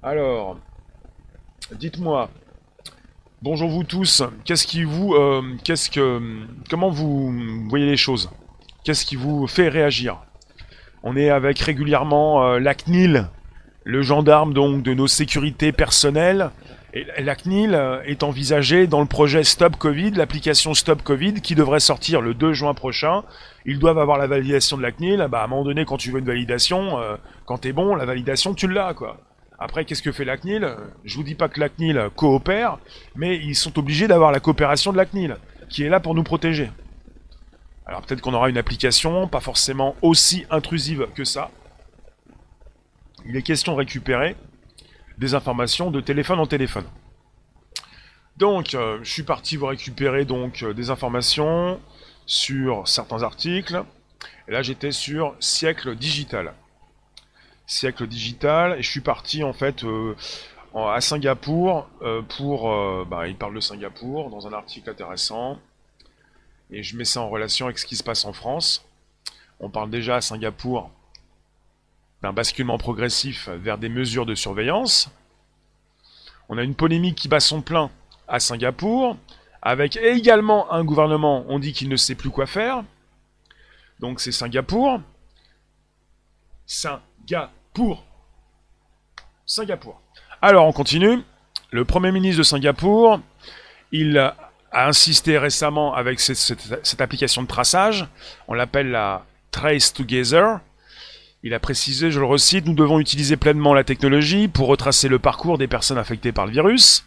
Alors, 0.02 0.58
dites-moi, 1.72 2.30
Bonjour 3.48 3.70
vous 3.70 3.84
tous. 3.84 4.24
Qu'est-ce 4.44 4.66
qui 4.66 4.82
vous, 4.82 5.14
euh, 5.14 5.40
qu'est-ce 5.62 5.88
que, 5.88 6.20
comment 6.68 6.90
vous 6.90 7.32
voyez 7.68 7.86
les 7.86 7.96
choses? 7.96 8.28
Qu'est-ce 8.82 9.06
qui 9.06 9.14
vous 9.14 9.46
fait 9.46 9.68
réagir? 9.68 10.18
On 11.04 11.16
est 11.16 11.30
avec 11.30 11.60
régulièrement 11.60 12.44
euh, 12.44 12.58
la 12.58 12.74
CNIL, 12.74 13.28
le 13.84 14.02
gendarme 14.02 14.52
donc 14.52 14.82
de 14.82 14.94
nos 14.94 15.06
sécurités 15.06 15.70
personnelles. 15.70 16.50
Et 16.92 17.06
la 17.22 17.36
CNIL 17.36 17.76
euh, 17.76 18.02
est 18.02 18.24
envisagée 18.24 18.88
dans 18.88 19.00
le 19.00 19.06
projet 19.06 19.44
Stop 19.44 19.76
Covid, 19.76 20.10
l'application 20.10 20.74
Stop 20.74 21.02
Covid 21.02 21.34
qui 21.34 21.54
devrait 21.54 21.78
sortir 21.78 22.20
le 22.22 22.34
2 22.34 22.52
juin 22.52 22.74
prochain. 22.74 23.22
Ils 23.64 23.78
doivent 23.78 24.00
avoir 24.00 24.18
la 24.18 24.26
validation 24.26 24.76
de 24.76 24.82
la 24.82 24.90
CNIL. 24.90 25.24
Bah, 25.30 25.42
à 25.42 25.44
un 25.44 25.46
moment 25.46 25.62
donné, 25.62 25.84
quand 25.84 25.98
tu 25.98 26.10
veux 26.10 26.18
une 26.18 26.26
validation, 26.26 26.98
quand 27.44 27.58
t'es 27.58 27.72
bon, 27.72 27.94
la 27.94 28.06
validation 28.06 28.54
tu 28.54 28.66
l'as 28.66 28.92
quoi. 28.92 29.18
Après, 29.58 29.84
qu'est-ce 29.84 30.02
que 30.02 30.12
fait 30.12 30.24
la 30.24 30.36
CNIL? 30.36 30.68
Je 31.04 31.16
vous 31.16 31.22
dis 31.22 31.34
pas 31.34 31.48
que 31.48 31.60
la 31.60 31.68
CNIL 31.68 32.10
coopère, 32.14 32.78
mais 33.14 33.36
ils 33.36 33.54
sont 33.54 33.78
obligés 33.78 34.06
d'avoir 34.06 34.30
la 34.32 34.40
coopération 34.40 34.92
de 34.92 34.98
la 34.98 35.06
CNIL, 35.06 35.36
qui 35.68 35.82
est 35.82 35.88
là 35.88 36.00
pour 36.00 36.14
nous 36.14 36.22
protéger. 36.22 36.70
Alors 37.86 38.02
peut-être 38.02 38.20
qu'on 38.20 38.34
aura 38.34 38.50
une 38.50 38.58
application, 38.58 39.28
pas 39.28 39.40
forcément 39.40 39.96
aussi 40.02 40.44
intrusive 40.50 41.06
que 41.14 41.24
ça. 41.24 41.50
Il 43.24 43.36
est 43.36 43.42
question 43.42 43.72
de 43.72 43.78
récupérer 43.78 44.36
des 45.18 45.34
informations 45.34 45.90
de 45.90 46.00
téléphone 46.00 46.38
en 46.38 46.46
téléphone. 46.46 46.84
Donc, 48.36 48.74
euh, 48.74 48.98
je 49.02 49.10
suis 49.10 49.22
parti 49.22 49.56
vous 49.56 49.66
récupérer 49.66 50.26
donc 50.26 50.62
euh, 50.62 50.74
des 50.74 50.90
informations 50.90 51.80
sur 52.26 52.86
certains 52.86 53.22
articles. 53.22 53.82
Et 54.46 54.52
là, 54.52 54.60
j'étais 54.60 54.92
sur 54.92 55.34
siècle 55.40 55.96
digital 55.96 56.52
siècle 57.66 58.06
digital. 58.06 58.78
Et 58.78 58.82
je 58.82 58.90
suis 58.90 59.00
parti 59.00 59.42
en 59.44 59.52
fait 59.52 59.84
euh, 59.84 60.14
à 60.74 61.00
Singapour 61.00 61.88
euh, 62.02 62.22
pour. 62.22 62.72
Euh, 62.72 63.04
bah, 63.08 63.28
il 63.28 63.36
parle 63.36 63.54
de 63.54 63.60
Singapour 63.60 64.30
dans 64.30 64.46
un 64.46 64.52
article 64.52 64.90
intéressant. 64.90 65.58
Et 66.70 66.82
je 66.82 66.96
mets 66.96 67.04
ça 67.04 67.20
en 67.20 67.28
relation 67.28 67.66
avec 67.66 67.78
ce 67.78 67.86
qui 67.86 67.96
se 67.96 68.02
passe 68.02 68.24
en 68.24 68.32
France. 68.32 68.84
On 69.60 69.70
parle 69.70 69.90
déjà 69.90 70.16
à 70.16 70.20
Singapour 70.20 70.90
d'un 72.22 72.32
basculement 72.32 72.78
progressif 72.78 73.48
vers 73.48 73.78
des 73.78 73.88
mesures 73.88 74.26
de 74.26 74.34
surveillance. 74.34 75.10
On 76.48 76.58
a 76.58 76.62
une 76.62 76.74
polémique 76.74 77.16
qui 77.16 77.28
bat 77.28 77.40
son 77.40 77.60
plein 77.60 77.90
à 78.28 78.40
Singapour, 78.40 79.16
avec 79.62 79.96
également 79.96 80.72
un 80.72 80.84
gouvernement, 80.84 81.44
on 81.48 81.58
dit 81.58 81.72
qu'il 81.72 81.88
ne 81.88 81.96
sait 81.96 82.14
plus 82.14 82.30
quoi 82.30 82.46
faire. 82.46 82.84
Donc 84.00 84.20
c'est 84.20 84.32
Singapour. 84.32 85.00
Singapour. 86.66 87.55
Singapour. 87.76 88.04
Singapour. 89.44 90.00
Alors, 90.40 90.66
on 90.66 90.72
continue. 90.72 91.18
Le 91.70 91.84
Premier 91.84 92.10
ministre 92.10 92.38
de 92.38 92.42
Singapour, 92.42 93.20
il 93.92 94.16
a 94.16 94.34
insisté 94.72 95.36
récemment 95.36 95.92
avec 95.92 96.18
cette, 96.18 97.00
application 97.00 97.42
de 97.42 97.46
traçage. 97.46 98.06
On 98.48 98.54
l'appelle 98.54 98.90
la 98.90 99.26
Trace 99.50 99.92
Together. 99.92 100.60
Il 101.42 101.52
a 101.52 101.60
précisé, 101.60 102.10
je 102.10 102.18
le 102.18 102.24
recite, 102.24 102.64
nous 102.64 102.72
devons 102.72 102.98
utiliser 102.98 103.36
pleinement 103.36 103.74
la 103.74 103.84
technologie 103.84 104.48
pour 104.48 104.68
retracer 104.68 105.08
le 105.08 105.18
parcours 105.18 105.58
des 105.58 105.68
personnes 105.68 105.98
affectées 105.98 106.32
par 106.32 106.46
le 106.46 106.52
virus. 106.52 107.04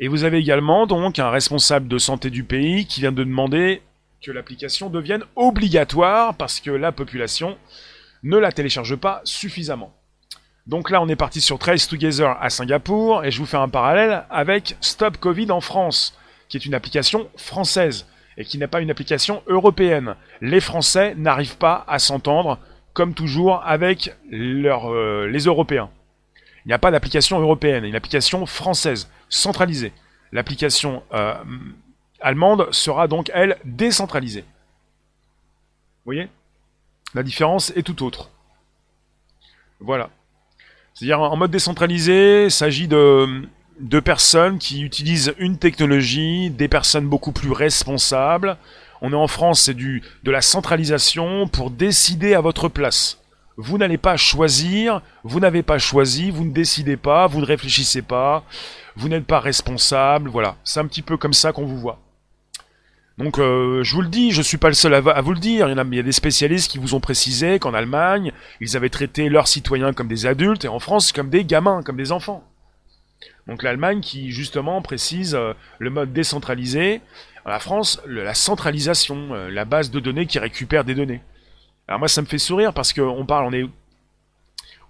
Et 0.00 0.08
vous 0.08 0.24
avez 0.24 0.38
également 0.38 0.88
donc 0.88 1.20
un 1.20 1.30
responsable 1.30 1.86
de 1.86 1.98
santé 1.98 2.30
du 2.30 2.42
pays 2.42 2.84
qui 2.86 3.00
vient 3.00 3.12
de 3.12 3.22
demander 3.22 3.80
que 4.20 4.32
l'application 4.32 4.90
devienne 4.90 5.22
obligatoire 5.36 6.34
parce 6.34 6.58
que 6.58 6.72
la 6.72 6.90
population 6.90 7.56
ne 8.24 8.38
la 8.38 8.50
télécharge 8.50 8.96
pas 8.96 9.20
suffisamment. 9.22 9.94
Donc 10.66 10.90
là, 10.90 11.00
on 11.02 11.08
est 11.08 11.16
parti 11.16 11.40
sur 11.40 11.58
Trace 11.58 11.88
Together 11.88 12.36
à 12.40 12.50
Singapour, 12.50 13.24
et 13.24 13.30
je 13.30 13.38
vous 13.38 13.46
fais 13.46 13.56
un 13.56 13.68
parallèle 13.68 14.24
avec 14.30 14.76
Stop 14.80 15.16
Covid 15.16 15.50
en 15.50 15.60
France, 15.60 16.16
qui 16.48 16.56
est 16.56 16.66
une 16.66 16.74
application 16.74 17.28
française, 17.36 18.06
et 18.36 18.44
qui 18.44 18.58
n'est 18.58 18.66
pas 18.66 18.80
une 18.80 18.90
application 18.90 19.42
européenne. 19.46 20.14
Les 20.40 20.60
Français 20.60 21.14
n'arrivent 21.16 21.56
pas 21.56 21.84
à 21.88 21.98
s'entendre, 21.98 22.58
comme 22.92 23.14
toujours, 23.14 23.62
avec 23.64 24.14
euh, 24.32 25.26
les 25.28 25.44
Européens. 25.44 25.90
Il 26.64 26.68
n'y 26.68 26.74
a 26.74 26.78
pas 26.78 26.90
d'application 26.90 27.40
européenne, 27.40 27.84
une 27.84 27.96
application 27.96 28.44
française, 28.46 29.10
centralisée. 29.28 29.92
L'application 30.32 31.02
euh, 31.12 31.34
allemande 32.20 32.68
sera 32.70 33.08
donc, 33.08 33.30
elle, 33.34 33.56
décentralisée. 33.64 34.42
Vous 34.42 36.12
voyez? 36.12 36.28
La 37.14 37.22
différence 37.22 37.70
est 37.70 37.82
tout 37.82 38.04
autre. 38.04 38.30
Voilà. 39.80 40.10
C'est-à-dire 40.94 41.20
en 41.20 41.36
mode 41.36 41.50
décentralisé, 41.50 42.44
il 42.44 42.50
s'agit 42.50 42.88
de, 42.88 43.46
personnes 44.04 44.58
qui 44.58 44.82
utilisent 44.82 45.34
une 45.38 45.56
technologie, 45.56 46.50
des 46.50 46.68
personnes 46.68 47.06
beaucoup 47.06 47.32
plus 47.32 47.52
responsables. 47.52 48.56
On 49.00 49.12
est 49.12 49.16
en 49.16 49.28
France, 49.28 49.62
c'est 49.62 49.76
de 49.76 50.30
la 50.30 50.42
centralisation 50.42 51.48
pour 51.48 51.70
décider 51.70 52.34
à 52.34 52.40
votre 52.40 52.68
place. 52.68 53.18
Vous 53.56 53.78
n'allez 53.78 53.98
pas 53.98 54.16
choisir, 54.16 55.02
vous 55.22 55.40
n'avez 55.40 55.62
pas 55.62 55.78
choisi, 55.78 56.30
vous 56.30 56.44
ne 56.44 56.52
décidez 56.52 56.96
pas, 56.96 57.26
vous 57.26 57.40
ne 57.40 57.46
réfléchissez 57.46 58.02
pas, 58.02 58.44
vous 58.96 59.08
n'êtes 59.08 59.26
pas 59.26 59.40
responsable, 59.40 60.30
voilà. 60.30 60.56
C'est 60.64 60.80
un 60.80 60.86
petit 60.86 61.02
peu 61.02 61.16
comme 61.16 61.34
ça 61.34 61.52
qu'on 61.52 61.66
vous 61.66 61.78
voit. 61.78 61.98
Donc 63.20 63.38
euh, 63.38 63.84
je 63.84 63.94
vous 63.94 64.00
le 64.00 64.08
dis, 64.08 64.30
je 64.30 64.40
suis 64.40 64.56
pas 64.56 64.68
le 64.68 64.74
seul 64.74 64.94
à, 64.94 65.20
vous 65.20 65.34
le 65.34 65.38
dire. 65.38 65.68
Il 65.68 65.76
y, 65.76 65.78
a, 65.78 65.84
il 65.84 65.94
y 65.94 65.98
a 65.98 66.02
des 66.02 66.10
spécialistes 66.10 66.70
qui 66.70 66.78
vous 66.78 66.94
ont 66.94 67.00
précisé 67.00 67.58
qu'en 67.58 67.74
Allemagne, 67.74 68.32
ils 68.62 68.78
avaient 68.78 68.88
traité 68.88 69.28
leurs 69.28 69.46
citoyens 69.46 69.92
comme 69.92 70.08
des 70.08 70.24
adultes 70.24 70.64
et 70.64 70.68
en 70.68 70.78
France 70.78 71.12
comme 71.12 71.28
des 71.28 71.44
gamins, 71.44 71.82
comme 71.82 71.98
des 71.98 72.12
enfants. 72.12 72.42
Donc 73.46 73.62
l'Allemagne 73.62 74.00
qui 74.00 74.30
justement 74.30 74.80
précise 74.80 75.34
euh, 75.34 75.52
le 75.78 75.90
mode 75.90 76.14
décentralisé, 76.14 77.02
la 77.44 77.58
France, 77.58 78.00
la 78.06 78.32
centralisation, 78.32 79.34
euh, 79.34 79.50
la 79.50 79.66
base 79.66 79.90
de 79.90 80.00
données 80.00 80.24
qui 80.24 80.38
récupère 80.38 80.84
des 80.84 80.94
données. 80.94 81.20
Alors 81.88 81.98
moi 81.98 82.08
ça 82.08 82.22
me 82.22 82.26
fait 82.26 82.38
sourire 82.38 82.72
parce 82.72 82.94
qu'on 82.94 83.26
parle, 83.26 83.44
on 83.44 83.52
est 83.52 83.66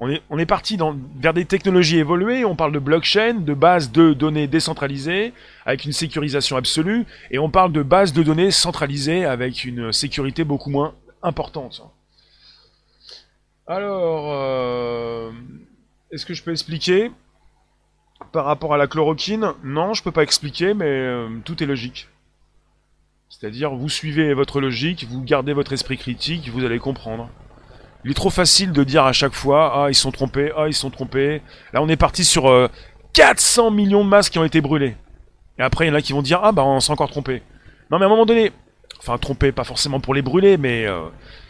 on 0.00 0.38
est, 0.38 0.46
parti 0.46 0.78
vers 1.16 1.34
des 1.34 1.44
technologies 1.44 1.98
évoluées, 1.98 2.46
on 2.46 2.56
parle 2.56 2.72
de 2.72 2.78
blockchain, 2.78 3.34
de 3.34 3.52
bases 3.52 3.92
de 3.92 4.14
données 4.14 4.46
décentralisées, 4.46 5.34
avec 5.66 5.84
une 5.84 5.92
sécurisation 5.92 6.56
absolue, 6.56 7.04
et 7.30 7.38
on 7.38 7.50
parle 7.50 7.70
de 7.70 7.82
bases 7.82 8.14
de 8.14 8.22
données 8.22 8.50
centralisées 8.50 9.26
avec 9.26 9.64
une 9.64 9.92
sécurité 9.92 10.42
beaucoup 10.42 10.70
moins 10.70 10.94
importante. 11.22 11.82
Alors, 13.66 14.32
euh, 14.32 15.30
est-ce 16.10 16.24
que 16.24 16.32
je 16.32 16.42
peux 16.42 16.50
expliquer 16.50 17.12
par 18.32 18.46
rapport 18.46 18.72
à 18.72 18.78
la 18.78 18.86
chloroquine? 18.86 19.52
Non, 19.62 19.92
je 19.92 20.02
peux 20.02 20.12
pas 20.12 20.22
expliquer, 20.22 20.72
mais 20.72 20.86
euh, 20.86 21.28
tout 21.44 21.62
est 21.62 21.66
logique. 21.66 22.08
C'est-à-dire, 23.28 23.74
vous 23.74 23.90
suivez 23.90 24.32
votre 24.32 24.62
logique, 24.62 25.06
vous 25.08 25.22
gardez 25.22 25.52
votre 25.52 25.74
esprit 25.74 25.98
critique, 25.98 26.48
vous 26.48 26.64
allez 26.64 26.78
comprendre. 26.78 27.28
Il 28.04 28.10
est 28.10 28.14
trop 28.14 28.30
facile 28.30 28.72
de 28.72 28.82
dire 28.82 29.04
à 29.04 29.12
chaque 29.12 29.34
fois, 29.34 29.84
ah, 29.84 29.90
ils 29.90 29.94
sont 29.94 30.10
trompés, 30.10 30.52
ah, 30.56 30.66
ils 30.66 30.74
sont 30.74 30.90
trompés. 30.90 31.42
Là, 31.72 31.82
on 31.82 31.88
est 31.88 31.96
parti 31.96 32.24
sur 32.24 32.50
400 33.12 33.66
euh, 33.66 33.70
millions 33.70 34.04
de 34.04 34.08
masques 34.08 34.32
qui 34.32 34.38
ont 34.38 34.44
été 34.44 34.60
brûlés. 34.60 34.96
Et 35.58 35.62
après, 35.62 35.86
il 35.86 35.88
y 35.88 35.90
en 35.90 35.94
a 35.94 36.00
qui 36.02 36.12
vont 36.12 36.22
dire, 36.22 36.40
ah, 36.42 36.52
bah, 36.52 36.64
on 36.64 36.80
s'est 36.80 36.92
encore 36.92 37.10
trompé. 37.10 37.42
Non, 37.90 37.98
mais 37.98 38.04
à 38.04 38.06
un 38.06 38.10
moment 38.10 38.24
donné, 38.24 38.52
enfin, 38.98 39.18
trompé, 39.18 39.52
pas 39.52 39.64
forcément 39.64 40.00
pour 40.00 40.14
les 40.14 40.22
brûler, 40.22 40.56
mais 40.56 40.86
euh, 40.86 41.02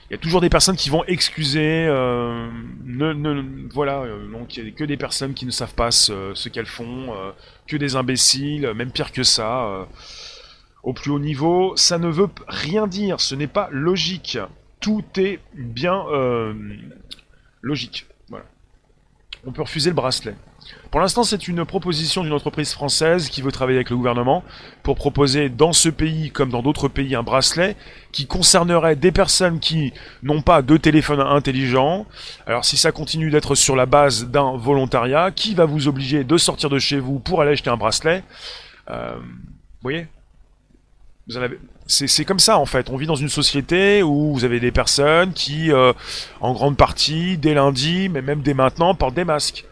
il 0.09 0.15
y 0.15 0.17
a 0.17 0.19
toujours 0.19 0.41
des 0.41 0.49
personnes 0.49 0.75
qui 0.75 0.91
vont 0.91 1.05
excuser. 1.05 1.87
Euh, 1.87 2.49
ne, 2.85 3.13
ne, 3.13 3.69
voilà, 3.73 4.03
donc 4.33 4.57
il 4.57 4.65
y 4.65 4.69
a 4.69 4.71
que 4.73 4.83
des 4.83 4.97
personnes 4.97 5.35
qui 5.35 5.47
ne 5.47 5.53
savent 5.53 5.75
pas 5.75 5.93
ce 5.93 6.49
qu'elles 6.49 6.67
font, 6.67 7.15
que 7.69 7.77
des 7.77 7.95
imbéciles, 7.95 8.73
même 8.75 8.91
pire 8.91 9.13
que 9.13 9.23
ça. 9.23 9.87
au 10.83 10.95
plus 10.95 11.13
haut 11.13 11.21
niveau, 11.21 11.77
ça 11.77 11.99
ne 11.99 12.09
veut 12.09 12.29
rien 12.49 12.89
dire, 12.89 13.21
ce 13.21 13.37
n'est 13.37 13.47
pas 13.47 13.69
logique 13.71 14.39
tout 14.81 15.05
est 15.16 15.41
bien 15.55 16.05
euh, 16.09 16.55
logique. 17.62 18.07
Voilà. 18.28 18.45
On 19.47 19.53
peut 19.53 19.62
refuser 19.62 19.91
le 19.91 19.97
bracelet. 19.97 20.35
Pour 20.91 21.01
l'instant, 21.01 21.22
c'est 21.22 21.49
une 21.49 21.64
proposition 21.64 22.22
d'une 22.22 22.33
entreprise 22.33 22.72
française 22.72 23.28
qui 23.28 23.43
veut 23.43 23.53
travailler 23.53 23.78
avec 23.78 23.91
le 23.91 23.97
gouvernement 23.97 24.45
pour 24.83 24.97
proposer 24.97 25.49
dans 25.49 25.72
ce 25.72 25.89
pays 25.89 26.31
comme 26.31 26.51
dans 26.51 26.62
d'autres 26.62 26.89
pays 26.89 27.14
un 27.14 27.22
bracelet 27.22 27.76
qui 28.12 28.26
concernerait 28.26 28.97
des 28.97 29.12
personnes 29.12 29.61
qui 29.61 29.93
n'ont 30.22 30.43
pas 30.43 30.62
de 30.62 30.76
téléphone 30.76 31.20
intelligent. 31.20 32.07
Alors 32.47 32.64
si 32.64 32.76
ça 32.76 32.93
continue 32.93 33.31
d'être 33.31 33.55
sur 33.55 33.76
la 33.76 33.87
base 33.87 34.26
d'un 34.26 34.57
volontariat, 34.57 35.31
qui 35.31 35.55
va 35.55 35.64
vous 35.64 35.89
obliger 35.89 36.24
de 36.24 36.37
sortir 36.37 36.68
de 36.68 36.78
chez 36.78 37.01
vous 37.01 37.18
pour 37.18 37.41
aller 37.41 37.53
acheter 37.53 37.70
un 37.70 37.76
bracelet? 37.76 38.22
Euh, 38.91 39.14
Vous 39.18 39.83
voyez? 39.83 40.07
Vous 41.26 41.39
en 41.39 41.43
avez... 41.43 41.59
C'est 41.91 42.24
comme 42.24 42.38
ça 42.38 42.57
en 42.57 42.66
fait. 42.66 42.88
On 42.88 42.97
vit 42.97 43.07
dans 43.07 43.16
une 43.16 43.28
société 43.28 44.03
où 44.05 44.32
vous 44.32 44.45
avez 44.45 44.61
des 44.61 44.70
personnes 44.70 45.32
qui, 45.32 45.72
euh, 45.72 45.93
en 46.41 46.53
grande 46.53 46.76
partie, 46.76 47.36
dès 47.36 47.53
lundi, 47.53 48.09
mais 48.09 48.22
même 48.22 48.43
dès 48.43 48.55
maintenant, 48.55 48.95
portent 48.95 49.14
des 49.14 49.24
masques. 49.24 49.64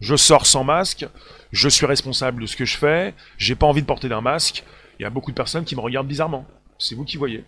Je 0.00 0.16
sors 0.16 0.46
sans 0.46 0.64
masque, 0.64 1.06
je 1.52 1.68
suis 1.68 1.84
responsable 1.84 2.42
de 2.42 2.46
ce 2.46 2.56
que 2.56 2.64
je 2.64 2.78
fais, 2.78 3.12
j'ai 3.36 3.54
pas 3.54 3.66
envie 3.66 3.82
de 3.82 3.86
porter 3.86 4.08
d'un 4.08 4.22
masque. 4.22 4.64
Il 4.98 5.02
y 5.02 5.04
a 5.04 5.10
beaucoup 5.10 5.30
de 5.30 5.36
personnes 5.36 5.64
qui 5.64 5.76
me 5.76 5.82
regardent 5.82 6.08
bizarrement. 6.08 6.46
C'est 6.78 6.94
vous 6.94 7.04
qui 7.04 7.18
voyez. 7.18 7.44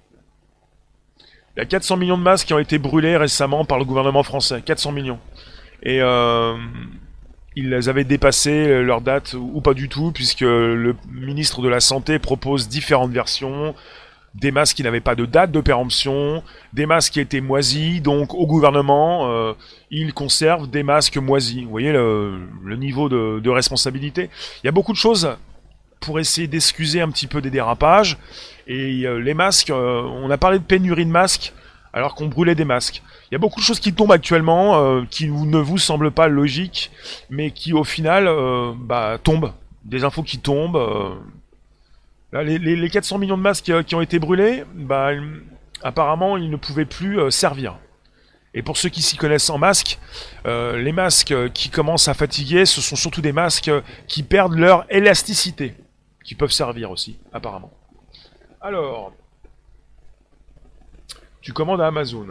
Il 1.57 1.61
y 1.61 1.63
a 1.63 1.65
400 1.65 1.97
millions 1.97 2.19
de 2.19 2.23
masques 2.23 2.49
qui 2.49 2.55
ont 2.55 2.59
été 2.59 2.79
brûlés 2.79 3.17
récemment 3.17 3.65
par 3.65 3.79
le 3.79 3.87
gouvernement 3.87 4.23
français. 4.23 4.61
400 4.61 4.93
millions. 4.93 5.21
Et 5.83 6.03
euh, 6.03 6.55
ils 7.57 7.89
avaient 7.89 8.05
dépassé 8.05 8.83
leur 8.83 9.01
date 9.01 9.35
ou 9.35 9.61
pas 9.63 9.73
du 9.73 9.89
tout, 9.89 10.13
puisque 10.13 10.43
le 10.43 10.95
ministre 11.11 11.63
de 11.63 11.69
la 11.69 11.81
Santé 11.81 12.19
propose 12.19 12.69
différentes 12.69 13.13
versions. 13.13 13.75
Des 14.35 14.51
masques 14.51 14.77
qui 14.77 14.83
n'avaient 14.83 15.01
pas 15.01 15.15
de 15.15 15.25
date 15.25 15.51
de 15.51 15.61
péremption, 15.61 16.43
des 16.73 16.87
masques 16.87 17.15
qui 17.15 17.21
étaient 17.21 17.41
moisis, 17.41 18.03
donc 18.03 18.35
au 18.35 18.47
gouvernement, 18.47 19.31
euh, 19.31 19.55
il 19.91 20.13
conserve 20.13 20.69
des 20.69 20.83
masques 20.83 21.17
moisis. 21.17 21.65
Vous 21.65 21.71
voyez 21.71 21.93
le, 21.93 22.39
niveau 22.77 23.09
de, 23.09 23.49
responsabilité. 23.49 24.29
Il 24.63 24.67
y 24.67 24.69
a 24.69 24.73
beaucoup 24.73 24.93
de 24.93 24.99
choses 24.99 25.37
pour 26.01 26.21
essayer 26.21 26.47
d'excuser 26.47 27.01
un 27.01 27.09
petit 27.11 27.27
peu 27.27 27.41
des 27.41 27.51
dérapages. 27.51 28.19
Et 28.67 29.07
euh, 29.07 29.19
les 29.19 29.35
masques, 29.35 29.71
euh, 29.71 30.03
on 30.03 30.31
a 30.31 30.37
parlé 30.37 30.59
de 30.59 30.65
pénurie 30.65 31.07
de 31.07 31.11
masques 31.11 31.55
alors 31.95 32.15
qu'on 32.15 32.27
brûlait 32.27 32.55
des 32.55 32.67
masques. 32.67 33.03
Il 33.31 33.35
y 33.35 33.37
a 33.37 33.39
beaucoup 33.39 33.61
de 33.61 33.65
choses 33.65 33.81
qui 33.81 33.95
tombent 33.95 34.13
actuellement, 34.13 35.05
qui 35.07 35.29
ne 35.29 35.59
vous 35.59 35.79
semblent 35.79 36.11
pas 36.11 36.29
logiques, 36.29 36.91
mais 37.31 37.51
qui 37.51 37.73
au 37.73 37.83
final 37.83 38.31
bah, 38.77 39.19
tombent. 39.23 39.53
Des 39.85 40.05
infos 40.05 40.23
qui 40.23 40.39
tombent. 40.39 40.79
Euh. 42.35 42.43
Là, 42.43 42.59
les, 42.59 42.91
400 42.91 43.19
millions 43.19 43.37
de 43.37 43.43
masques 43.43 43.71
qui, 43.85 43.95
ont 43.95 44.01
été 44.01 44.19
brûlés, 44.19 44.65
bah, 44.75 45.11
apparemment 45.83 46.37
ils 46.37 46.51
ne 46.51 46.57
pouvaient 46.57 46.85
plus 46.85 47.31
servir. 47.31 47.79
Et 48.55 48.63
pour 48.63 48.77
ceux 48.77 48.89
qui 48.89 49.03
s'y 49.03 49.17
connaissent 49.17 49.51
en 49.51 49.59
masques, 49.59 49.99
les 50.45 50.93
masques 50.93 51.35
qui 51.53 51.71
commencent 51.71 52.09
à 52.09 52.15
fatiguer, 52.15 52.65
ce 52.67 52.81
sont 52.81 52.97
surtout 52.97 53.21
des 53.21 53.33
masques 53.33 53.71
qui 54.07 54.23
perdent 54.23 54.57
leur 54.57 54.87
élasticité, 54.91 55.75
qui 56.25 56.35
peuvent 56.35 56.51
servir 56.51 56.91
aussi, 56.91 57.19
apparemment. 57.33 57.73
Alors, 58.61 59.13
tu 61.41 61.53
commandes 61.53 61.81
à 61.81 61.87
Amazon. 61.87 62.27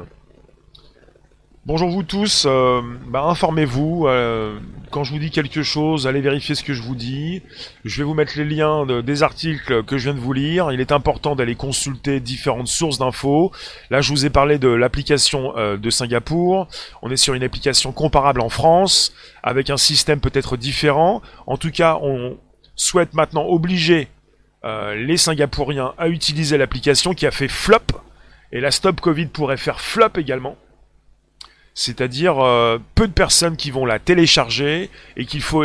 Bonjour 1.68 1.90
vous 1.90 2.04
tous, 2.04 2.46
euh, 2.48 2.82
bah, 3.10 3.24
informez-vous, 3.24 4.08
euh, 4.08 4.58
quand 4.90 5.04
je 5.04 5.12
vous 5.12 5.20
dis 5.20 5.32
quelque 5.32 5.64
chose, 5.64 6.08
allez 6.08 6.22
vérifier 6.22 6.56
ce 6.56 6.64
que 6.64 6.72
je 6.72 6.82
vous 6.82 6.96
dis. 6.96 7.42
Je 7.84 7.98
vais 7.98 8.06
vous 8.06 8.14
mettre 8.14 8.38
les 8.38 8.46
liens 8.46 8.86
des 8.86 9.22
articles 9.22 9.84
que 9.84 9.98
je 9.98 10.06
viens 10.06 10.14
de 10.14 10.20
vous 10.22 10.32
lire. 10.32 10.72
Il 10.72 10.80
est 10.80 10.94
important 10.94 11.36
d'aller 11.36 11.56
consulter 11.56 12.22
différentes 12.22 12.70
sources 12.70 13.00
d'infos. 13.00 13.52
Là 13.90 14.00
je 14.00 14.12
vous 14.12 14.26
ai 14.26 14.30
parlé 14.30 14.60
de 14.60 14.70
l'application 14.70 15.58
euh, 15.58 15.76
de 15.76 15.90
Singapour. 15.90 16.70
On 17.02 17.12
est 17.12 17.18
sur 17.18 17.34
une 17.34 17.44
application 17.44 17.92
comparable 17.92 18.40
en 18.40 18.48
France, 18.48 19.12
avec 19.44 19.70
un 19.70 19.76
système 19.76 20.22
peut-être 20.22 20.56
différent. 20.56 21.22
En 21.48 21.58
tout 21.58 21.72
cas, 21.72 22.00
on 22.02 22.38
souhaite 22.78 23.14
maintenant 23.14 23.46
obliger 23.46 24.08
les 24.96 25.18
Singapouriens 25.18 25.94
à 25.98 26.08
utiliser 26.08 26.58
l'application 26.58 27.14
qui 27.14 27.26
a 27.26 27.32
fait 27.32 27.50
flop. 27.50 28.00
Et 28.54 28.62
la 28.62 28.72
Stop 28.72 29.02
Covid 29.02 29.28
pourrait 29.28 29.58
faire 29.58 29.82
flop 29.82 30.12
également 30.16 30.56
c'est-à-dire 31.78 32.44
euh, 32.44 32.80
peu 32.96 33.08
de 33.08 33.14
personnes 33.14 33.56
qui 33.56 33.70
vont 33.70 33.86
la 33.86 34.00
télécharger 34.00 34.90
et 35.16 35.28
qu'il 35.28 35.44
faut 35.44 35.62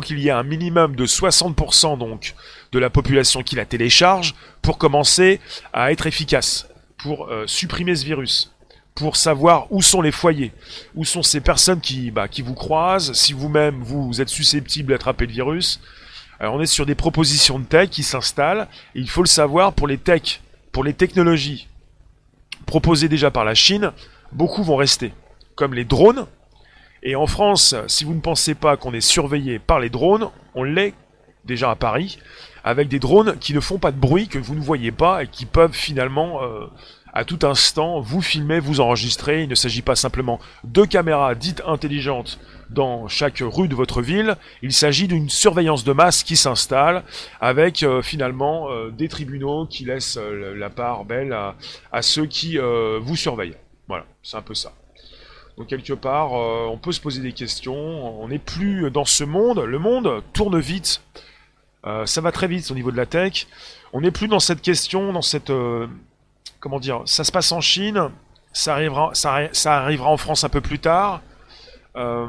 qu'il 0.00 0.20
y 0.20 0.28
ait 0.28 0.30
un 0.30 0.44
minimum 0.44 0.94
de 0.94 1.06
60% 1.06 1.98
donc 1.98 2.36
de 2.70 2.78
la 2.78 2.88
population 2.88 3.42
qui 3.42 3.56
la 3.56 3.64
télécharge 3.64 4.36
pour 4.62 4.78
commencer 4.78 5.40
à 5.72 5.90
être 5.90 6.06
efficace, 6.06 6.68
pour 6.96 7.26
euh, 7.26 7.48
supprimer 7.48 7.96
ce 7.96 8.04
virus, 8.04 8.52
pour 8.94 9.16
savoir 9.16 9.66
où 9.72 9.82
sont 9.82 10.02
les 10.02 10.12
foyers, 10.12 10.52
où 10.94 11.04
sont 11.04 11.24
ces 11.24 11.40
personnes 11.40 11.80
qui 11.80 12.12
bah, 12.12 12.28
qui 12.28 12.42
vous 12.42 12.54
croisent, 12.54 13.12
si 13.14 13.32
vous-même 13.32 13.82
vous, 13.82 14.20
êtes 14.20 14.28
susceptible 14.28 14.92
d'attraper 14.92 15.26
le 15.26 15.32
virus. 15.32 15.80
Alors 16.38 16.54
on 16.54 16.60
est 16.60 16.66
sur 16.66 16.86
des 16.86 16.94
propositions 16.94 17.58
de 17.58 17.64
tech 17.64 17.90
qui 17.90 18.04
s'installent 18.04 18.68
et 18.94 19.00
il 19.00 19.10
faut 19.10 19.22
le 19.22 19.26
savoir 19.26 19.72
pour 19.72 19.88
les 19.88 19.98
tech, 19.98 20.42
pour 20.70 20.84
les 20.84 20.94
technologies 20.94 21.66
proposées 22.66 23.08
déjà 23.08 23.32
par 23.32 23.44
la 23.44 23.56
Chine, 23.56 23.90
beaucoup 24.30 24.62
vont 24.62 24.76
rester 24.76 25.12
comme 25.56 25.74
les 25.74 25.84
drones. 25.84 26.26
Et 27.02 27.16
en 27.16 27.26
France, 27.26 27.74
si 27.88 28.04
vous 28.04 28.14
ne 28.14 28.20
pensez 28.20 28.54
pas 28.54 28.76
qu'on 28.76 28.92
est 28.92 29.00
surveillé 29.00 29.58
par 29.58 29.80
les 29.80 29.90
drones, 29.90 30.28
on 30.54 30.62
l'est 30.62 30.94
déjà 31.44 31.70
à 31.70 31.76
Paris, 31.76 32.18
avec 32.64 32.88
des 32.88 32.98
drones 32.98 33.38
qui 33.38 33.54
ne 33.54 33.60
font 33.60 33.78
pas 33.78 33.92
de 33.92 33.98
bruit, 33.98 34.28
que 34.28 34.38
vous 34.38 34.54
ne 34.54 34.60
voyez 34.60 34.90
pas 34.90 35.22
et 35.22 35.28
qui 35.28 35.46
peuvent 35.46 35.72
finalement 35.72 36.42
euh, 36.42 36.66
à 37.12 37.24
tout 37.24 37.38
instant 37.44 38.00
vous 38.00 38.20
filmer, 38.20 38.58
vous 38.58 38.80
enregistrer. 38.80 39.44
Il 39.44 39.48
ne 39.48 39.54
s'agit 39.54 39.82
pas 39.82 39.94
simplement 39.94 40.40
de 40.64 40.84
caméras 40.84 41.34
dites 41.36 41.62
intelligentes 41.66 42.40
dans 42.70 43.06
chaque 43.06 43.40
rue 43.40 43.68
de 43.68 43.76
votre 43.76 44.02
ville, 44.02 44.36
il 44.60 44.72
s'agit 44.72 45.06
d'une 45.06 45.30
surveillance 45.30 45.84
de 45.84 45.92
masse 45.92 46.24
qui 46.24 46.36
s'installe 46.36 47.04
avec 47.40 47.84
euh, 47.84 48.02
finalement 48.02 48.68
euh, 48.72 48.90
des 48.90 49.08
tribunaux 49.08 49.66
qui 49.66 49.84
laissent 49.84 50.18
la 50.18 50.68
part 50.68 51.04
belle 51.04 51.32
à, 51.32 51.54
à 51.92 52.02
ceux 52.02 52.26
qui 52.26 52.58
vous 52.58 53.16
surveillent. 53.16 53.56
Voilà, 53.86 54.04
c'est 54.24 54.36
un 54.36 54.42
peu 54.42 54.54
ça. 54.54 54.72
Donc 55.56 55.68
quelque 55.68 55.94
part, 55.94 56.34
euh, 56.34 56.66
on 56.70 56.76
peut 56.76 56.92
se 56.92 57.00
poser 57.00 57.22
des 57.22 57.32
questions. 57.32 58.20
On 58.22 58.28
n'est 58.28 58.38
plus 58.38 58.90
dans 58.90 59.04
ce 59.04 59.24
monde. 59.24 59.60
Le 59.60 59.78
monde 59.78 60.22
tourne 60.32 60.58
vite. 60.58 61.02
Euh, 61.86 62.04
ça 62.04 62.20
va 62.20 62.32
très 62.32 62.46
vite 62.46 62.70
au 62.70 62.74
niveau 62.74 62.90
de 62.90 62.96
la 62.96 63.06
tech. 63.06 63.46
On 63.92 64.02
n'est 64.02 64.10
plus 64.10 64.28
dans 64.28 64.40
cette 64.40 64.60
question, 64.60 65.12
dans 65.12 65.22
cette... 65.22 65.50
Euh, 65.50 65.86
comment 66.60 66.78
dire 66.78 67.02
Ça 67.06 67.24
se 67.24 67.32
passe 67.32 67.52
en 67.52 67.60
Chine. 67.60 68.10
Ça 68.52 68.74
arrivera, 68.74 69.10
ça, 69.14 69.48
ça, 69.52 69.78
arrivera 69.78 70.10
en 70.10 70.16
France 70.16 70.44
un 70.44 70.48
peu 70.48 70.60
plus 70.60 70.78
tard. 70.78 71.22
on 71.94 72.28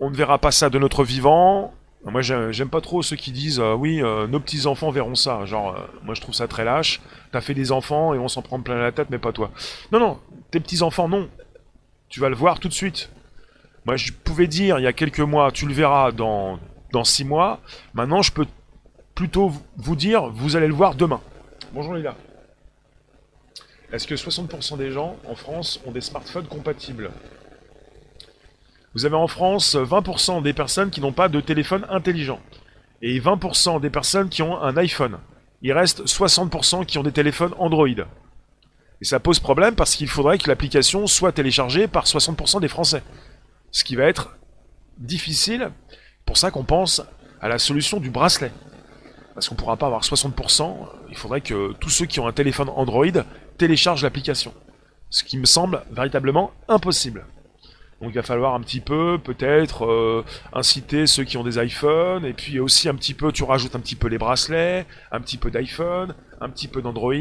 ne 0.00 0.14
verra 0.14 0.38
pas 0.38 0.50
ça 0.50 0.70
de 0.70 0.78
notre 0.78 1.04
vivant. 1.04 1.74
Moi, 2.04 2.22
j'aime 2.22 2.70
pas 2.70 2.80
trop 2.80 3.02
ceux 3.02 3.16
qui 3.16 3.30
disent 3.32 3.60
oui, 3.60 4.00
nos 4.00 4.40
petits 4.40 4.66
enfants 4.66 4.90
verront 4.90 5.14
ça. 5.14 5.44
Genre, 5.44 5.76
moi, 6.02 6.14
je 6.14 6.22
trouve 6.22 6.34
ça 6.34 6.48
très 6.48 6.64
lâche. 6.64 7.02
T'as 7.30 7.42
fait 7.42 7.52
des 7.52 7.72
enfants 7.72 8.14
et 8.14 8.18
on 8.18 8.28
s'en 8.28 8.40
prend 8.40 8.58
plein 8.60 8.78
la 8.78 8.90
tête, 8.90 9.08
mais 9.10 9.18
pas 9.18 9.32
toi. 9.32 9.50
Non, 9.92 10.00
non, 10.00 10.18
tes 10.50 10.60
petits 10.60 10.80
enfants, 10.80 11.08
non. 11.08 11.28
Tu 12.08 12.20
vas 12.20 12.28
le 12.28 12.36
voir 12.36 12.58
tout 12.58 12.68
de 12.68 12.74
suite. 12.74 13.10
Moi, 13.84 13.96
je 13.96 14.12
pouvais 14.12 14.46
dire 14.46 14.78
il 14.78 14.82
y 14.82 14.86
a 14.86 14.92
quelques 14.92 15.20
mois, 15.20 15.52
tu 15.52 15.66
le 15.66 15.74
verras 15.74 16.12
dans, 16.12 16.58
dans 16.92 17.04
six 17.04 17.24
mois. 17.24 17.60
Maintenant, 17.94 18.22
je 18.22 18.32
peux 18.32 18.46
plutôt 19.14 19.52
vous 19.76 19.96
dire, 19.96 20.28
vous 20.28 20.56
allez 20.56 20.68
le 20.68 20.74
voir 20.74 20.94
demain. 20.94 21.20
Bonjour 21.72 21.94
Lila. 21.94 22.14
Est-ce 23.92 24.06
que 24.06 24.14
60% 24.14 24.76
des 24.76 24.90
gens 24.90 25.16
en 25.26 25.34
France 25.34 25.80
ont 25.86 25.92
des 25.92 26.00
smartphones 26.00 26.46
compatibles? 26.46 27.10
Vous 28.94 29.06
avez 29.06 29.16
en 29.16 29.28
France 29.28 29.76
20% 29.76 30.42
des 30.42 30.52
personnes 30.52 30.90
qui 30.90 31.00
n'ont 31.00 31.12
pas 31.12 31.28
de 31.28 31.40
téléphone 31.40 31.86
intelligent. 31.88 32.40
Et 33.00 33.20
20% 33.20 33.80
des 33.80 33.90
personnes 33.90 34.28
qui 34.28 34.42
ont 34.42 34.60
un 34.60 34.76
iPhone. 34.76 35.18
Il 35.62 35.72
reste 35.72 36.04
60% 36.04 36.84
qui 36.84 36.98
ont 36.98 37.02
des 37.02 37.12
téléphones 37.12 37.54
Android. 37.58 37.88
Et 39.00 39.04
ça 39.04 39.20
pose 39.20 39.38
problème 39.38 39.74
parce 39.74 39.94
qu'il 39.94 40.08
faudrait 40.08 40.38
que 40.38 40.48
l'application 40.48 41.06
soit 41.06 41.32
téléchargée 41.32 41.86
par 41.86 42.04
60% 42.04 42.60
des 42.60 42.68
Français. 42.68 43.02
Ce 43.70 43.84
qui 43.84 43.96
va 43.96 44.04
être 44.04 44.36
difficile. 44.98 45.70
Pour 46.26 46.36
ça 46.36 46.50
qu'on 46.50 46.64
pense 46.64 47.02
à 47.40 47.48
la 47.48 47.58
solution 47.58 48.00
du 48.00 48.10
bracelet. 48.10 48.52
Parce 49.34 49.48
qu'on 49.48 49.54
ne 49.54 49.60
pourra 49.60 49.76
pas 49.76 49.86
avoir 49.86 50.02
60%, 50.02 50.76
il 51.10 51.16
faudrait 51.16 51.40
que 51.40 51.72
tous 51.74 51.90
ceux 51.90 52.06
qui 52.06 52.18
ont 52.18 52.26
un 52.26 52.32
téléphone 52.32 52.68
Android 52.70 53.06
téléchargent 53.56 54.02
l'application. 54.02 54.52
Ce 55.10 55.22
qui 55.22 55.38
me 55.38 55.46
semble 55.46 55.84
véritablement 55.92 56.50
impossible. 56.68 57.24
Donc 58.00 58.10
il 58.10 58.14
va 58.14 58.22
falloir 58.22 58.54
un 58.54 58.60
petit 58.60 58.80
peu, 58.80 59.18
peut-être, 59.22 59.84
euh, 59.84 60.24
inciter 60.52 61.06
ceux 61.06 61.24
qui 61.24 61.36
ont 61.36 61.42
des 61.42 61.58
iPhones, 61.58 62.24
et 62.24 62.32
puis 62.32 62.60
aussi 62.60 62.88
un 62.88 62.94
petit 62.94 63.14
peu, 63.14 63.32
tu 63.32 63.42
rajoutes 63.42 63.74
un 63.74 63.80
petit 63.80 63.96
peu 63.96 64.06
les 64.06 64.18
bracelets, 64.18 64.86
un 65.10 65.20
petit 65.20 65.36
peu 65.36 65.50
d'iPhone, 65.50 66.14
un 66.40 66.48
petit 66.48 66.68
peu 66.68 66.80
d'Android, 66.80 67.14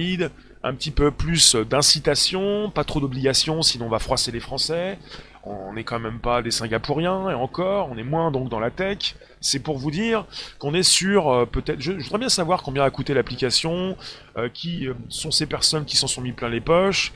un 0.68 0.74
petit 0.74 0.92
peu 0.92 1.12
plus 1.12 1.56
d'incitation, 1.56 2.70
pas 2.70 2.84
trop 2.84 3.00
d'obligations, 3.00 3.62
sinon 3.62 3.86
on 3.86 3.90
va 3.90 4.00
froisser 4.00 4.32
les 4.32 4.40
Français. 4.40 5.00
On 5.44 5.74
n'est 5.74 5.86
quand 5.86 6.00
même 6.00 6.20
pas 6.20 6.42
des 6.42 6.52
Singapouriens, 6.52 7.30
et 7.30 7.34
encore, 7.34 7.90
on 7.90 7.98
est 7.98 8.04
moins 8.04 8.32
donc 8.32 8.50
dans 8.50 8.60
la 8.60 8.70
tech. 8.70 9.16
C'est 9.40 9.60
pour 9.60 9.78
vous 9.78 9.92
dire 9.92 10.26
qu'on 10.60 10.74
est 10.74 10.84
sur 10.84 11.30
euh, 11.30 11.46
peut-être. 11.46 11.80
Je, 11.80 11.94
voudrais 11.94 12.20
bien 12.20 12.30
savoir 12.30 12.64
combien 12.64 12.84
a 12.84 12.90
coûté 12.90 13.14
l'application, 13.14 13.96
euh, 14.38 14.50
qui 14.50 14.88
euh, 14.88 14.94
sont 15.08 15.32
ces 15.32 15.46
personnes 15.46 15.86
qui 15.86 15.96
s'en 15.96 16.08
sont 16.08 16.22
mis 16.22 16.34
plein 16.34 16.50
les 16.50 16.62
poches, 16.62 17.14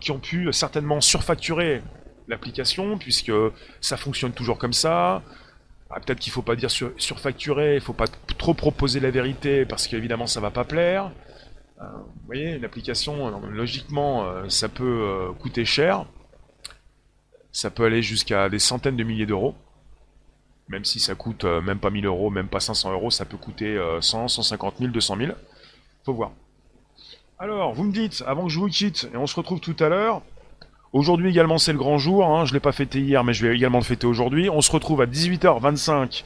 qui 0.00 0.10
ont 0.10 0.18
pu 0.18 0.52
certainement 0.52 1.00
surfacturer 1.00 1.82
l'application, 2.26 2.98
puisque 2.98 3.30
ça 3.80 3.96
fonctionne 3.96 4.32
toujours 4.32 4.58
comme 4.58 4.72
ça. 4.72 5.22
Ah, 5.88 6.00
peut-être 6.00 6.18
qu'il 6.18 6.32
faut 6.32 6.42
pas 6.42 6.56
dire 6.56 6.70
sur, 6.70 6.90
surfacturer, 6.96 7.76
il 7.76 7.80
faut 7.80 7.92
pas 7.92 8.06
trop 8.38 8.54
proposer 8.54 8.98
la 8.98 9.10
vérité, 9.10 9.64
parce 9.64 9.86
qu'évidemment 9.86 10.26
ça 10.26 10.40
va 10.40 10.50
pas 10.50 10.64
plaire. 10.64 11.12
Euh, 11.82 11.86
vous 11.96 12.26
voyez, 12.26 12.54
une 12.54 12.64
application, 12.64 13.26
euh, 13.26 13.50
logiquement, 13.50 14.24
euh, 14.24 14.48
ça 14.48 14.68
peut 14.68 15.32
coûter 15.38 15.64
cher. 15.64 16.06
Ça 17.52 17.70
peut 17.70 17.84
aller 17.84 18.02
jusqu'à 18.02 18.48
des 18.48 18.58
centaines 18.58 18.96
de 18.96 19.04
milliers 19.04 19.26
d'euros. 19.26 19.54
Même 20.68 20.84
si 20.84 21.00
ça 21.00 21.14
coûte 21.14 21.44
même 21.44 21.78
pas 21.78 21.90
1000 21.90 22.06
euros, 22.06 22.30
même 22.30 22.48
pas 22.48 22.60
500 22.60 22.92
euros, 22.92 23.10
ça 23.10 23.26
peut 23.26 23.36
coûter 23.36 23.78
100, 24.00 24.28
150 24.28 24.76
000, 24.78 24.90
200 24.90 25.16
000. 25.18 25.32
Faut 26.04 26.14
voir. 26.14 26.30
Alors, 27.38 27.74
vous 27.74 27.84
me 27.84 27.92
dites, 27.92 28.22
avant 28.26 28.44
que 28.44 28.50
je 28.50 28.58
vous 28.58 28.68
quitte, 28.68 29.10
et 29.12 29.16
on 29.16 29.26
se 29.26 29.34
retrouve 29.34 29.60
tout 29.60 29.76
à 29.80 29.88
l'heure, 29.88 30.22
aujourd'hui 30.92 31.28
également 31.28 31.58
c'est 31.58 31.72
le 31.72 31.78
grand 31.78 31.98
jour, 31.98 32.24
hein, 32.24 32.44
je 32.44 32.54
l'ai 32.54 32.60
pas 32.60 32.72
fêté 32.72 33.00
hier, 33.00 33.24
mais 33.24 33.34
je 33.34 33.46
vais 33.46 33.54
également 33.54 33.78
le 33.78 33.84
fêter 33.84 34.06
aujourd'hui, 34.06 34.48
on 34.48 34.60
se 34.60 34.70
retrouve 34.70 35.02
à 35.02 35.06
18h25, 35.06 36.22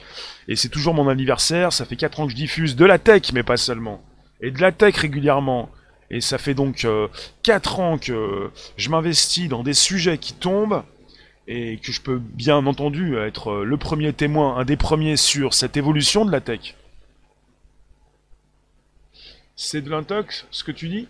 et 0.48 0.56
c'est 0.56 0.68
toujours 0.68 0.92
mon 0.92 1.08
anniversaire, 1.08 1.72
ça 1.72 1.86
fait 1.86 1.96
4 1.96 2.20
ans 2.20 2.26
que 2.26 2.32
je 2.32 2.36
diffuse 2.36 2.76
de 2.76 2.84
la 2.84 2.98
tech, 2.98 3.32
mais 3.32 3.42
pas 3.42 3.56
seulement, 3.56 4.02
et 4.40 4.50
de 4.50 4.60
la 4.60 4.72
tech 4.72 4.96
régulièrement, 4.96 5.70
et 6.10 6.20
ça 6.20 6.38
fait 6.38 6.54
donc 6.54 6.84
euh, 6.84 7.08
4 7.42 7.80
ans 7.80 7.98
que 7.98 8.50
je 8.76 8.88
m'investis 8.90 9.48
dans 9.48 9.62
des 9.62 9.74
sujets 9.74 10.18
qui 10.18 10.32
tombent, 10.34 10.84
et 11.48 11.78
que 11.78 11.92
je 11.92 12.00
peux 12.00 12.18
bien 12.18 12.66
entendu 12.66 13.16
être 13.18 13.50
euh, 13.50 13.64
le 13.64 13.76
premier 13.76 14.12
témoin, 14.12 14.56
un 14.56 14.64
des 14.64 14.76
premiers 14.76 15.16
sur 15.16 15.54
cette 15.54 15.76
évolution 15.76 16.24
de 16.24 16.32
la 16.32 16.40
tech. 16.40 16.74
C'est 19.54 19.80
de 19.80 19.88
l'intox, 19.90 20.46
ce 20.50 20.64
que 20.64 20.72
tu 20.72 20.88
dis? 20.88 21.08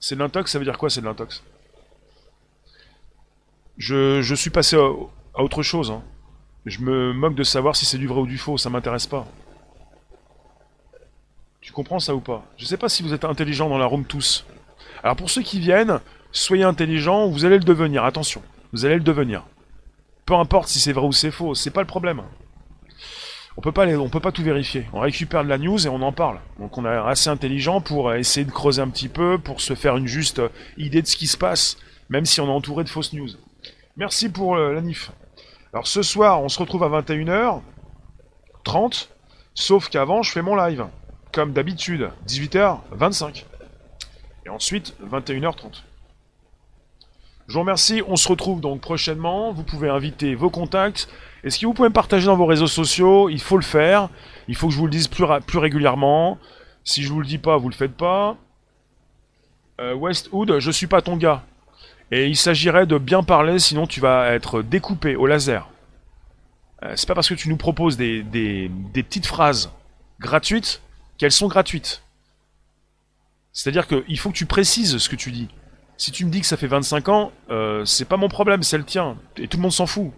C'est 0.00 0.16
de 0.16 0.20
l'intox, 0.20 0.50
ça 0.50 0.58
veut 0.58 0.64
dire 0.64 0.76
quoi 0.76 0.90
c'est 0.90 1.00
de 1.00 1.06
l'intox? 1.06 1.42
Je, 3.78 4.20
je 4.22 4.34
suis 4.34 4.50
passé 4.50 4.76
à, 4.76 5.40
autre 5.40 5.62
chose. 5.62 5.90
hein. 5.90 6.02
Je 6.66 6.80
me 6.80 7.12
moque 7.12 7.34
de 7.34 7.44
savoir 7.44 7.74
si 7.74 7.86
c'est 7.86 7.98
du 7.98 8.06
vrai 8.06 8.20
ou 8.20 8.26
du 8.26 8.38
faux, 8.38 8.58
ça 8.58 8.70
m'intéresse 8.70 9.06
pas. 9.06 9.26
Comprends 11.72 11.98
ça 12.00 12.14
ou 12.14 12.20
pas? 12.20 12.44
Je 12.56 12.64
sais 12.66 12.76
pas 12.76 12.88
si 12.88 13.02
vous 13.02 13.14
êtes 13.14 13.24
intelligents 13.24 13.68
dans 13.68 13.78
la 13.78 13.86
room 13.86 14.04
tous. 14.04 14.44
Alors 15.02 15.16
pour 15.16 15.30
ceux 15.30 15.42
qui 15.42 15.58
viennent, 15.58 16.00
soyez 16.30 16.64
intelligents, 16.64 17.28
vous 17.28 17.44
allez 17.44 17.58
le 17.58 17.64
devenir, 17.64 18.04
attention. 18.04 18.42
Vous 18.72 18.84
allez 18.84 18.96
le 18.96 19.00
devenir. 19.02 19.44
Peu 20.26 20.34
importe 20.34 20.68
si 20.68 20.80
c'est 20.80 20.92
vrai 20.92 21.06
ou 21.06 21.12
c'est 21.12 21.30
faux, 21.30 21.54
c'est 21.54 21.70
pas 21.70 21.80
le 21.80 21.86
problème. 21.86 22.22
On 23.56 23.60
peut 23.60 23.72
pas, 23.72 23.84
les- 23.84 23.96
on 23.96 24.08
peut 24.08 24.20
pas 24.20 24.32
tout 24.32 24.42
vérifier. 24.42 24.86
On 24.92 25.00
récupère 25.00 25.44
de 25.44 25.48
la 25.48 25.58
news 25.58 25.84
et 25.86 25.88
on 25.90 26.00
en 26.02 26.12
parle. 26.12 26.40
Donc 26.58 26.78
on 26.78 26.84
est 26.84 26.88
assez 26.88 27.28
intelligent 27.28 27.80
pour 27.80 28.14
essayer 28.14 28.44
de 28.46 28.50
creuser 28.50 28.80
un 28.80 28.88
petit 28.88 29.08
peu, 29.08 29.38
pour 29.38 29.60
se 29.60 29.74
faire 29.74 29.96
une 29.96 30.06
juste 30.06 30.40
idée 30.78 31.02
de 31.02 31.06
ce 31.06 31.16
qui 31.16 31.26
se 31.26 31.36
passe, 31.36 31.76
même 32.08 32.24
si 32.24 32.40
on 32.40 32.46
est 32.46 32.50
entouré 32.50 32.84
de 32.84 32.88
fausses 32.88 33.12
news. 33.12 33.28
Merci 33.96 34.28
pour 34.30 34.56
euh, 34.56 34.72
la 34.72 34.80
NIF. 34.80 35.10
Alors 35.74 35.86
ce 35.86 36.02
soir, 36.02 36.42
on 36.42 36.48
se 36.48 36.58
retrouve 36.58 36.82
à 36.84 36.88
21h30, 38.64 39.08
sauf 39.54 39.88
qu'avant, 39.88 40.22
je 40.22 40.32
fais 40.32 40.42
mon 40.42 40.54
live. 40.56 40.86
Comme 41.32 41.54
d'habitude, 41.54 42.10
18h25. 42.28 43.46
Et 44.44 44.50
ensuite, 44.50 44.94
21h30. 45.02 45.82
Je 47.48 47.54
vous 47.54 47.60
remercie, 47.60 48.02
on 48.06 48.16
se 48.16 48.28
retrouve 48.28 48.60
donc 48.60 48.82
prochainement. 48.82 49.50
Vous 49.50 49.62
pouvez 49.62 49.88
inviter 49.88 50.34
vos 50.34 50.50
contacts. 50.50 51.08
Est-ce 51.42 51.58
que 51.58 51.64
vous 51.64 51.72
pouvez 51.72 51.88
me 51.88 51.94
partager 51.94 52.26
dans 52.26 52.36
vos 52.36 52.44
réseaux 52.44 52.66
sociaux? 52.66 53.30
Il 53.30 53.40
faut 53.40 53.56
le 53.56 53.62
faire. 53.62 54.10
Il 54.46 54.56
faut 54.56 54.68
que 54.68 54.74
je 54.74 54.78
vous 54.78 54.84
le 54.84 54.90
dise 54.90 55.08
plus, 55.08 55.24
régulièrement. 55.58 56.38
Si 56.84 57.02
je 57.02 57.10
vous 57.10 57.20
le 57.20 57.26
dis 57.26 57.38
pas, 57.38 57.56
vous 57.56 57.70
le 57.70 57.74
faites 57.74 57.96
pas. 57.96 58.36
Euh, 59.80 59.94
Westwood, 59.94 60.58
je 60.58 60.70
suis 60.70 60.86
pas 60.86 61.00
ton 61.00 61.16
gars. 61.16 61.44
Et 62.10 62.26
il 62.26 62.36
s'agirait 62.36 62.86
de 62.86 62.98
bien 62.98 63.22
parler, 63.22 63.58
sinon 63.58 63.86
tu 63.86 64.00
vas 64.00 64.34
être 64.34 64.60
découpé 64.60 65.16
au 65.16 65.26
laser. 65.26 65.66
Euh, 66.82 66.92
c'est 66.94 67.08
pas 67.08 67.14
parce 67.14 67.28
que 67.28 67.34
tu 67.34 67.48
nous 67.48 67.56
proposes 67.56 67.96
des 67.96 68.70
petites 68.92 69.26
phrases 69.26 69.72
gratuites 70.20 70.82
qu'elles 71.18 71.32
sont 71.32 71.48
gratuites. 71.48 72.02
C'est-à-dire 73.52 73.86
qu'il 73.86 74.18
faut 74.18 74.30
que 74.30 74.36
tu 74.36 74.46
précises 74.46 74.98
ce 74.98 75.08
que 75.08 75.16
tu 75.16 75.30
dis. 75.30 75.48
Si 75.98 76.10
tu 76.10 76.24
me 76.24 76.30
dis 76.30 76.40
que 76.40 76.46
ça 76.46 76.56
fait 76.56 76.66
25 76.66 77.08
ans, 77.10 77.32
euh, 77.50 77.84
c'est 77.84 78.06
pas 78.06 78.16
mon 78.16 78.28
problème, 78.28 78.62
c'est 78.62 78.78
le 78.78 78.84
tien. 78.84 79.16
Et 79.36 79.46
tout 79.46 79.58
le 79.58 79.62
monde 79.62 79.72
s'en 79.72 79.86
fout. 79.86 80.10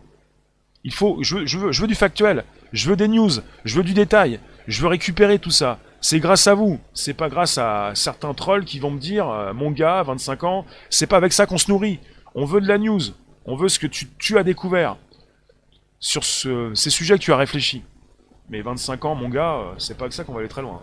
Il 0.85 0.93
faut, 0.95 1.19
je 1.23 1.37
veux, 1.37 1.87
du 1.87 1.95
factuel. 1.95 2.45
Je 2.73 2.89
veux 2.89 2.97
des 2.97 3.09
news. 3.09 3.31
Je 3.65 3.77
veux 3.77 3.83
du 3.83 3.95
détail. 3.95 4.39
Je 4.67 4.81
veux 4.83 4.89
récupérer 4.89 5.39
tout 5.39 5.51
ça. 5.51 5.79
C'est 6.01 6.21
grâce 6.21 6.47
à 6.47 6.55
vous. 6.55 6.79
C'est 6.93 7.15
pas 7.15 7.29
grâce 7.29 7.59
à 7.59 7.93
certains 7.95 8.35
trolls 8.35 8.65
qui 8.65 8.79
vont 8.79 8.91
me 8.91 9.01
dire, 9.01 9.29
euh, 9.29 9.53
mon 9.53 9.71
gars, 9.71 10.03
25 10.03 10.45
ans, 10.45 10.67
c'est 10.91 11.07
pas 11.07 11.17
avec 11.17 11.33
ça 11.33 11.47
qu'on 11.47 11.59
se 11.59 11.71
nourrit. 11.71 11.99
On 12.35 12.45
veut 12.45 12.61
de 12.61 12.69
la 12.69 12.79
news. 12.79 13.01
On 13.47 13.57
veut 13.57 13.69
ce 13.69 13.79
que 13.79 13.87
tu, 13.87 14.09
tu 14.19 14.39
as 14.39 14.43
découvert 14.43 14.97
sur 15.99 16.23
ce- 16.25 16.73
ces 16.75 16.91
sujets 16.91 17.15
que 17.19 17.23
tu 17.25 17.33
as 17.33 17.37
réfléchi. 17.37 17.83
Mais 18.51 18.61
25 18.61 19.05
ans, 19.05 19.15
mon 19.15 19.29
gars, 19.29 19.55
euh, 19.55 19.75
c'est 19.79 19.97
pas 19.97 20.05
avec 20.05 20.13
ça 20.13 20.25
qu'on 20.25 20.33
va 20.33 20.41
aller 20.41 20.49
très 20.49 20.63
loin. 20.63 20.81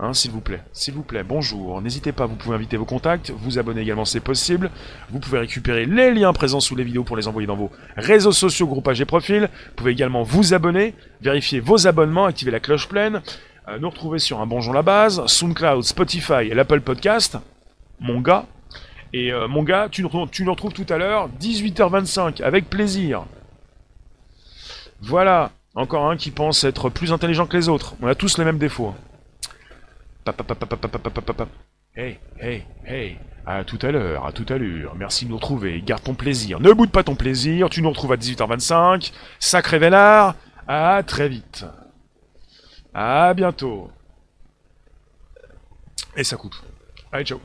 Hein, 0.00 0.14
s'il 0.14 0.30
vous 0.30 0.40
plaît, 0.40 0.62
s'il 0.72 0.94
vous 0.94 1.02
plaît, 1.02 1.24
bonjour. 1.24 1.82
N'hésitez 1.82 2.12
pas, 2.12 2.26
vous 2.26 2.36
pouvez 2.36 2.54
inviter 2.54 2.76
vos 2.76 2.84
contacts, 2.84 3.30
vous 3.30 3.58
abonner 3.58 3.80
également, 3.80 4.04
c'est 4.04 4.20
possible. 4.20 4.70
Vous 5.10 5.18
pouvez 5.18 5.40
récupérer 5.40 5.86
les 5.86 6.14
liens 6.14 6.32
présents 6.32 6.60
sous 6.60 6.76
les 6.76 6.84
vidéos 6.84 7.02
pour 7.02 7.16
les 7.16 7.26
envoyer 7.26 7.48
dans 7.48 7.56
vos 7.56 7.72
réseaux 7.96 8.30
sociaux, 8.30 8.68
groupages 8.68 9.00
et 9.00 9.04
profils. 9.06 9.50
Vous 9.50 9.74
pouvez 9.74 9.90
également 9.90 10.22
vous 10.22 10.54
abonner, 10.54 10.94
vérifier 11.20 11.58
vos 11.58 11.88
abonnements, 11.88 12.26
activer 12.26 12.52
la 12.52 12.60
cloche 12.60 12.88
pleine, 12.88 13.22
euh, 13.66 13.80
nous 13.80 13.90
retrouver 13.90 14.20
sur 14.20 14.40
un 14.40 14.46
Bonjour 14.46 14.72
la 14.72 14.82
base, 14.82 15.26
SoundCloud, 15.26 15.82
Spotify 15.82 16.46
et 16.48 16.54
l'Apple 16.54 16.80
Podcast. 16.80 17.36
Mon 17.98 18.20
gars. 18.20 18.46
Et 19.12 19.32
euh, 19.32 19.48
mon 19.48 19.64
gars, 19.64 19.88
tu, 19.90 20.06
tu 20.30 20.44
nous 20.44 20.50
retrouves 20.52 20.74
tout 20.74 20.86
à 20.90 20.98
l'heure, 20.98 21.28
18h25, 21.40 22.40
avec 22.42 22.70
plaisir. 22.70 23.24
Voilà, 25.00 25.50
encore 25.78 26.10
un 26.10 26.16
qui 26.16 26.32
pense 26.32 26.64
être 26.64 26.90
plus 26.90 27.12
intelligent 27.12 27.46
que 27.46 27.56
les 27.56 27.68
autres. 27.68 27.94
On 28.02 28.08
a 28.08 28.16
tous 28.16 28.36
les 28.36 28.44
mêmes 28.44 28.58
défauts. 28.58 28.96
Hey, 31.94 32.18
hey, 32.40 32.66
hey. 32.84 33.16
À 33.46 33.62
tout 33.62 33.78
à 33.82 33.92
l'heure, 33.92 34.26
à 34.26 34.32
tout 34.32 34.44
à 34.48 34.58
l'heure. 34.58 34.96
Merci 34.96 35.24
de 35.24 35.30
nous 35.30 35.36
retrouver. 35.36 35.80
Garde 35.82 36.02
ton 36.02 36.14
plaisir. 36.14 36.58
Ne 36.58 36.72
boude 36.72 36.90
pas 36.90 37.04
ton 37.04 37.14
plaisir. 37.14 37.70
Tu 37.70 37.80
nous 37.80 37.90
retrouves 37.90 38.10
à 38.10 38.16
18h25. 38.16 39.12
Sacré 39.38 39.78
Vélard. 39.78 40.34
À 40.66 41.00
très 41.06 41.28
vite. 41.28 41.64
À 42.92 43.32
bientôt. 43.34 43.88
Et 46.16 46.24
ça 46.24 46.36
coupe. 46.36 46.56
Allez, 47.12 47.24
ciao. 47.24 47.38